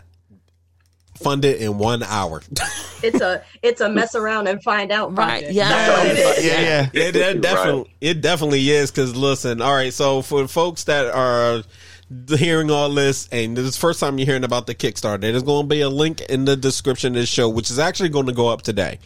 [1.16, 2.42] fund it in one hour.
[3.02, 5.14] It's a it's a mess around and find out.
[5.14, 5.52] Right, project.
[5.52, 5.68] yeah.
[5.68, 9.92] That's what yeah yeah It, it definitely it definitely is because listen, all right.
[9.92, 11.62] So for folks that are
[12.34, 15.42] hearing all this and this is the first time you're hearing about the Kickstarter, there's
[15.42, 18.24] going to be a link in the description of this show, which is actually going
[18.24, 18.98] to go up today.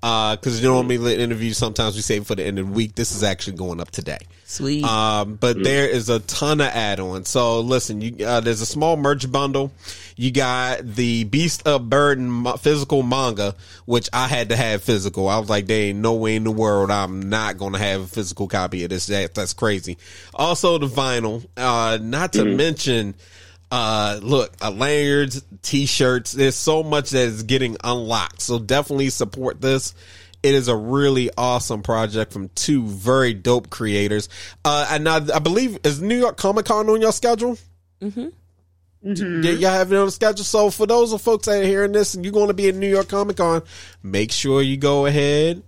[0.00, 2.66] Because you know, when we let interviews, sometimes we save it for the end of
[2.66, 2.94] the week.
[2.94, 4.18] This is actually going up today.
[4.44, 4.82] Sweet.
[4.84, 7.28] Um, but there is a ton of add-ons.
[7.28, 9.72] So listen, you uh, there's a small merch bundle.
[10.16, 13.54] You got the Beast of Burden physical manga,
[13.84, 15.28] which I had to have physical.
[15.28, 18.00] I was like, there ain't no way in the world I'm not going to have
[18.00, 19.06] a physical copy of this.
[19.06, 19.98] That, that's crazy.
[20.32, 21.44] Also the vinyl.
[21.56, 23.14] Uh, not to mention,
[23.70, 26.32] uh, look, uh, lanyards, t-shirts.
[26.32, 28.40] There's so much that is getting unlocked.
[28.40, 29.94] So definitely support this.
[30.42, 34.28] It is a really awesome project from two very dope creators.
[34.64, 37.58] Uh, and I, I believe is New York Comic Con on your schedule?
[38.00, 38.28] Mm-hmm.
[39.02, 40.44] Y- y'all have it on the schedule.
[40.44, 42.78] So for those of folks that are hearing this and you're going to be in
[42.78, 43.62] New York Comic Con,
[44.02, 45.62] make sure you go ahead.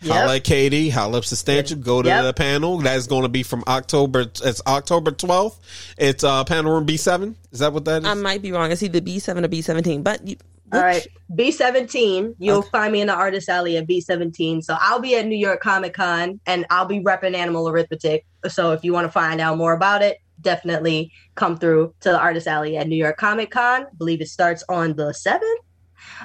[0.00, 0.14] Yep.
[0.14, 2.24] Holla at Katie, holla up substantial, go to Yep.
[2.24, 2.78] the panel.
[2.78, 4.20] That's going to be from October.
[4.44, 5.56] It's October 12th.
[5.96, 7.34] It's uh, panel room B7.
[7.50, 8.08] Is that what that is?
[8.08, 8.70] I might be wrong.
[8.70, 10.36] It's either B seven or B seventeen, but you,
[10.72, 11.04] All right,
[11.34, 12.36] B seventeen.
[12.38, 14.62] You'll find me in the artist alley at B seventeen.
[14.62, 18.24] So I'll be at New York Comic Con, and I'll be repping Animal Arithmetic.
[18.48, 22.18] So if you want to find out more about it, definitely come through to the
[22.20, 23.82] artist alley at New York Comic Con.
[23.82, 25.60] I believe it starts on the seventh.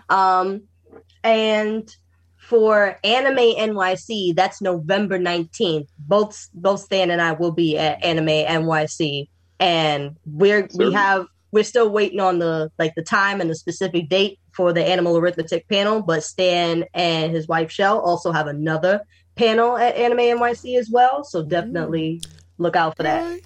[0.10, 0.64] Um,
[1.24, 1.90] and
[2.48, 5.90] for Anime NYC, that's November nineteenth.
[6.00, 9.28] Both both Stan and I will be at Anime NYC,
[9.60, 14.10] and we're we have we're still waiting on the like the time and the specific
[14.10, 16.02] date for the animal arithmetic panel.
[16.02, 19.02] But Stan and his wife Shell also have another
[19.36, 21.24] panel at Anime NYC as well.
[21.24, 22.22] So definitely
[22.58, 23.40] look out for that.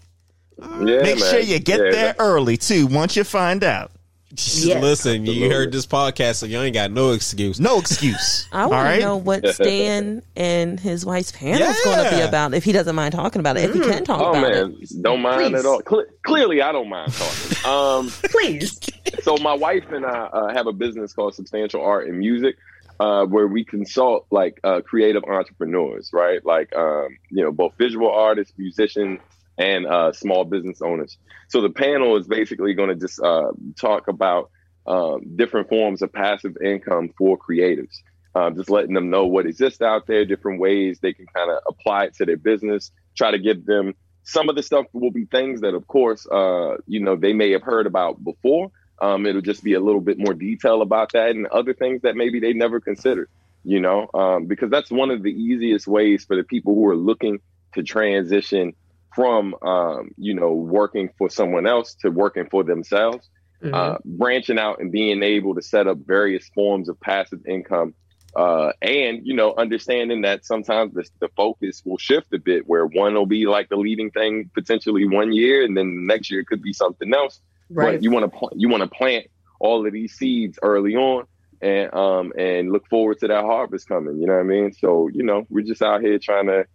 [0.60, 1.18] Yeah, Make man.
[1.18, 2.88] sure you get Yeah, there early too.
[2.88, 3.91] Once you find out,
[4.31, 4.83] Yes.
[4.83, 7.61] Listen, you heard this podcast, so you ain't got no excuse.
[7.61, 8.45] no excuse.
[8.51, 8.95] I want right.
[8.97, 12.53] to know what Stan and his wife's panel is going to be about.
[12.53, 14.57] If he doesn't mind talking about it, if he can talk about it.
[14.57, 15.01] Oh about man, it.
[15.01, 15.59] don't mind Please.
[15.59, 15.81] at all.
[15.81, 17.71] Cle- clearly, I don't mind talking.
[17.71, 18.77] Um, Please.
[19.21, 22.57] so my wife and I uh, have a business called Substantial Art and Music,
[22.99, 26.45] uh, where we consult like uh, creative entrepreneurs, right?
[26.45, 29.21] Like um, you know, both visual artists, musicians,
[29.57, 31.17] and uh, small business owners.
[31.49, 34.51] So the panel is basically going to just uh, talk about
[34.85, 37.97] um, different forms of passive income for creatives.
[38.35, 41.57] Uh, just letting them know what exists out there, different ways they can kind of
[41.67, 42.91] apply it to their business.
[43.15, 46.75] Try to give them some of the stuff will be things that, of course, uh,
[46.85, 48.71] you know, they may have heard about before.
[49.01, 52.15] Um, it'll just be a little bit more detail about that and other things that
[52.15, 53.29] maybe they never considered,
[53.63, 56.95] you know, um, because that's one of the easiest ways for the people who are
[56.95, 57.39] looking
[57.73, 58.73] to transition
[59.18, 63.27] from, um, you know, working for someone else to working for themselves
[63.64, 63.73] Mhm.
[63.73, 67.95] uh, branching out and being able to set up various forms of passive income.
[68.35, 72.85] Uh, and, you know, understanding that sometimes the, the focus will shift a bit where
[72.85, 76.45] one will be like the leading thing potentially one year and then next year it
[76.45, 77.41] could be something else.
[77.72, 77.94] right.
[77.95, 79.26] But you want to, pl- you want to plant
[79.60, 81.26] all of these seeds early on
[81.60, 84.19] and, um, and look forward to that harvest coming.
[84.19, 84.72] You know what I mean?
[84.73, 86.68] So, you know, we're just out here trying to,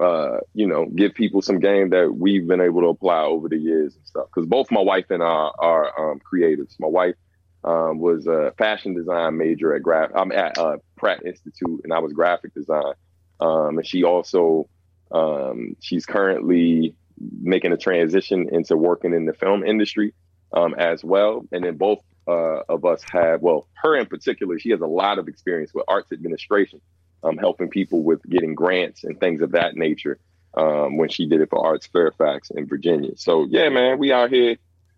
[0.00, 3.58] uh, you know, give people some game that we've been able to apply over the
[3.58, 4.26] years and stuff.
[4.34, 6.74] Because both my wife and I are um, creatives.
[6.78, 7.16] My wife
[7.64, 10.10] um, was a fashion design major at Graph.
[10.14, 12.94] I'm at uh, Pratt Institute, and I was graphic design.
[13.40, 14.68] Um, and she also
[15.12, 16.94] um, she's currently
[17.42, 20.14] making a transition into working in the film industry
[20.52, 21.44] um, as well.
[21.52, 25.18] And then both uh, of us have, well, her in particular, she has a lot
[25.18, 26.80] of experience with arts administration
[27.22, 30.18] um, helping people with getting grants and things of that nature
[30.54, 33.12] um, when she did it for Arts Fairfax in Virginia.
[33.16, 34.56] So yeah, man, we out here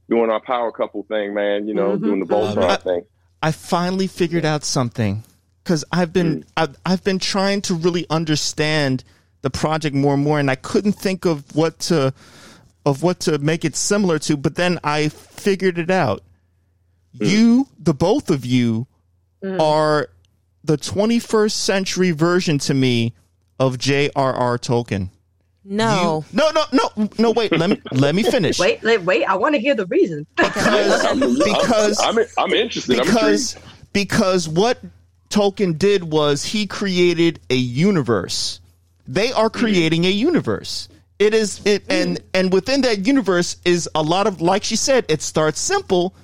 [0.09, 1.67] doing our power couple thing, man.
[1.69, 2.03] You know, Mhm.
[2.03, 2.83] doing the Love Voltron it.
[2.83, 3.03] thing.
[3.43, 5.25] I finally figured out something
[5.65, 9.03] because I've been I've, I've been trying to really understand
[9.43, 12.15] the project more and more, and I couldn't think of what to
[12.87, 14.37] of what to make it similar to.
[14.37, 16.23] But then I figured it out.
[17.13, 18.87] You, the both of you,
[19.61, 20.09] are
[20.65, 23.15] the 21st century version to me
[23.59, 24.59] of J.R.R.
[24.59, 25.11] Tolkien.
[25.65, 26.25] No.
[26.31, 27.31] You- no, no, no, no.
[27.31, 28.59] Wait, let me let me finish.
[28.59, 29.25] Wait, wait, wait.
[29.25, 30.27] I want to hear the reason.
[30.37, 32.99] because because I'm, I'm interested.
[32.99, 33.93] I'm because intrigued.
[33.93, 34.79] because what
[35.31, 38.61] Tolkien did was he created a universe.
[39.07, 39.61] They are mm-hmm.
[39.61, 40.89] creating a universe.
[41.19, 45.07] It is it and and within that universe is a lot of like she said,
[45.09, 46.15] it starts simple,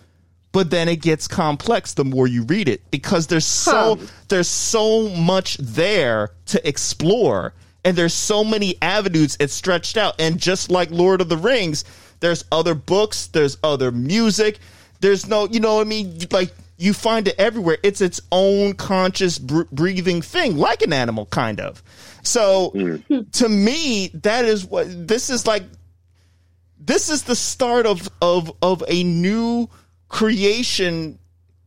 [0.52, 4.06] but then it gets complex the more you read it because there's so Huh.
[4.28, 7.54] there's so much there to explore
[7.84, 11.84] and there's so many avenues it's stretched out and just like Lord of the Rings,
[12.20, 14.58] there's other books, there's other music,
[15.00, 17.78] there's no, you know what I mean, like you find it everywhere.
[17.82, 21.82] It's its own conscious br- breathing thing, like an animal kind of.
[22.22, 23.22] So hmm.
[23.32, 25.64] to me, that is what this is like
[26.78, 29.68] this is the start of of of a new
[30.08, 31.18] creation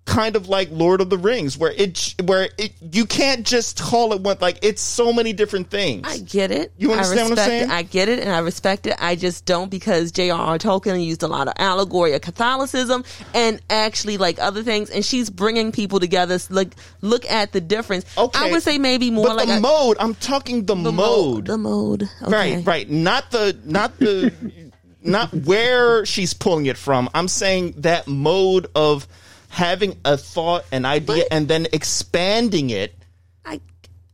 [0.06, 4.14] kind of like Lord of the Rings where it where it you can't just call
[4.14, 6.06] it one like it's so many different things.
[6.08, 6.74] I get it.
[6.78, 7.64] You understand I what I'm respect saying?
[7.64, 7.70] It.
[7.70, 8.96] I get it and I respect it.
[9.00, 10.58] I just don't because J.R.R.
[10.58, 13.04] Tolkien used a lot of allegory of Catholicism
[13.34, 16.38] and actually like other things, and she's bringing people together.
[16.50, 18.06] Like, look at the difference.
[18.18, 18.40] Okay.
[18.40, 21.46] I would say maybe more but like the mode, I'm talking the, the mode.
[21.46, 22.10] The mode.
[22.24, 22.58] Okay.
[22.58, 22.90] Right, right.
[22.90, 24.34] Not the not the
[25.04, 27.10] not where she's pulling it from.
[27.14, 29.08] I'm saying that mode of
[29.50, 32.94] having a thought, an idea, But- and then expanding it.
[33.46, 33.60] I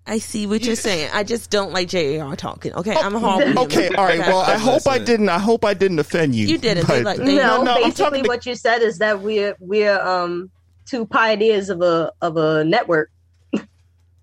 [0.05, 1.09] I see what you're saying.
[1.13, 2.35] I just don't like J.R.R.
[2.37, 2.73] Tolkien.
[2.75, 3.63] Okay, I'm a horrible.
[3.63, 4.19] Okay, all right.
[4.19, 5.27] Well, I hope I didn't.
[5.29, 6.47] I hope I didn't offend you.
[6.47, 6.87] You didn't.
[6.87, 10.49] But- like- they- no, no, I'm basically what you said is that we're we're um
[10.85, 13.09] two pioneers of a of a network.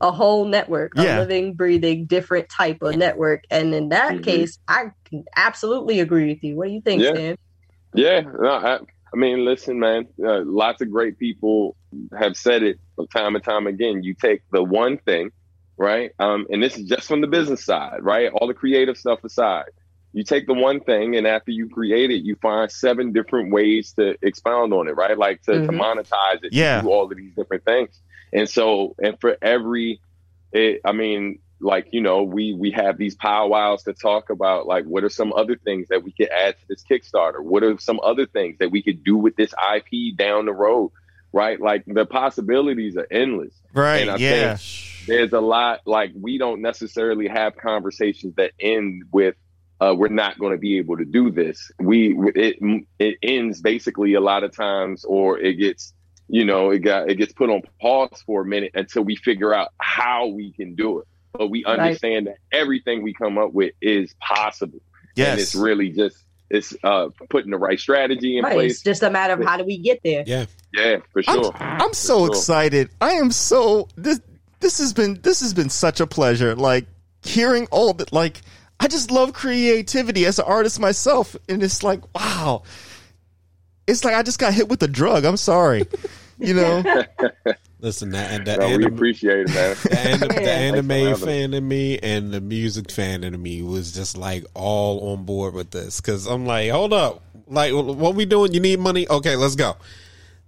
[0.01, 1.17] A whole network, Yeah.
[1.17, 4.25] a living, breathing, different type of network, and in that Mhm.
[4.25, 6.57] case, I can absolutely agree with you.
[6.57, 7.13] What do you think, Yeah.
[7.13, 7.37] Stan?
[7.95, 10.09] Yeah, no, I, I mean, listen, man.
[10.23, 11.77] Uh, lots of great people
[12.19, 12.81] have said it
[13.15, 14.03] time and time again.
[14.03, 15.31] You take the one thing,
[15.79, 16.11] right?
[16.19, 18.31] Um, and this is just from the business side, right?
[18.33, 19.67] All the creative stuff aside.
[20.13, 23.93] You take the one thing, and after you create it, you find seven different ways
[23.93, 25.17] to expound on it, right?
[25.17, 25.81] Like to, to Mhm.
[25.81, 26.83] monetize it, to Yeah.
[26.83, 28.01] do all of these different things.
[28.35, 30.01] And so, and for every,
[30.53, 34.85] it, I mean, like you know, we we have these powwows to talk about like
[34.85, 37.41] what are some other things that we could add to this Kickstarter?
[37.41, 40.93] What are some other things that we could do with this IP down the road?
[41.33, 43.55] Right, like the possibilities are endless.
[43.73, 44.03] right.
[44.03, 44.57] And I Yeah.
[45.07, 49.35] There's a lot like we don't necessarily have conversations that end with
[49.81, 51.71] uh, we're not going to be able to do this.
[51.79, 55.93] We it it ends basically a lot of times, or it gets
[56.29, 59.53] you know it got it gets put on pause for a minute until we figure
[59.55, 61.07] out how we can do it.
[61.33, 61.79] But we Right.
[61.79, 64.81] understand that everything we come up with is possible,
[65.17, 66.17] and it's really just
[66.51, 68.73] it's uh, putting the right strategy in Right, place.
[68.75, 70.23] it's just a matter of how do we get there.
[70.27, 70.45] Yeah.
[70.73, 71.53] yeah, for sure.
[71.59, 72.29] I'm, I'm so sure.
[72.29, 72.91] excited.
[73.01, 74.21] I am so this
[74.61, 76.55] this has been this has been such a pleasure.
[76.55, 76.87] Like
[77.25, 78.13] hearing all that.
[78.13, 78.43] Like
[78.79, 82.63] I just love creativity as an artist myself, and it's like wow.
[83.87, 85.25] It's like I just got hit with a drug.
[85.25, 85.85] I'm sorry,
[86.39, 86.83] you know.
[87.81, 89.77] Listen, that and the, No, we appreciate it, man.
[89.83, 90.29] the, anim-
[90.87, 95.13] the anime fan in me and the music fan in me was just like all
[95.13, 98.55] on board with this because I'm like, hold up, like what we doing?
[98.55, 99.07] You need money?
[99.07, 99.77] Okay, let's go.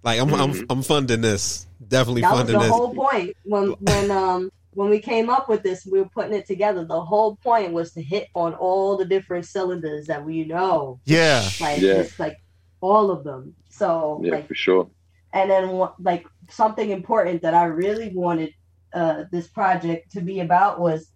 [0.01, 1.67] Like I'm I'm I'm funding this.
[1.87, 2.71] Definitely That was funding the this.
[2.71, 6.47] whole point when when um when we came up with this, we were putting it
[6.47, 6.85] together.
[6.85, 11.47] The whole point was to hit on all the different cylinders that we know, Yeah.
[11.61, 11.93] like Yeah.
[12.01, 12.37] just like
[12.81, 13.55] all of them.
[13.69, 14.89] So Yeah, like for sure.
[15.33, 18.53] and then like something important that I really wanted
[18.93, 21.11] uh, this project to be about was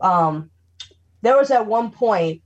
[0.00, 0.50] um,
[1.22, 2.42] there was at one point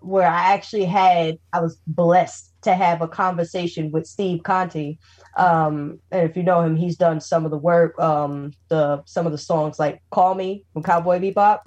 [0.00, 4.96] where I actually had I was blessed to have a conversation with Steve Conte.
[5.36, 9.26] Um, and if you know him, he's done some of the work, um, the some
[9.26, 11.60] of the songs like "Call Me" from Cowboy Bebop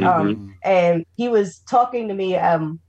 [0.00, 0.06] Mm.
[0.06, 2.80] Um, and he was talking to me um,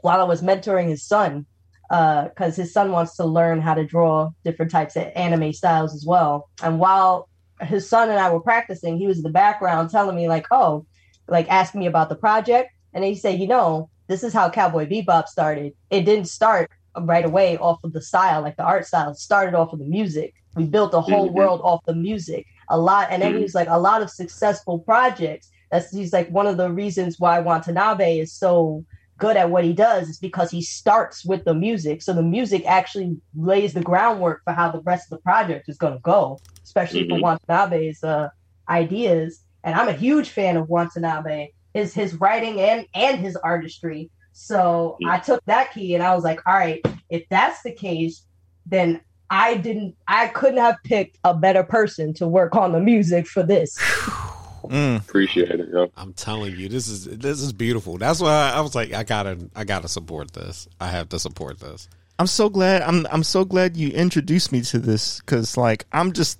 [0.00, 1.46] while I was mentoring his son
[1.92, 6.06] because his son wants to learn how to draw different types of anime styles as
[6.06, 6.48] well.
[6.62, 7.28] And while
[7.60, 10.86] his son and I were practicing, he was in the background telling me like, "Oh,
[11.28, 14.86] like asking me about the project." And he said, "You know, this is how Cowboy
[14.88, 15.74] Bebop started.
[15.90, 19.10] It didn't start right away off of the style, like the art style.
[19.10, 20.34] It started off of the music.
[20.56, 21.34] We built a whole Mhm.
[21.34, 22.46] world off the music.
[22.68, 25.50] A lot, and then he was like, a lot of successful projects.
[25.70, 28.84] That's he's like one of the reasons why Watanabe is so
[29.18, 32.02] good at what he does is because he starts with the music.
[32.02, 35.76] So the music actually lays the groundwork for how the rest of the project is
[35.78, 37.22] going to go, especially for Mhm.
[37.22, 38.28] Watanabe's uh,
[38.68, 39.40] ideas.
[39.64, 44.10] And I'm a huge fan of Watanabe, his his writing and and his artistry.
[44.32, 46.80] So I took that key and I was like, all right,
[47.10, 48.24] if that's the case,
[48.66, 53.26] then I didn't I couldn't have picked a better person to work on the music
[53.26, 53.78] for this.
[54.70, 55.00] Mm.
[55.00, 55.68] Appreciate it.
[55.68, 55.90] Yo.
[55.96, 57.98] I'm telling you, this is this is beautiful.
[57.98, 60.68] That's why I was like, I gotta I gotta support this.
[60.80, 61.88] I have to support this.
[62.18, 62.82] I'm so glad.
[62.82, 66.38] I'm I'm so glad you introduced me to this because like I'm just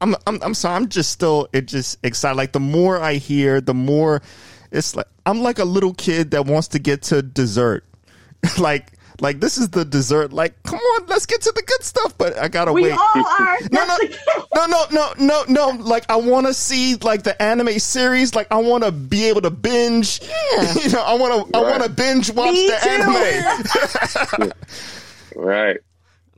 [0.00, 0.76] I'm I'm I'm sorry.
[0.76, 2.36] I'm just still it just excited.
[2.36, 4.22] Like the more I hear, the more
[4.70, 7.84] it's like I'm like a little kid that wants to get to dessert.
[8.58, 10.32] like like this is the dessert.
[10.32, 12.16] Like come on, let's get to the good stuff.
[12.18, 12.92] But I gotta We wait.
[12.92, 13.56] all are.
[13.70, 13.96] No, no,
[14.54, 15.68] no, no, no, no, no.
[15.82, 18.34] Like I want to see like the anime series.
[18.34, 20.20] Like I want to be able to binge.
[20.22, 20.74] Yeah.
[20.82, 21.58] you know, I want to.
[21.58, 22.88] I want to binge watch Me the too.
[24.38, 24.52] anime.
[25.36, 25.76] Right.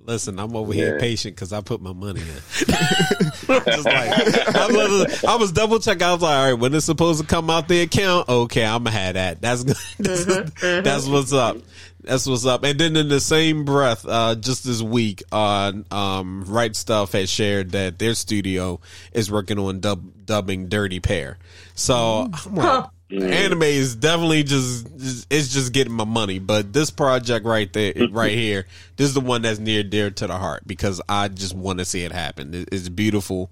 [0.05, 2.27] Listen, I'm over here patient because I put my money in.
[2.67, 6.03] Just like I was, I was double checking.
[6.03, 8.85] I was like, all right, when it's supposed to come out the account, okay, I'm
[8.85, 9.41] gonna have that.
[9.41, 9.63] That's
[9.99, 10.25] that's,
[10.61, 11.59] that's what's up.
[12.03, 12.65] That's what's up.
[12.65, 17.31] And then in the same breath, uh, just this week, uh, um, Right Stuf has
[17.31, 18.81] shared that their studio
[19.13, 21.39] is working on dub- dubbing Dirty Pair.
[21.75, 24.87] So I'm like, anime is definitely just
[25.31, 26.39] it's just getting my money.
[26.39, 28.67] But this project right there, right here,
[28.97, 31.85] this is the one that's near dear to the heart because I just want to
[31.85, 32.67] see it happen.
[32.71, 33.51] It's beautiful.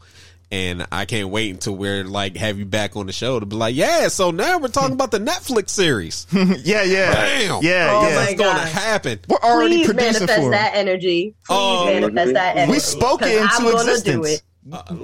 [0.51, 3.55] And I can't wait until we're like have you back on the show to be
[3.55, 4.09] like, yeah.
[4.09, 6.27] So now we're talking about the Netflix series.
[6.33, 7.59] yeah, yeah, Bam.
[7.62, 8.15] yeah, Oh yeah.
[8.15, 9.20] my That's going to happen.
[9.29, 10.51] We're already Please producing manifest for.
[10.53, 11.35] that energy.
[11.47, 12.73] Please Oh, manifest that energy.
[12.73, 14.29] We spoke it into I'm gonna do existence.
[14.29, 14.43] it.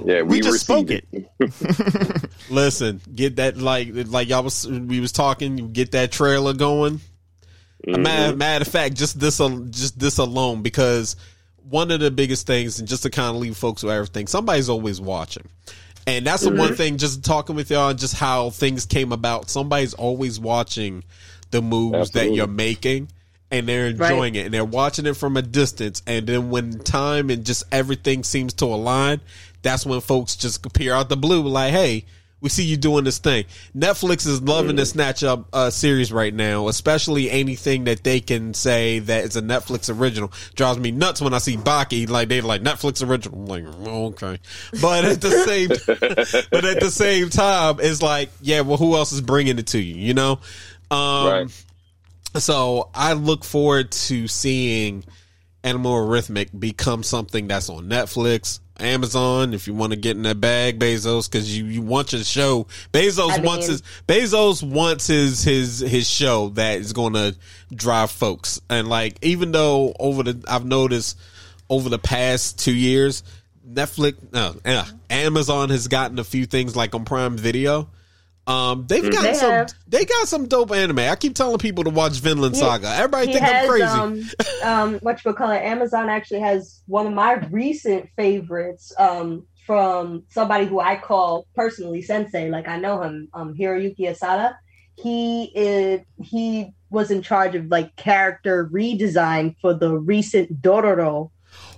[0.05, 2.29] Yeah, we, We just spoke received it.
[2.49, 5.57] Listen, get that like like y'all was we was talking.
[5.57, 7.01] You get that trailer going.
[7.87, 9.37] A matter, matter of fact, just this
[9.69, 11.15] just this alone because
[11.69, 14.69] one of the biggest things, and just to kind of leave folks with everything, somebody's
[14.69, 15.47] always watching.
[16.07, 16.75] And that's the one mm-hmm.
[16.75, 19.49] thing, just talking with y'all, just how things came about.
[19.49, 21.03] Somebody's always watching
[21.49, 23.09] the moves that you're making,
[23.49, 26.03] and they're enjoying it, and they're watching it from a distance.
[26.05, 29.21] And then when time and just everything seems to align,
[29.63, 32.05] that's when folks just appear out the blue, like, "Hey,
[32.45, 33.45] we see you doing this thing."
[33.75, 38.53] Netflix is loving the Snatch Up uh, series right now, especially anything that they can
[38.53, 40.31] say that is a Netflix original.
[40.53, 43.39] Drives me nuts when I see Baki like they're like Netflix original.
[43.39, 44.39] I'm like, oh, okay,
[44.79, 45.69] but at the same,
[46.51, 49.79] but at the same time, it's like, yeah, well, who else is bringing it to
[49.79, 49.95] you?
[49.95, 50.39] You know,
[50.91, 51.63] um, right.
[52.35, 55.03] so I look forward to seeing
[55.65, 59.55] Animal Arithmetic become something that's on Netflix, Amazon.
[59.55, 62.67] If you want to get in that bag, Bezos, because you, you want your show.
[62.93, 67.35] Bezos I mean- wants his Bezos wants his his his show that is going to
[67.73, 68.61] drive folks.
[68.69, 71.17] And like, even though over the I've noticed
[71.67, 73.23] over the past two years,
[73.67, 77.89] Netflix, no, uh, Amazon has gotten a few things like on Prime Video.
[78.47, 79.51] Um, they've got They some.
[79.51, 79.69] have.
[79.87, 80.99] They got some dope anime.
[80.99, 82.89] I keep telling people to watch Vinland He- Saga.
[82.89, 83.83] Everybody think has, I'm crazy.
[83.83, 84.29] Um,
[84.63, 85.63] um, what you call it?
[85.63, 92.01] Amazon actually has one of my recent favorites um, from somebody who I call personally
[92.03, 92.49] sensei.
[92.49, 94.55] Like I know him, um, Hiroyuki Asada.
[94.97, 101.31] He is he was in charge of like character redesign for the recent Dororo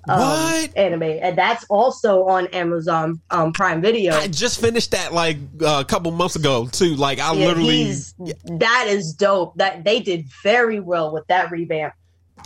[0.10, 0.78] um, What?
[0.78, 4.14] anime, and that's also on Amazon um, Prime Video.
[4.16, 6.96] I just finished that like uh, a couple months ago too.
[6.96, 8.14] Like I Yeah, literally, he's-
[8.46, 9.56] that is dope.
[9.58, 11.94] That they did very well with that revamp.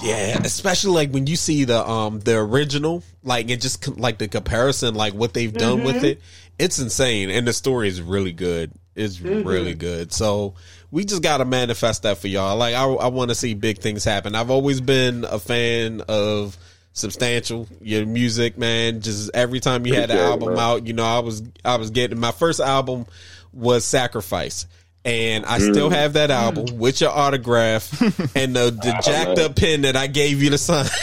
[0.01, 0.39] yeah.
[0.43, 4.95] Especially like when you see the um the original, like it just like the comparison,
[4.95, 6.03] like what they've done with Mhm.
[6.03, 6.21] it,
[6.57, 8.71] it's insane, and the story is really good.
[8.95, 9.45] It's Mhm.
[9.45, 10.11] really good.
[10.13, 10.55] So
[10.91, 12.57] we just got to manifest that for y'all.
[12.57, 14.35] Like I, I want to see big things happen.
[14.35, 16.57] I've always been a fan of
[16.93, 17.68] substantial.
[17.81, 21.05] Your music man just every time you had an Appreciate it, album out you know
[21.05, 23.05] i was i was getting my first album
[23.53, 24.65] was sacrifice.
[25.03, 25.93] And i still Mm.
[25.95, 27.99] have that album with your autograph
[28.35, 29.39] and the, the jacked man.
[29.39, 30.85] up pen that i gave you to sign.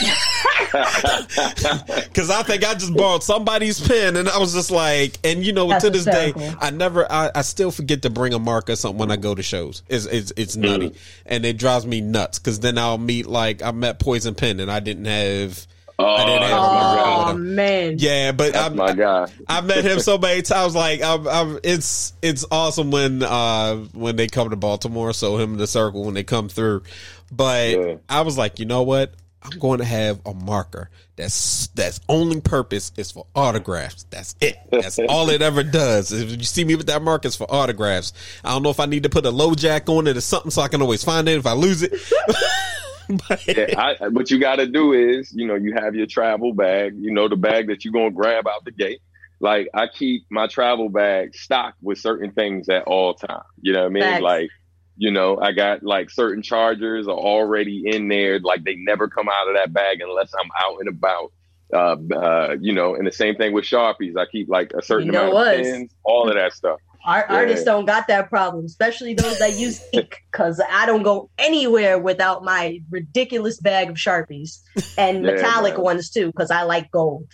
[0.69, 5.51] Because i think i just borrowed somebody's pen and i was just like and you
[5.53, 6.57] know That's to this day hysterical.
[6.61, 9.33] i never I, I still forget to bring a mark or something when i go
[9.35, 9.83] to shows.
[9.87, 10.93] It's it's, it's nutty.
[11.25, 14.71] And it drives me nuts because then i'll meet like i met poison pen and
[14.71, 15.65] i didn't have
[16.05, 17.17] I didn't have that's a my mark guy.
[17.19, 19.27] with Oh man, yeah but That's I'm, my guy.
[19.47, 20.75] I've met him so many times.
[20.75, 25.13] Like, I'm, I'm, it's it's awesome when uh when they come to Baltimore.
[25.13, 26.83] So him and the circle when they come through.
[27.31, 27.95] But Yeah.
[28.07, 29.13] I was like, you know what?
[29.41, 34.05] I'm going to have a marker that's that's only purpose is for autographs.
[34.09, 34.57] That's it.
[34.71, 36.11] That's all it ever does.
[36.11, 38.13] If you see me with that marker, it's for autographs.
[38.43, 40.61] I don't know if I need to put a LoJack on it or something so
[40.61, 41.93] I can always find it if I lose it.
[43.27, 46.53] But- Yeah, I, what you got to do is, you know, you have your travel
[46.53, 48.99] bag, you know, the bag that you're going to grab out the gate.
[49.41, 53.41] Like I keep my travel bag stocked with certain things at all time.
[53.61, 54.03] You know what I mean?
[54.03, 54.21] Facts.
[54.21, 54.49] Like,
[54.97, 58.39] you know, I got like certain chargers are already in there.
[58.39, 61.31] Like they never come out of that bag unless I'm out and about.
[61.73, 64.17] Uh, uh, you know, and the same thing with Sharpies.
[64.17, 66.79] I keep like a certain You know amount of pens, all of that stuff.
[67.05, 67.35] Our Yeah.
[67.37, 71.97] artists don't got that problem, especially those that use ink, because I don't go anywhere
[71.97, 74.59] without my ridiculous bag of Sharpies
[74.97, 75.83] and Yeah, metallic man.
[75.83, 77.27] ones too, because I like gold.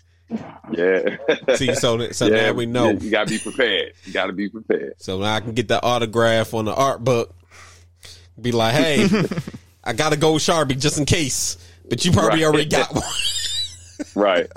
[0.72, 1.18] Yeah.
[1.56, 2.92] See, so so yeah, now we know.
[2.92, 3.94] You got to be prepared.
[4.06, 4.94] You got to be prepared.
[4.98, 7.34] So now I can get that autograph on the art book.
[8.40, 9.08] Be like, hey,
[9.84, 11.58] I got a gold sharpie just in case.
[11.88, 12.48] But you probably Right.
[12.48, 13.04] already got one.
[14.16, 14.48] Right.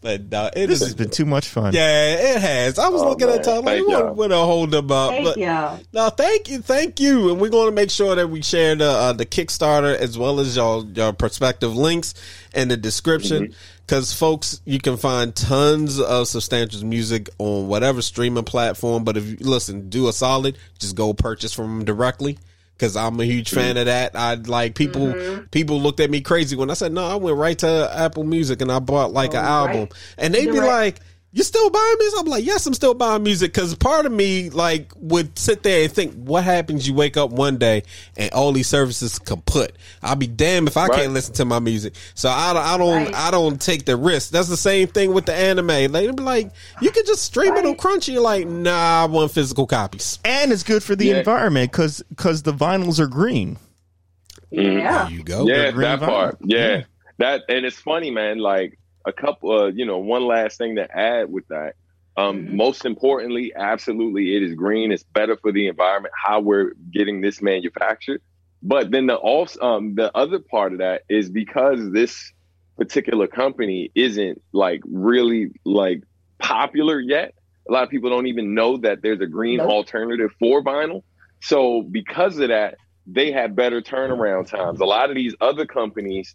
[0.00, 1.72] But uh, it This has been too much fun.
[1.74, 2.78] Yeah, it has.
[2.78, 3.38] I was Oh, looking man.
[3.38, 4.14] at time like, Thank we y'all.
[4.14, 5.10] want to hold them up.
[5.10, 5.80] Thank but y'all.
[5.92, 8.84] no, thank you, thank you, and we're going to make sure that we share the
[8.88, 12.14] uh, the Kickstarter as well as y'all your prospective links
[12.54, 13.54] in the description.
[13.84, 19.02] Because folks, you can find tons of substantial music on whatever streaming platform.
[19.02, 22.38] But if you listen, do a solid, just go purchase from them directly.
[22.78, 23.78] Because I'm a huge fan mm-hmm.
[23.78, 24.14] of that.
[24.14, 25.08] I like people.
[25.08, 25.46] Mm-hmm.
[25.46, 27.04] People looked at me crazy when I said no.
[27.04, 29.92] I went right to Apple Music and I bought like oh, an Oh, album, right.
[30.16, 30.66] and they'd be Direct.
[30.68, 31.00] like,
[31.38, 32.18] you still buying music?
[32.20, 35.84] I'm like, yes, I'm still buying music because part of me like would sit there
[35.84, 36.88] and think, what happens?
[36.88, 37.84] You wake up one day
[38.16, 39.72] and all these services kaput.
[40.02, 41.00] I'll be damned if I Right.
[41.02, 41.94] can't listen to my music.
[42.14, 43.14] So I don't, I don't, Right.
[43.14, 44.30] I don't take the risk.
[44.30, 45.92] That's the same thing with the anime.
[45.92, 46.50] Like, be like,
[46.82, 48.12] you can just stream it on Crunchy.
[48.14, 50.18] You're like, nah, I want physical copies.
[50.24, 51.18] And it's good for the Yeah.
[51.18, 53.58] environment because because the vinyls are green.
[54.50, 55.04] Yeah.
[55.04, 55.46] There you go.
[55.46, 56.06] yeah, that vinyl.
[56.06, 56.38] part.
[56.44, 56.58] Yeah.
[56.78, 56.82] Yeah.
[57.18, 58.38] that and it's funny, man.
[58.38, 58.78] Like
[59.08, 61.74] a couple, uh, you know, one last thing to add with that.
[62.16, 62.52] Um, Mhm.
[62.54, 64.92] Most importantly, absolutely, it is green.
[64.92, 66.14] It's better for the environment.
[66.24, 68.20] How we're getting this manufactured,
[68.62, 72.32] but then the also um, the other part of that is because this
[72.76, 76.02] particular company isn't like really like
[76.38, 77.34] popular yet.
[77.68, 79.68] A lot of people don't even know that there's a green Nope.
[79.70, 81.02] alternative for vinyl.
[81.40, 82.76] So because of that,
[83.06, 84.80] they have better turnaround times.
[84.80, 86.34] A lot of these other companies,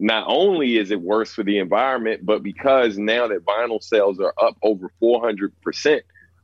[0.00, 4.34] not only is it worse for the environment, but because now that vinyl sales are
[4.42, 6.00] up over 400%,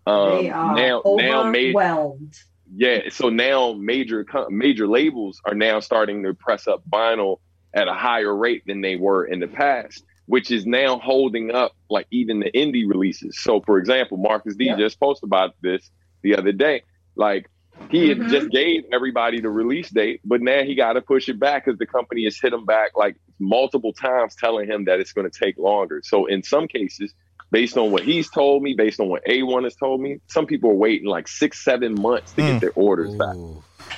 [0.07, 2.35] um, they are now, now overwhelmed.
[2.77, 7.39] yeah, so now major major labels are now starting to press up vinyl
[7.75, 11.73] at a higher rate than they were in the past, which is now holding up
[11.89, 13.41] like even the indie releases.
[13.43, 14.79] So, for example, Marcus D Yep.
[14.79, 15.91] just posted about this
[16.23, 16.83] the other day.
[17.17, 17.49] Like
[17.89, 18.29] he had Mhm.
[18.29, 21.79] just gave everybody the release date, but now he got to push it back because
[21.79, 25.39] the company has hit him back like multiple times, telling him that it's going to
[25.45, 26.03] take longer.
[26.05, 27.15] So, in some cases,
[27.53, 30.71] based on what he's told me, based on what A1 has told me, some people
[30.71, 32.47] are waiting like six, seven months to Mm.
[32.47, 33.37] get their orders back.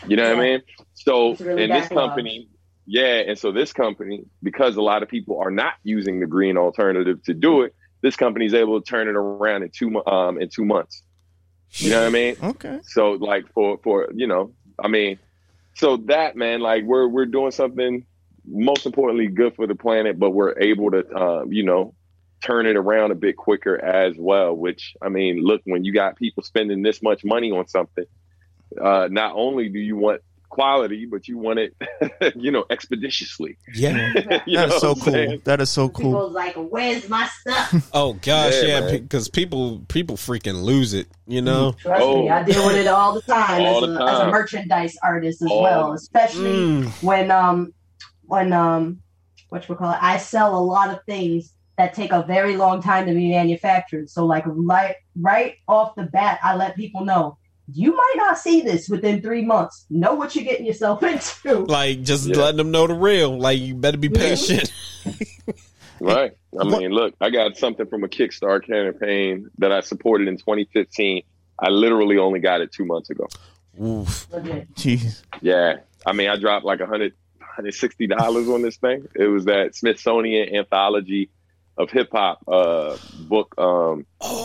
[0.05, 0.63] You know what I mean?
[0.95, 2.11] So really in this backlog.
[2.11, 2.49] company,
[2.87, 6.57] yeah, and so this company, because a lot of people are not using the green
[6.59, 10.41] alternative to do it, this company is able to turn it around in two um
[10.41, 11.03] in two months.
[11.73, 12.37] You know what I mean?
[12.43, 12.81] Okay.
[12.83, 15.19] So like for for you know, I mean,
[15.75, 18.05] so that man, like we're we're doing something
[18.47, 21.95] most importantly good for the planet, but we're able to uh, you know
[22.43, 24.55] turn it around a bit quicker as well.
[24.55, 28.07] Which I mean, look, when you got people spending this much money on something,
[28.81, 30.23] uh, not only do you want
[30.59, 31.77] quality, but you want it,
[32.35, 33.57] you know, expeditiously.
[33.75, 34.13] Yeah.
[34.47, 35.13] You That know is so cool.
[35.13, 35.43] saying?
[35.45, 36.05] That is so cool.
[36.13, 39.03] People's like, "Where's my stuff?" Oh gosh, Yeah, yeah, man.
[39.03, 41.07] because people people freaking lose it.
[41.27, 41.73] You know.
[41.73, 42.23] Trust Oh.
[42.23, 44.97] me, I deal with it all the time, All as, the a, as a merchandise
[45.03, 45.93] artist as All well.
[45.93, 47.03] Especially Mm.
[47.03, 47.73] when um
[48.27, 49.01] when um
[49.51, 52.83] what you call it, I sell a lot of things that take a very long
[52.83, 54.11] time to be manufactured.
[54.11, 57.39] So like right right off the bat, I let people know
[57.73, 59.85] you might not see this within three months.
[59.91, 61.59] Know what you're getting yourself into.
[61.65, 62.37] Like just Yeah.
[62.37, 63.39] letting them know the real.
[63.39, 64.73] Like you better be patient.
[66.01, 66.33] Right.
[66.53, 70.37] I What- mean, look, I got something from a Kickstarter campaign that I supported in
[70.37, 71.23] 2015.
[71.59, 73.27] I literally only got it two months ago.
[73.83, 74.29] Oof.
[74.33, 74.73] Legit.
[74.75, 75.23] Jeez.
[75.43, 75.79] Yeah.
[76.07, 79.09] I mean, I dropped like a hundred, hundred sixty dollars on this thing.
[79.17, 81.31] It was that Smithsonian anthology
[81.79, 84.05] of hip hop uh, book, um,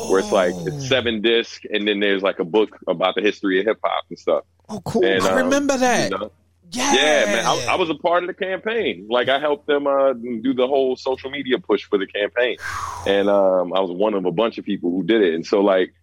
[0.09, 0.67] where it's like Oh.
[0.67, 4.05] it's seven disc, and then there's like a book about the history of hip hop
[4.09, 4.43] and stuff.
[4.69, 5.03] Oh, cool.
[5.05, 6.11] And, I um, remember that.
[6.11, 6.31] You know?
[6.71, 7.45] Yeah, Yeah, man.
[7.45, 9.07] I, I was a part of the campaign.
[9.09, 12.57] Like I helped them uh, do the whole social media push for the campaign,
[13.05, 15.33] and um, I was one of a bunch of people who did it.
[15.35, 15.93] And so, like,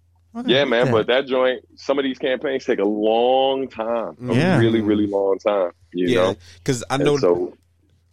[0.47, 0.93] yeah, man.
[0.93, 4.59] But that joint, some of these campaigns take a long time, a Yeah.
[4.59, 5.73] really, really long time.
[5.93, 7.16] You yeah, because I know.
[7.16, 7.57] so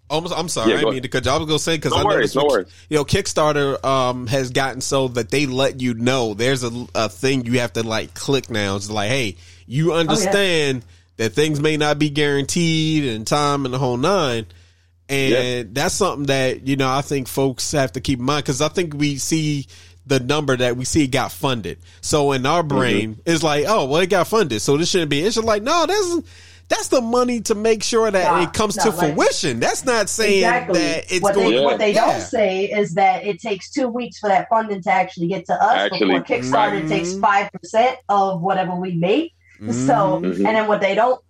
[0.10, 1.32] almost, I'm sorry, Yeah, I mean to cut you.
[1.32, 4.28] I was gonna say because No I worries, noticed, no with- you know, Kickstarter um
[4.28, 7.84] has gotten so that they let you know there's a, a thing you have to
[7.84, 8.76] like click now.
[8.76, 9.36] It's like, hey,
[9.68, 10.84] you understand
[11.18, 14.46] that things may not be guaranteed and time and the whole nine.
[15.10, 15.64] And Yeah.
[15.72, 18.68] that's something that, you know, I think folks have to keep in mind because I
[18.68, 19.68] think we see
[20.06, 21.78] the number that we see got funded.
[22.02, 22.68] So in our Mm-hmm.
[22.78, 24.62] brain, it's like, oh, well, it got funded.
[24.62, 25.22] So this shouldn't be.
[25.22, 26.28] It's just like, no, that's,
[26.70, 29.60] that's the money to make sure that Nah, it comes to like- fruition.
[29.60, 30.80] That's not saying Exactly.
[30.80, 31.64] that it's what going they, Yeah.
[31.66, 32.06] what they Yeah.
[32.12, 35.54] don't say is that it takes two weeks for that funding to actually get to
[35.54, 36.90] us Actually, before Kickstarter mhm.
[36.90, 39.34] takes five percent of whatever we make.
[39.60, 40.22] So, Mhm.
[40.22, 40.36] Mhm.
[40.36, 41.22] and then what they don't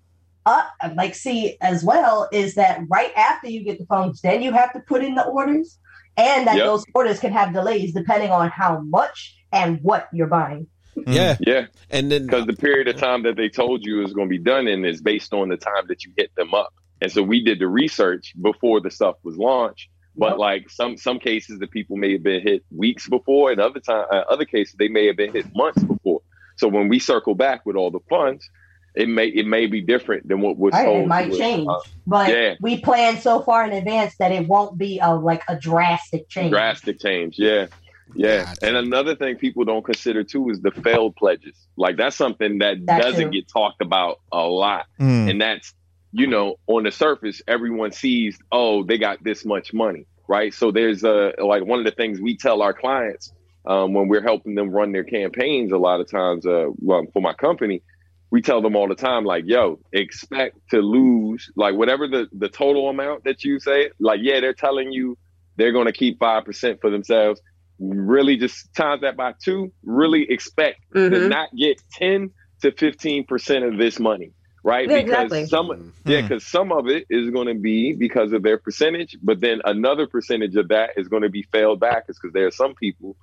[0.45, 0.63] uh,
[0.95, 4.71] like see as well is that right after you get the funds, then you have
[4.71, 5.77] to put in the orders,
[6.15, 6.65] and that Yep.
[6.65, 10.65] those orders can have delays depending on how much and what you're buying.
[11.05, 11.37] Yeah.
[11.39, 14.29] yeah, And then because the period of time that they told you is going to
[14.29, 16.73] be done in is based on the time that you hit them up.
[17.01, 19.89] And so we did the research before the stuff was launched.
[20.15, 20.37] But Yep.
[20.39, 24.05] like some some cases, the people may have been hit weeks before, and other time
[24.11, 26.21] uh, other cases they may have been hit months before.
[26.55, 28.49] So when we circle back with all the funds,
[28.95, 31.03] it may it may be different than what was Right, told.
[31.03, 32.55] it might to change, Uh, but yeah.
[32.59, 36.49] we plan so far in advance that it won't be a like a drastic change.
[36.51, 37.35] drastic change.
[37.37, 37.67] Yeah.
[38.15, 38.45] Yeah.
[38.45, 38.65] Gotcha.
[38.65, 41.55] And another thing people don't consider too is the failed pledges.
[41.75, 43.31] Like that's something that, That doesn't too.
[43.31, 44.87] get talked about a lot.
[44.99, 45.31] Mm.
[45.31, 45.73] And that's,
[46.11, 50.07] you know, on the surface, everyone sees, oh, they got this much money.
[50.27, 50.53] Right.
[50.53, 53.31] So there's a, like one of the things we tell our clients
[53.65, 57.21] um, when we're helping them run their campaigns a lot of times uh, well, for
[57.21, 57.81] my company,
[58.29, 62.49] we tell them all the time, like, yo, expect to lose, like, whatever the, the
[62.49, 65.17] total amount that you say, like, yeah, they're telling you
[65.55, 67.41] they're going to keep 5% for themselves.
[67.79, 71.29] Really just times that by two, really expect to Mhm.
[71.29, 72.31] not get 10
[72.63, 74.33] to 15% of this money,
[74.63, 74.89] right?
[74.89, 75.45] Yeah, because exactly.
[75.45, 79.41] some yeah, because some of it is going to be because of their percentage, but
[79.41, 82.51] then another percentage of that is going to be failed back, is because there are
[82.51, 83.15] some people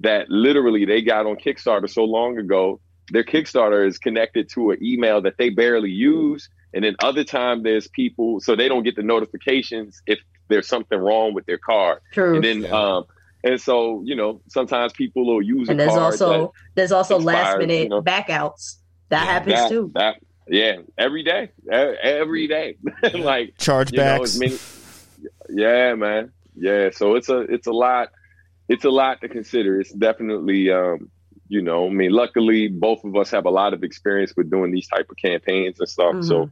[0.00, 2.80] that literally they got on Kickstarter so long ago,
[3.12, 7.62] their Kickstarter is connected to an email that they barely use, and then other time
[7.62, 10.18] there's people so they don't get the notifications if
[10.48, 12.34] there's something wrong with their card, True.
[12.34, 12.70] and then Yeah.
[12.96, 13.04] um.
[13.42, 17.44] And so, you know, sometimes people will use and there's card also there's also expires,
[17.46, 18.02] last minute you know.
[18.02, 18.76] backouts.
[19.08, 19.90] That Yeah, happens that, too.
[19.94, 20.16] That,
[20.48, 24.38] yeah, every day, every day, like you know, Chargebacks.
[24.38, 24.58] many,
[25.48, 26.90] yeah, man, yeah.
[26.92, 28.08] So it's a it's a lot,
[28.68, 29.80] it's a lot to consider.
[29.80, 31.10] It's definitely, um,
[31.48, 34.70] you know, I mean, luckily both of us have a lot of experience with doing
[34.70, 36.14] these type of campaigns and stuff.
[36.14, 36.22] Mm-hmm.
[36.22, 36.50] So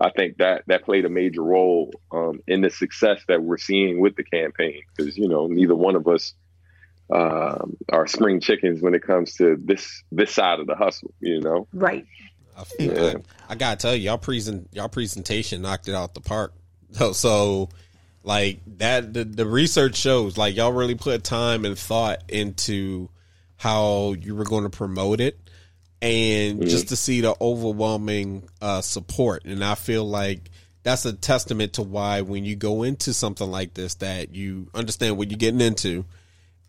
[0.00, 4.00] I think that that played a major role um, in the success that we're seeing
[4.00, 6.34] with the campaign because you know neither one of us
[7.12, 11.12] um, are spring chickens when it comes to this this side of the hustle.
[11.20, 11.66] You know.
[11.72, 12.06] Right.
[12.56, 13.00] I, feel Yeah.
[13.02, 16.52] like- I gotta tell you, y'all present y'all presentation knocked it out the park.
[16.92, 17.68] So, so
[18.22, 23.08] like that, the, the research shows like y'all really put time and thought into
[23.56, 25.38] how you were going to promote it,
[26.00, 30.50] and just to see the overwhelming uh, support, and I feel like
[30.84, 35.18] that's a testament to why when you go into something like this, that you understand
[35.18, 36.04] what you're getting into,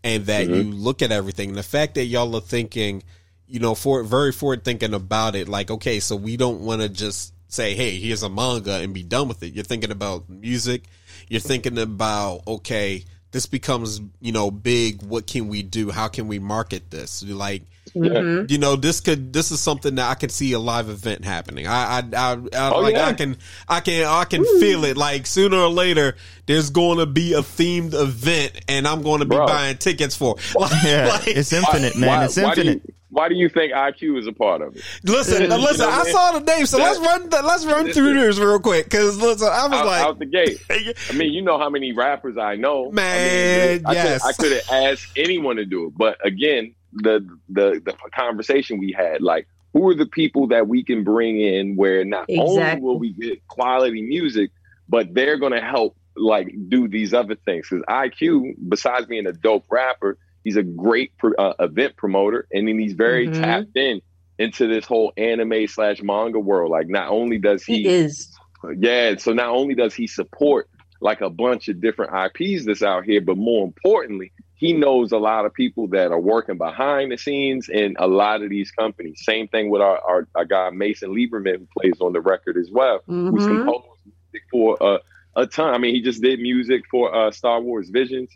[0.02, 1.50] and that you look at everything.
[1.50, 3.02] And the fact that y'all are thinking,
[3.46, 6.88] you know, for very forward thinking about it, like, okay, so we don't want to
[6.88, 9.52] just say, hey, here's a manga and be done with it.
[9.54, 10.84] You're thinking about music.
[11.28, 15.02] You're thinking about, okay, this becomes, you know, big.
[15.02, 15.90] What can we do?
[15.90, 17.22] How can we market this?
[17.22, 17.62] Like,
[17.94, 18.50] Mhm.
[18.50, 21.66] you know, this could this is something that I could see a live event happening.
[21.66, 23.06] I I, I, I Oh, like yeah.
[23.08, 23.36] I can
[23.68, 24.96] I can I can feel it.
[24.96, 29.26] Like sooner or later, there's going to be a themed event, and I'm going to
[29.26, 29.46] be Bro.
[29.46, 30.36] buying tickets for.
[30.58, 32.08] Like, Yeah, like, it's infinite, man.
[32.08, 32.94] Why- it's why do you- infinite.
[33.10, 34.82] why do you think IQ is a part of it?
[35.04, 35.86] listen, You listen.
[35.86, 38.84] I I saw the name, so let's run the, let's run through this real quick.
[38.84, 40.60] Because listen, I was Out, like, out the gate.
[40.70, 42.90] I mean, you know how many rappers I know.
[42.90, 44.24] Man, I, mean, yes.
[44.24, 48.92] I could have asked anyone to do it, but again, the the the conversation we
[48.92, 52.98] had, like, who are the people that we can bring in where not only will
[52.98, 54.50] we get quality music,
[54.88, 57.68] but they're going to help like do these other things.
[57.68, 62.66] Because IQ, besides being a dope rapper, he's a great pr- uh, event promoter, and
[62.66, 63.40] then he's very Mhm.
[63.40, 64.00] tapped in
[64.38, 66.70] into this whole anime slash manga world.
[66.70, 68.34] Like, not only does He is.
[68.78, 70.68] yeah, so not only does he support
[71.02, 75.16] like a bunch of different IPs that's out here, but more importantly, he knows a
[75.16, 79.18] lot of people that are working behind the scenes in a lot of these companies.
[79.24, 82.70] Same thing with our, our, our guy Mason Lieberman, who plays on the record as
[82.70, 83.48] well, who's Mhm.
[83.64, 84.98] composed music for uh,
[85.34, 85.72] a ton.
[85.72, 88.28] I mean, he just did music for uh, Star Wars Visions.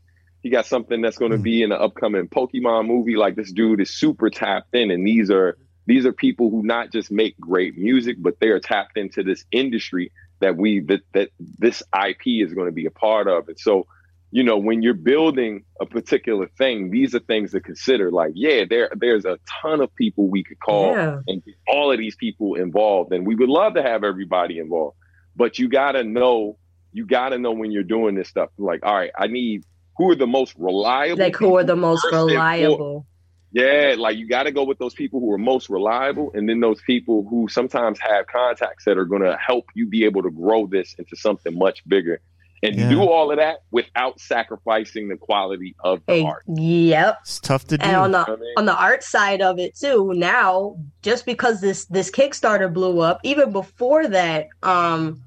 [0.43, 3.17] He got something that's going to be in the upcoming Pokemon movie.
[3.17, 6.91] Like this dude is super tapped in, and these are these are people who not
[6.91, 10.11] just make great music, but they are tapped into this industry
[10.41, 13.49] that we that that this IP is going to be a part of.
[13.49, 13.87] And so,
[14.37, 18.11] you know, when you're building a particular thing, these are things to consider.
[18.11, 21.21] Like, yeah, there there's a ton of people we could call Yeah.
[21.29, 24.97] and get all of these people involved, and we would love to have everybody involved.
[25.37, 26.59] But you got to know,
[26.93, 28.49] you got to know when you're doing this stuff.
[28.59, 29.63] Like, all right, I need
[29.97, 32.33] who are the most reliable, Like who are the most first and foremost.
[32.35, 33.07] reliable?
[33.53, 36.59] Yeah, like you got to go with those people who are most reliable, and then
[36.59, 40.31] those people who sometimes have contacts that are going to help you be able to
[40.33, 42.21] grow this into something much bigger,
[42.65, 42.89] and Yeah.
[42.89, 46.43] do all of that without sacrificing the quality of the Hey, art.
[46.49, 47.19] yep.
[47.23, 47.85] It's tough to do.
[47.85, 51.61] And on the I mean- on the art side of it too, now just because
[51.61, 55.23] this this Kickstarter blew up, even before that, um,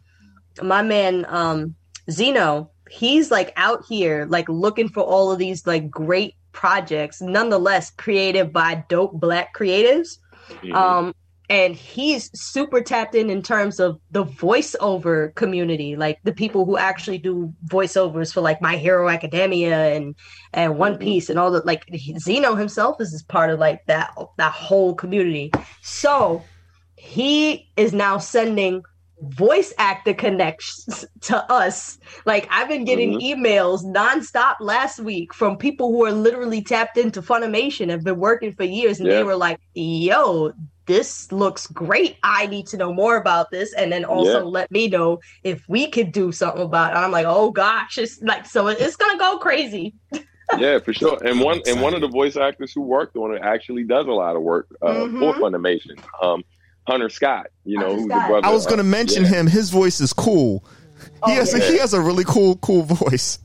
[0.61, 1.76] my man um
[2.09, 7.91] Zeno, he's like out here like looking for all of these like great projects, nonetheless
[7.91, 10.18] created by dope black creatives.
[10.64, 10.73] Mhm.
[10.73, 11.14] Um,
[11.49, 16.78] and he's super tapped in in terms of the voiceover community, like the people who
[16.78, 20.15] actually do voiceovers for like My Hero Academia and
[20.53, 20.99] and One Mhm.
[20.99, 21.84] Piece and all the like.
[22.19, 25.52] Zeno himself is part of like that that whole community.
[25.82, 26.44] So
[26.98, 28.82] he is now sending
[29.22, 31.98] voice actor connections to us.
[32.26, 37.22] Like I've been getting emails nonstop last week from people who are literally tapped into
[37.22, 39.15] Funimation, have been working for years, and Yeah.
[39.15, 40.52] they were like, "Yo,
[40.88, 42.18] this looks great.
[42.23, 44.49] I need to know more about this, and then also Yeah.
[44.51, 48.22] let me know if we could do something about it." I'm like, "Oh gosh, it's
[48.22, 49.93] like so it's gonna go crazy."
[50.57, 51.19] yeah, for sure.
[51.23, 54.11] And one and one of the voice actors who worked on it actually does a
[54.11, 55.19] lot of work uh, Mhm.
[55.19, 55.99] for Funimation.
[56.22, 56.43] Um,
[56.88, 58.47] Hunter Scott, you know, Hunter who's the brother.
[58.47, 59.30] I was going to mention yeah.
[59.31, 59.47] him.
[59.47, 60.64] His voice is cool.
[61.22, 63.39] Oh, he has a, he has a really cool cool voice.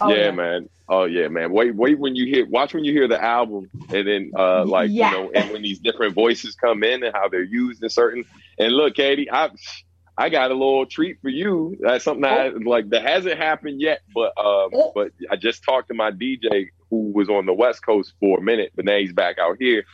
[0.00, 0.68] Oh, yeah, man.
[0.88, 1.50] Oh yeah, man.
[1.52, 4.90] Wait, wait when you hear watch when you hear the album and then uh like
[4.92, 5.10] Yeah.
[5.12, 8.24] you know, and when these different voices come in and how they're used in certain
[8.58, 9.50] and look, Katie, I
[10.16, 11.76] I got a little treat for you.
[11.80, 14.92] That's something that like that hasn't happened yet, but um Oh.
[14.94, 18.42] but I just talked to my DJ who was on the West Coast for a
[18.42, 19.84] minute, but now he's back out here.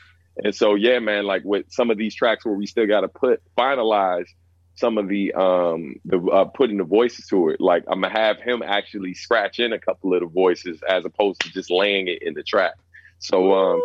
[0.42, 3.42] And so yeah, man, like with some of these tracks where we still gotta put
[3.56, 4.26] finalize
[4.74, 7.60] some of the um the uh, putting the voices to it.
[7.60, 11.40] Like I'm gonna have him actually scratch in a couple of the voices as opposed
[11.42, 12.74] to just laying it in the track.
[13.18, 13.80] So um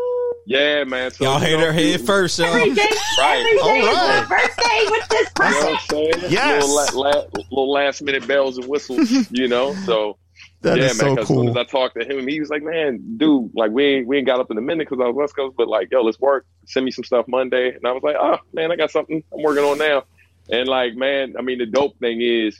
[0.47, 1.09] yeah, man.
[1.11, 2.47] So Y'all hit know, her head first, y'all.
[2.49, 2.85] Every day,
[3.19, 3.39] Right.
[3.39, 5.71] every All day my birthday with this You know person.
[5.71, 5.87] what I'm
[6.21, 6.31] saying?
[6.31, 6.67] Yes.
[6.69, 9.73] Little, la- la- little last minute bells and whistles, you know.
[9.85, 10.17] So
[10.61, 11.15] That is yeah, so man.
[11.15, 11.49] Because cool.
[11.49, 14.27] as I talked to him, he was like, "Man, dude, like we ain't we ain't
[14.27, 16.45] got up in a minute because I was West Coast, but like, yo, let's work.
[16.67, 19.41] Send me some stuff Monday." And I was like, "Oh man, I got something I'm
[19.41, 20.03] working on now."
[20.49, 22.59] And like, man, I mean, the dope thing is,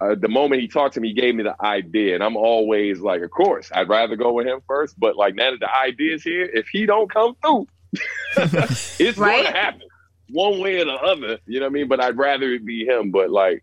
[0.00, 3.00] uh, the moment he talked to me, he gave me the idea, and I'm always
[3.00, 4.98] like, of course, I'd rather go with him first.
[4.98, 7.66] But like now that the idea's here, if he don't come through,
[8.36, 9.42] it's Right.
[9.42, 9.82] going to happen
[10.30, 11.38] one way or the other.
[11.46, 11.88] You know what I mean?
[11.88, 13.10] But I'd rather it be him.
[13.12, 13.62] But like,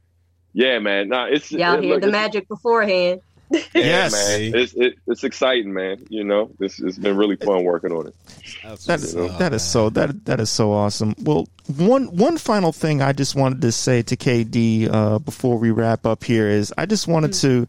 [0.54, 3.22] yeah, man, nah, it's Y'all it- hear look, the magic beforehand.
[3.52, 4.14] Yeah, Yes.
[4.14, 4.56] man.
[4.56, 6.06] It's it, it's exciting, man.
[6.10, 8.16] You know, this it's been really fun working on it.
[8.86, 11.16] That is that is so that that is so awesome.
[11.22, 11.48] Well,
[11.78, 16.06] one one final thing I just wanted to say to KD uh, before we wrap
[16.06, 17.68] up here is I just wanted to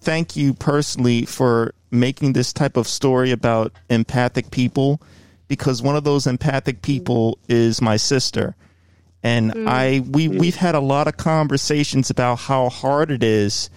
[0.00, 5.00] thank you personally for making this type of story about empathic people
[5.48, 8.54] because one of those empathic people is my sister.
[9.22, 10.38] And I we hmm.
[10.38, 13.70] we've had a lot of conversations about how hard it is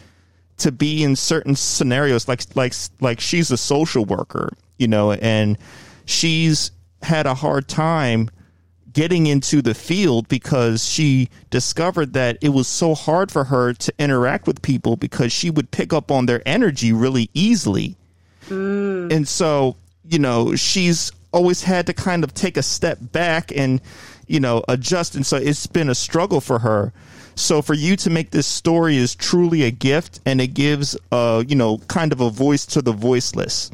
[0.59, 5.57] to be in certain scenarios like like like she's a social worker you know and
[6.05, 6.71] she's
[7.01, 8.29] had a hard time
[8.91, 13.93] getting into the field because she discovered that it was so hard for her to
[13.99, 17.95] interact with people because she would pick up on their energy really easily.
[18.47, 19.13] Mm.
[19.13, 23.79] And so you know she's always had to kind of take a step back and
[24.27, 25.15] you know adjust.
[25.15, 26.91] And so it's been a struggle for her
[27.39, 31.43] so for you to make this story is truly a gift and it gives uh
[31.47, 33.71] you know kind of a voice to the voiceless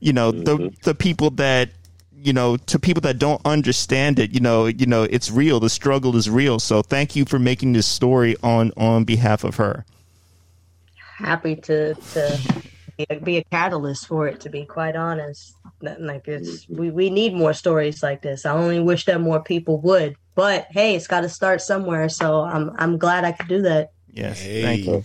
[0.00, 1.70] you know the the people that
[2.14, 5.70] you know to people that don't understand it you know you know it's real the
[5.70, 9.84] struggle is real so thank you for making this story on on behalf of her
[11.18, 12.38] Happy to to
[12.96, 14.38] be a, be a catalyst for it.
[14.40, 18.46] To be quite honest, like it's we we need more stories like this.
[18.46, 20.14] I only wish that more people would.
[20.38, 22.08] But hey, it's got to start somewhere.
[22.08, 23.90] So I'm I'm glad I could do that.
[24.12, 24.62] yes Hey.
[24.62, 25.04] thank you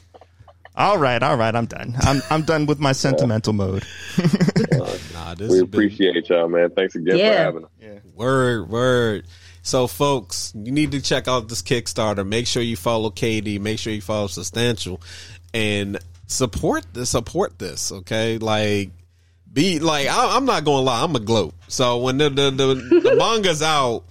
[0.75, 3.83] all right all right i'm done i'm i'm done with my sentimental mode
[4.19, 4.27] uh,
[5.13, 6.69] Nah, this We has been appreciate y'all, man.
[6.71, 7.31] Thanks again Yeah.
[7.31, 7.71] for having us.
[8.15, 9.25] word, word.
[9.63, 12.27] So, folks, you need to check out this Kickstarter.
[12.27, 13.59] Make sure you follow KD.
[13.61, 14.99] Make sure you follow Substantial,
[15.53, 15.97] and
[16.27, 17.91] support the support this.
[17.91, 18.89] Okay, like
[19.51, 21.53] be like I, I'm not gonna lie, I'm a gloat.
[21.67, 24.03] So when the the, the, the manga's out,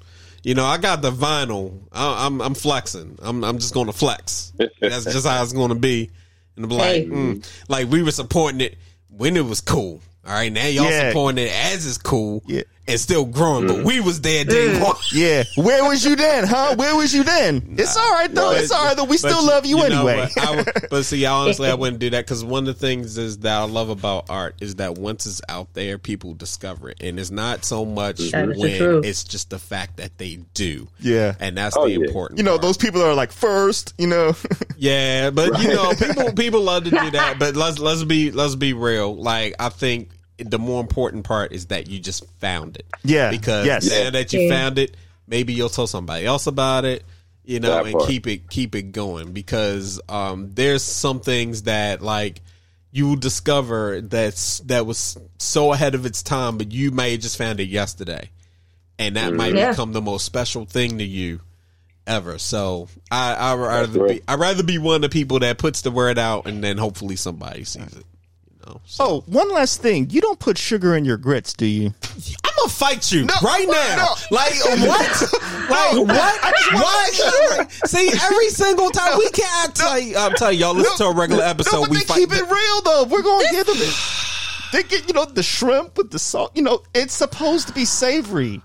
[0.42, 1.78] you know I got the vinyl.
[1.92, 3.18] I, I'm I'm flexing.
[3.22, 4.52] I'm I'm just gonna flex.
[4.80, 6.10] That's just how it's gonna be.
[6.56, 7.06] And be like, Hey.
[7.06, 8.76] mm, like we were supporting it
[9.08, 10.00] when it was cool.
[10.26, 11.08] All right, now y'all Yeah.
[11.10, 12.62] supporting it as it's cool Yeah.
[12.88, 13.84] And still growing, but mm.
[13.84, 14.96] we was there day one.
[15.12, 18.72] yeah where was you then huh where was you then it's all right though it's
[18.72, 20.38] all right though we But still love you, know anyway what?
[20.38, 23.38] I would- but see, honestly, I wouldn't do that because one of the things is
[23.38, 27.18] that I love about art is that once it's out there, people discover it, and
[27.20, 28.48] it's not so much mm-hmm.
[28.48, 30.88] That is when it's just the fact that they do.
[30.98, 31.34] Yeah.
[31.40, 32.06] and that's Oh, the yeah.
[32.06, 32.38] important.
[32.38, 32.62] you know part.
[32.62, 34.34] those people that are like first you know
[34.76, 37.36] Yeah, but you know, people people love to do that.
[37.38, 39.14] But let's let's be let's be real.
[39.14, 40.10] Like I think
[40.42, 42.86] the more important part is that you just found it.
[43.04, 43.88] Yeah, Because yes.
[43.90, 44.50] now that you Yeah.
[44.50, 44.96] found it,
[45.26, 47.04] maybe you'll tell somebody else about it.
[47.44, 48.08] You know, That and part.
[48.08, 52.40] keep it keep it going because um, there's some things that like
[52.92, 57.20] you will discover that's that was so ahead of its time, but you may have
[57.20, 58.30] just found it yesterday,
[58.98, 59.70] and that might Yeah.
[59.70, 61.40] become the most special thing to you
[62.06, 62.38] ever.
[62.38, 65.90] So I I rather be I rather be one of the people that puts the
[65.90, 68.04] word out and then hopefully somebody sees it.
[68.66, 68.80] You know.
[68.86, 72.52] So oh one last thing you don't put sugar in your grits do you I'm
[72.56, 73.96] gonna fight you right now.
[73.96, 74.36] no.
[74.36, 74.54] Like
[74.86, 75.32] what?
[75.70, 76.54] like what?
[76.74, 77.72] What?
[77.86, 80.16] See, every single time we can't tell you.
[80.16, 81.72] I'm telling y'all, listen to a regular episode.
[81.76, 82.18] no, but we they fight.
[82.18, 83.94] keep it real though we're gonna give them it
[84.72, 87.84] they get you know the shrimp with the salt you know it's supposed to be
[87.84, 88.60] savory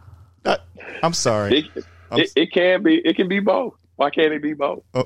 [0.46, 0.62] Not-
[1.04, 3.02] i'm sorry It, it, it can be.
[3.04, 3.74] It can be both.
[3.98, 4.84] Why can't it be both?
[4.94, 5.04] oh,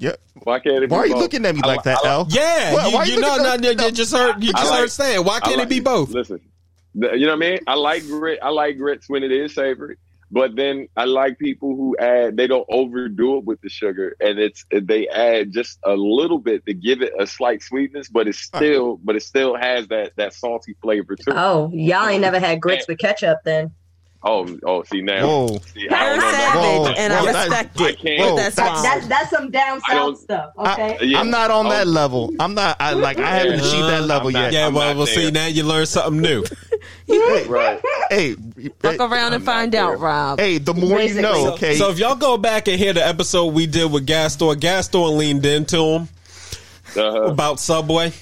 [0.00, 0.88] yeah Why can't it?
[0.88, 1.22] Be why are you both?
[1.22, 3.20] looking at me like li- that I li- L yeah, Why- you, why you you
[3.20, 3.86] know, looking no, no, no.
[3.86, 4.42] you just heard.
[4.42, 6.10] You I just like- heard saying, why can't like- it be both?
[6.10, 6.40] Listen,
[6.94, 7.58] the- you know what I mean.
[7.68, 8.40] I like grit.
[8.42, 9.96] I like grits when it is savory.
[10.32, 12.36] But then I like people who add.
[12.36, 16.64] They don't overdo it with the sugar, and it's they add just a little bit
[16.66, 20.32] to give it a slight sweetness, but it's still, but it still has that that
[20.32, 21.32] salty flavor too.
[21.34, 23.72] Oh, y'all ain't never had grits with ketchup then.
[24.22, 25.46] Oh, oh, see now, Whoa.
[25.72, 27.98] see, I You're don't know savage, Whoa, and I whoa, that- respect I it.
[28.00, 29.00] can't- Whoa, that's that's- fine.
[29.00, 30.50] That, that's some down south stuff.
[30.58, 31.06] I- Okay.
[31.06, 31.20] Yeah.
[31.20, 31.90] I'm not on that Oh.
[31.90, 32.30] level.
[32.38, 32.76] I'm not.
[32.80, 33.18] I like.
[33.18, 34.52] I haven't achieved that level not- yet.
[34.52, 35.30] Yeah, I'm well, we'll see.
[35.30, 36.44] Now you learn something new.
[37.08, 37.80] right.
[38.10, 39.96] Hey, Fuck hey, around and I'm find out, there.
[39.96, 40.38] Rob.
[40.38, 41.52] hey, the more you know.
[41.54, 41.76] Okay.
[41.78, 45.46] So if y'all go back and hear the episode we did with Gastor, Gastor leaned
[45.46, 46.08] into him
[46.94, 47.22] Uh-huh.
[47.22, 48.12] about Subway.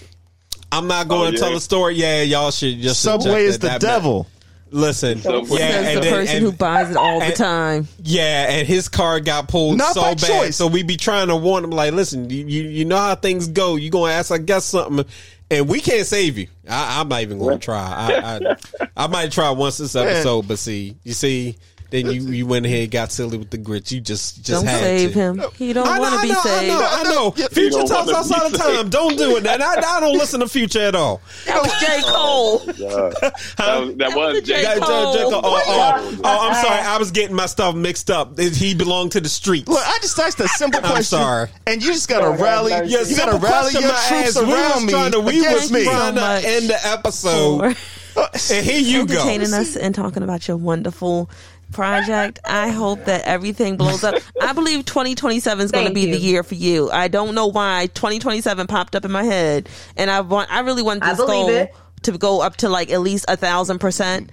[0.71, 1.97] I'm not going Oh, to tell the story.
[1.97, 4.25] Yeah, y'all should just Subway is the devil.
[4.25, 4.33] bad.
[4.71, 5.59] Listen, Subway.
[5.59, 7.89] yeah, Says and the then- person and- who buys it all the time.
[8.03, 10.19] Yeah, and his car got pulled Not so bad.
[10.19, 10.57] choice.
[10.57, 13.49] So we be trying to warn him, like, listen, you, you you know how things
[13.49, 13.77] go.
[13.77, 15.07] You gonna ask, I guess something,
[15.51, 16.49] and we can't save you.
[16.69, 17.79] I, I'm not even gonna try.
[17.79, 18.57] I, I
[18.97, 21.57] I might try once this episode, but see, you see,
[21.91, 23.91] then you you went ahead and got silly with the grits.
[23.93, 25.19] You just just Don't had save to.
[25.19, 25.43] him.
[25.57, 26.73] He don't I know, want to I be know, saved.
[26.73, 27.35] I know, I know.
[27.37, 28.89] Yeah, Future talks wanna outside of time.
[28.91, 29.47] Don't do it.
[29.47, 31.21] And I, I don't listen to Future at all.
[31.47, 32.01] That was J.
[32.05, 32.63] Cole.
[32.63, 33.31] Oh, yeah.
[33.57, 34.63] That was, that That was was a J.
[34.81, 35.13] Cole.
[35.15, 36.81] Jacob- oh, oh, oh, oh, I'm sorry.
[36.81, 38.39] I was getting my stuff mixed up.
[38.39, 39.69] He belonged to the streets.
[39.69, 41.19] Look, I just asked a simple I'm question.
[41.19, 41.49] sorry.
[41.67, 42.73] And you just got to rally.
[42.75, 44.37] I'm Yeah, you got to rally your troops.
[44.39, 45.85] We around was me trying to, we against was me.
[45.85, 47.77] trying to end the episode,
[48.53, 49.15] and here you go.
[49.15, 51.31] entertaining us and talking about your wonderful
[51.73, 52.39] project.
[52.45, 54.21] I hope that everything blows up.
[54.41, 56.91] I believe 2027 is going to Thank be the year for you.
[56.91, 60.53] I don't know why 2027 popped up in my head, and I want.
[60.53, 61.75] I really want this goal it.
[62.03, 64.31] to go up to like at least a thousand percent.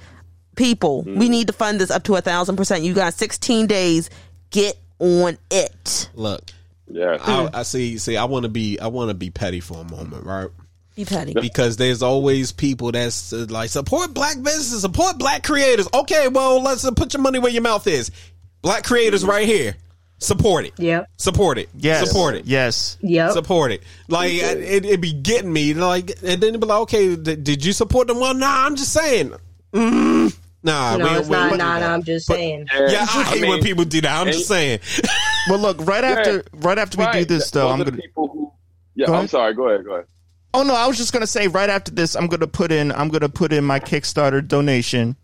[0.55, 1.29] People, we mm.
[1.29, 2.85] need to fund this up to a thousand percent.
[2.85, 4.09] You got 16 days.
[4.51, 6.09] Get on it.
[6.13, 6.43] Look,
[6.87, 7.17] Yeah.
[7.19, 7.97] I, I see.
[7.97, 8.79] See, I want to be.
[8.79, 10.49] I want to be petty for a moment, right?
[10.95, 11.33] Be petty.
[11.33, 15.87] Because there's always people that's uh, like support black businesses, support black creators.
[15.93, 18.11] Okay, well, let's uh, put your money where your mouth is.
[18.61, 19.75] Black creators, right here.
[20.19, 20.73] Support it.
[20.77, 21.09] Yep.
[21.17, 21.69] Support it.
[21.75, 22.07] Yes.
[22.07, 22.45] Support it.
[22.45, 22.97] Yes.
[23.01, 23.33] Yep.
[23.33, 23.83] support it.
[24.07, 25.73] Like it, it be getting me.
[25.73, 28.21] Like, and then it be like, okay, th- did you support them?
[28.21, 29.33] Well, nah, I'm just saying.
[29.73, 31.51] Mm, nah, no, we- it's we- not.
[31.51, 32.67] we- Nah, nah, I'm just saying.
[32.73, 34.21] Yeah, I hate when mean, people do that.
[34.21, 34.79] I'm just saying.
[35.49, 37.91] Well, look, right after right after we do this, though, Those I'm gonna.
[37.91, 38.51] people who.
[38.95, 39.29] Yeah, Go I'm ahead.
[39.31, 39.53] sorry.
[39.53, 39.83] Go ahead.
[39.85, 40.05] Go ahead.
[40.55, 42.91] Oh no, I was just gonna say right after this, I'm gonna put in.
[42.91, 45.15] I'm gonna put in my Kickstarter donation.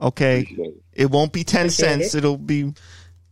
[0.00, 0.74] Okay, it.
[0.92, 2.14] it won't be ten cents.
[2.14, 2.18] it.
[2.18, 2.74] It'll be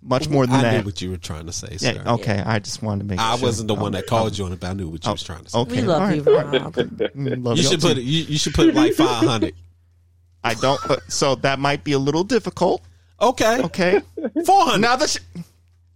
[0.01, 0.85] much more than I knew that.
[0.85, 1.93] what you were trying to say, sir.
[2.05, 2.13] Yeah.
[2.15, 2.43] Okay.
[2.45, 3.19] I just wanted to make.
[3.21, 3.47] I sure.
[3.47, 5.23] wasn't the one Oh, that called you on it, but I knew what you was
[5.23, 5.59] trying to say.
[5.59, 5.81] Okay.
[5.81, 6.23] We love all you.
[6.23, 6.75] Rob.
[6.75, 8.01] Mm, love You should put too.
[8.01, 8.05] it.
[8.05, 9.55] You, you should put like five hundred.
[10.45, 10.81] I don't.
[10.91, 12.83] Uh, so that might be a little difficult.
[13.21, 14.01] Okay, Okay.
[14.47, 14.81] four hundred.
[14.81, 15.07] now the.
[15.09, 15.19] Sh-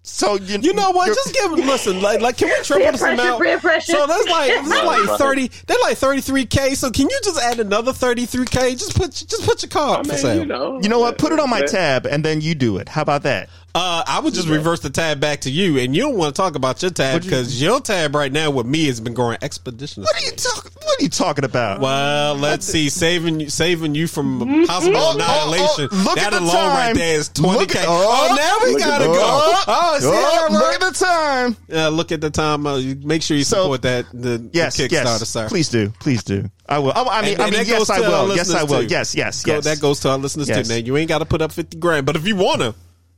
[0.08, 1.08] so you, You know what?
[1.08, 1.66] Just give them.
[1.66, 3.42] Listen, like, like, can we triple Peer this amount?
[3.42, 3.92] peer pressure.
[3.92, 5.50] So that's like, that's like thirty.
[5.66, 6.74] They're like thirty three k.
[6.74, 8.74] So can you just add another thirty three k?
[8.76, 10.38] Just put, just put your car I up for mean, sale.
[10.38, 10.80] you know.
[10.80, 11.18] You know what?
[11.18, 12.88] Put it on my tab, and then you do it.
[12.88, 13.48] How about that?
[13.76, 16.40] Uh, I would just reverse the tab back to you, and you don't want to
[16.40, 19.12] talk about your tab What'd you- because your tab right now with me has been
[19.12, 20.04] growing expeditiously.
[20.04, 20.72] What are you talking?
[20.82, 21.80] What are you talking about?
[21.80, 25.88] Well, let's see, saving you, saving you from possible Oh, oh, annihilation.
[25.92, 27.84] oh, look that at the alone right there is twenty k.
[27.86, 29.14] Oh, oh, now we gotta go.
[29.14, 31.56] oh, Oh, see, Oh, that look at the time.
[31.72, 32.66] Uh, look at the time.
[32.66, 35.28] Uh, make sure you So- support that the, Yes, the Kickstarter, yes.
[35.28, 35.48] sir.
[35.48, 36.48] Please do, please do.
[36.68, 36.92] I will.
[36.96, 38.36] Oh, I mean, And- I mean, that yes, goes I to our will.
[38.36, 38.80] Yes, I will.
[38.80, 38.86] too.
[38.86, 39.64] Yes, yes, Go- yes.
[39.64, 40.66] That goes to our listeners Yes.
[40.66, 40.72] too.
[40.74, 42.74] Now you ain't got to put up fifty grand, but if you wanna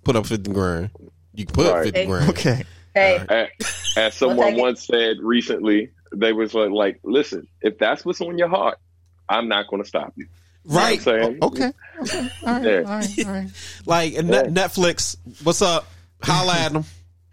[0.09, 0.89] put up fifty grand,
[1.35, 2.31] you can put up fifty grand.
[2.31, 2.65] Okay.
[2.95, 8.23] Hey, As, as someone once said recently, they was like, like, listen, if that's what's
[8.23, 8.79] on your heart,
[9.29, 10.27] I'm not going to stop you.
[10.65, 11.05] Right?
[11.05, 11.39] You know what I'm saying?
[11.43, 11.73] Okay.
[12.01, 12.31] Okay.
[12.47, 12.65] All right.
[12.65, 12.79] Yeah.
[12.79, 13.27] All right.
[13.27, 13.49] All right.
[13.85, 15.17] Like and Net- Netflix.
[15.45, 15.87] What's up?
[16.23, 16.85] Holla at them.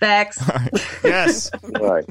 [0.02, 0.42] facts.
[0.42, 0.88] All right.
[1.04, 1.52] Yes.
[1.64, 2.06] Right.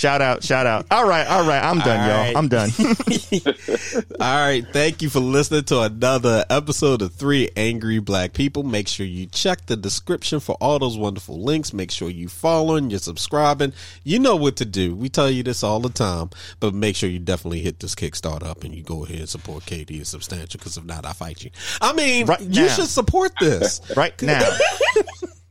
[0.00, 0.42] Shout out.
[0.42, 0.86] Shout out.
[0.90, 1.26] All right.
[1.26, 1.62] All right.
[1.62, 2.16] I'm done, All y'all.
[2.24, 2.34] right.
[2.34, 2.70] I'm done.
[4.18, 4.64] All right.
[4.72, 8.62] Thank you for listening to another episode of Three Angry Black People.
[8.62, 11.74] Make sure you check the description for all those wonderful links.
[11.74, 13.74] Make sure you following, you're subscribing.
[14.02, 14.94] You know what to do.
[14.94, 18.44] We tell you this all the time, but make sure you definitely hit this Kickstarter
[18.46, 21.44] up and you go ahead and support KD and Substantial because if not, I fight
[21.44, 21.50] you.
[21.82, 22.68] I mean, Right you now.
[22.68, 23.82] should support this.
[23.94, 24.48] right now.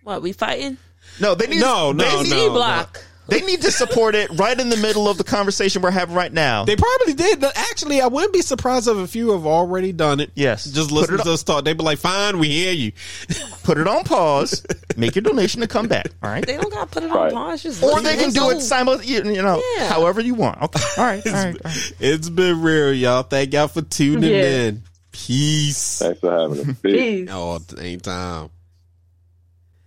[0.04, 0.78] What we fighting?
[1.22, 1.60] No, they need.
[1.60, 2.86] No, no, they D need, no.
[3.30, 3.40] Block.
[3.40, 6.32] They need to support it right in the middle of the conversation we're having right
[6.34, 6.66] now.
[6.66, 7.44] They probably did.
[7.44, 10.32] Actually, I wouldn't be surprised if a few have already done it.
[10.36, 10.66] Yes.
[10.66, 11.66] Just Put listen it to on- us talk.
[11.66, 12.92] They'd be like, fine, we hear you.
[13.64, 14.66] Put it on pause.
[14.98, 16.08] Make your donation to come back.
[16.24, 16.46] All right.
[16.46, 17.64] They don't got to put it on pause.
[17.64, 19.88] Just Or they can do it simultaneously, you know, Yeah.
[19.90, 20.62] however you want.
[20.62, 20.82] Okay.
[20.98, 21.26] All right.
[21.28, 21.46] All right.
[21.56, 21.94] All right.
[22.00, 23.24] It's been real, y'all.
[23.24, 24.44] Thank y'all for tuning Yeah.
[24.68, 24.84] in.
[25.12, 26.00] Peace.
[26.00, 26.66] Thanks for having us.
[26.82, 26.82] Peace.
[26.82, 27.30] Peace.
[27.32, 28.50] Oh, anytime.